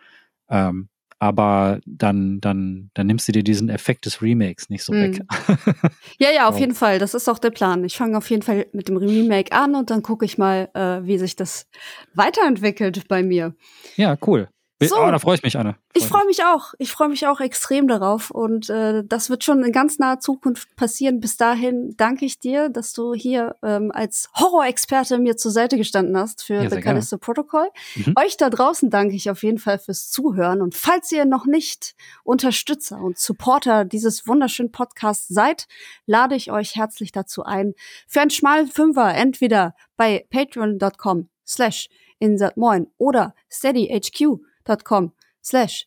Ähm, 0.49 0.89
aber 1.19 1.81
dann, 1.87 2.41
dann, 2.43 2.91
dann 2.93 3.07
nimmst 3.07 3.27
du 3.27 3.33
dir 3.33 3.43
diesen 3.43 3.71
Effekt 3.71 4.05
des 4.05 4.21
Remakes 4.21 4.69
nicht 4.69 4.85
so 4.85 4.93
mm. 4.93 4.97
weg. 4.97 5.23
ja, 6.19 6.31
ja, 6.31 6.47
auf 6.47 6.59
jeden 6.59 6.75
Fall. 6.75 6.99
Das 6.99 7.14
ist 7.14 7.29
auch 7.29 7.39
der 7.39 7.51
Plan. 7.51 7.85
Ich 7.85 7.97
fange 7.97 8.19
auf 8.19 8.29
jeden 8.29 8.43
Fall 8.43 8.67
mit 8.73 8.89
dem 8.89 8.99
Remake 8.99 9.53
an 9.53 9.75
und 9.75 9.89
dann 9.89 10.03
gucke 10.03 10.27
ich 10.27 10.37
mal, 10.37 10.69
äh, 10.75 11.07
wie 11.07 11.17
sich 11.17 11.35
das 11.35 11.69
weiterentwickelt 12.14 13.09
bei 13.09 13.23
mir. 13.23 13.55
Ja, 13.97 14.19
cool. 14.27 14.51
So, 14.83 14.97
oh, 14.99 15.11
da 15.11 15.18
freue 15.18 15.37
ich 15.37 15.43
mich, 15.43 15.57
Anne. 15.57 15.72
Freu 15.72 15.79
ich 15.95 16.07
freue 16.07 16.27
mich 16.27 16.45
auch. 16.45 16.74
Ich 16.79 16.93
freue 16.93 17.09
mich 17.09 17.27
auch 17.27 17.41
extrem 17.41 17.89
darauf. 17.89 18.31
Und 18.31 18.68
äh, 18.68 19.03
das 19.07 19.31
wird 19.31 19.43
schon 19.43 19.64
in 19.64 19.72
ganz 19.72 19.99
naher 19.99 20.20
Zukunft 20.20 20.77
passieren. 20.77 21.18
Bis 21.20 21.39
dahin 21.39 21.95
danke 21.97 22.27
ich 22.27 22.41
dir, 22.41 22.68
dass 22.68 22.93
du 22.93 23.14
hier 23.14 23.57
ähm, 23.62 23.91
als 23.91 24.29
Horrorexperte 24.35 25.16
mir 25.18 25.39
zur 25.39 25.51
Seite 25.51 25.79
gestanden 25.79 26.14
hast 26.18 26.43
für 26.43 26.62
ja, 26.62 26.68
The 26.68 26.81
Callisto 26.81 27.16
Protocol. 27.16 27.68
Mhm. 27.95 28.12
Euch 28.16 28.37
da 28.37 28.51
draußen 28.51 28.91
danke 28.91 29.16
ich 29.16 29.31
auf 29.31 29.43
jeden 29.43 29.59
Fall 29.59 29.79
fürs 29.79 30.11
Zuhören. 30.11 30.61
Und 30.61 30.74
falls 30.74 31.11
ihr 31.11 31.24
noch 31.24 31.47
nicht 31.47 31.95
Unterstützer 32.22 33.01
und 33.01 33.18
Supporter 33.18 33.87
dieses 33.87 34.27
wunderschönen 34.27 34.72
Podcasts 34.72 35.29
seid, 35.29 35.68
lade 36.05 36.35
ich 36.35 36.53
euch 36.53 36.77
herzlich 36.77 37.12
dazu 37.12 37.45
ein, 37.45 37.72
für 38.07 38.20
einen 38.20 38.31
schmalen 38.31 38.68
Fünfer 38.68 39.14
entweder 39.14 39.74
bei 39.97 40.27
patreon.com 40.29 41.31
slash 41.47 41.89
insatmoin 42.18 42.89
oder 42.99 43.35
steadyhq 43.51 44.41
patreon.com 44.67 45.12
slash 45.43 45.87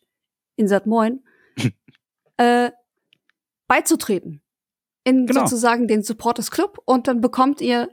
insatmoin 0.56 1.20
äh, 2.36 2.70
beizutreten. 3.68 4.42
In 5.04 5.26
genau. 5.26 5.40
sozusagen 5.40 5.88
den 5.88 6.02
Supporters 6.02 6.50
Club 6.50 6.78
und 6.84 7.08
dann 7.08 7.20
bekommt 7.20 7.60
ihr 7.60 7.88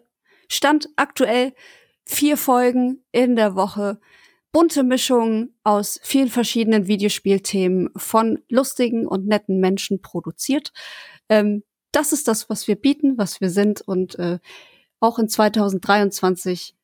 Stand 0.49 0.89
aktuell 0.95 1.53
vier 2.05 2.37
Folgen 2.37 3.03
in 3.11 3.35
der 3.35 3.55
Woche. 3.55 3.99
Bunte 4.51 4.83
Mischungen 4.83 5.55
aus 5.63 5.99
vielen 6.03 6.29
verschiedenen 6.29 6.87
Videospielthemen 6.87 7.89
von 7.95 8.39
lustigen 8.49 9.05
und 9.07 9.27
netten 9.27 9.59
Menschen 9.59 10.01
produziert. 10.01 10.71
Ähm, 11.29 11.63
das 11.91 12.11
ist 12.11 12.27
das, 12.27 12.49
was 12.49 12.67
wir 12.67 12.75
bieten, 12.75 13.17
was 13.17 13.39
wir 13.39 13.49
sind. 13.49 13.81
Und 13.81 14.17
äh, 14.19 14.39
auch 14.99 15.19
in 15.19 15.29
2023 15.29 16.75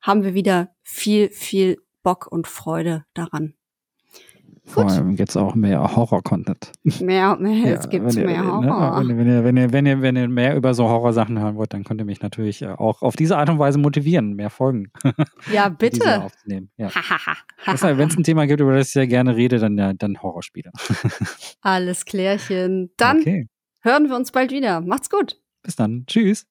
haben 0.00 0.24
wir 0.24 0.34
wieder 0.34 0.74
viel, 0.82 1.30
viel 1.30 1.78
Bock 2.02 2.26
und 2.30 2.46
Freude 2.46 3.04
daran. 3.14 3.54
Vor 4.64 4.88
allem 4.88 5.16
jetzt 5.16 5.36
auch 5.36 5.56
mehr 5.56 5.96
Horror-Content. 5.96 6.70
Mehr, 7.00 7.36
mehr, 7.36 7.52
ja, 7.52 7.66
jetzt 7.66 7.90
gibt's 7.90 8.14
ihr, 8.14 8.26
mehr 8.26 8.42
ne, 8.42 8.52
Horror. 8.52 9.02
Ne, 9.02 9.18
wenn, 9.18 9.26
ihr, 9.26 9.44
wenn, 9.44 9.56
ihr, 9.56 9.72
wenn, 9.72 9.86
ihr, 9.86 10.02
wenn 10.02 10.14
ihr 10.16 10.28
mehr 10.28 10.54
über 10.56 10.72
so 10.72 10.88
Horrorsachen 10.88 11.36
hören 11.40 11.56
wollt, 11.56 11.74
dann 11.74 11.82
könnt 11.82 12.00
ihr 12.00 12.04
mich 12.04 12.22
natürlich 12.22 12.62
äh, 12.62 12.68
auch 12.68 13.02
auf 13.02 13.16
diese 13.16 13.36
Art 13.36 13.50
und 13.50 13.58
Weise 13.58 13.78
motivieren, 13.78 14.34
mehr 14.34 14.50
Folgen. 14.50 14.92
Ja, 15.52 15.68
bitte. 15.78 16.22
aufzunehmen. 16.22 16.70
Ja. 16.76 16.90
Wenn 17.66 18.08
es 18.08 18.16
ein 18.16 18.22
Thema 18.22 18.46
gibt, 18.46 18.60
über 18.60 18.76
das 18.76 18.86
ich 18.88 18.92
sehr 18.92 19.08
gerne 19.08 19.34
rede, 19.34 19.58
dann, 19.58 19.76
ja, 19.76 19.94
dann 19.94 20.22
Horrorspiele. 20.22 20.70
Alles 21.60 22.04
klärchen. 22.04 22.92
Dann 22.96 23.18
Okay. 23.18 23.48
hören 23.80 24.08
wir 24.08 24.14
uns 24.14 24.30
bald 24.30 24.52
wieder. 24.52 24.80
Macht's 24.80 25.10
gut. 25.10 25.40
Bis 25.64 25.74
dann. 25.74 26.04
Tschüss. 26.06 26.46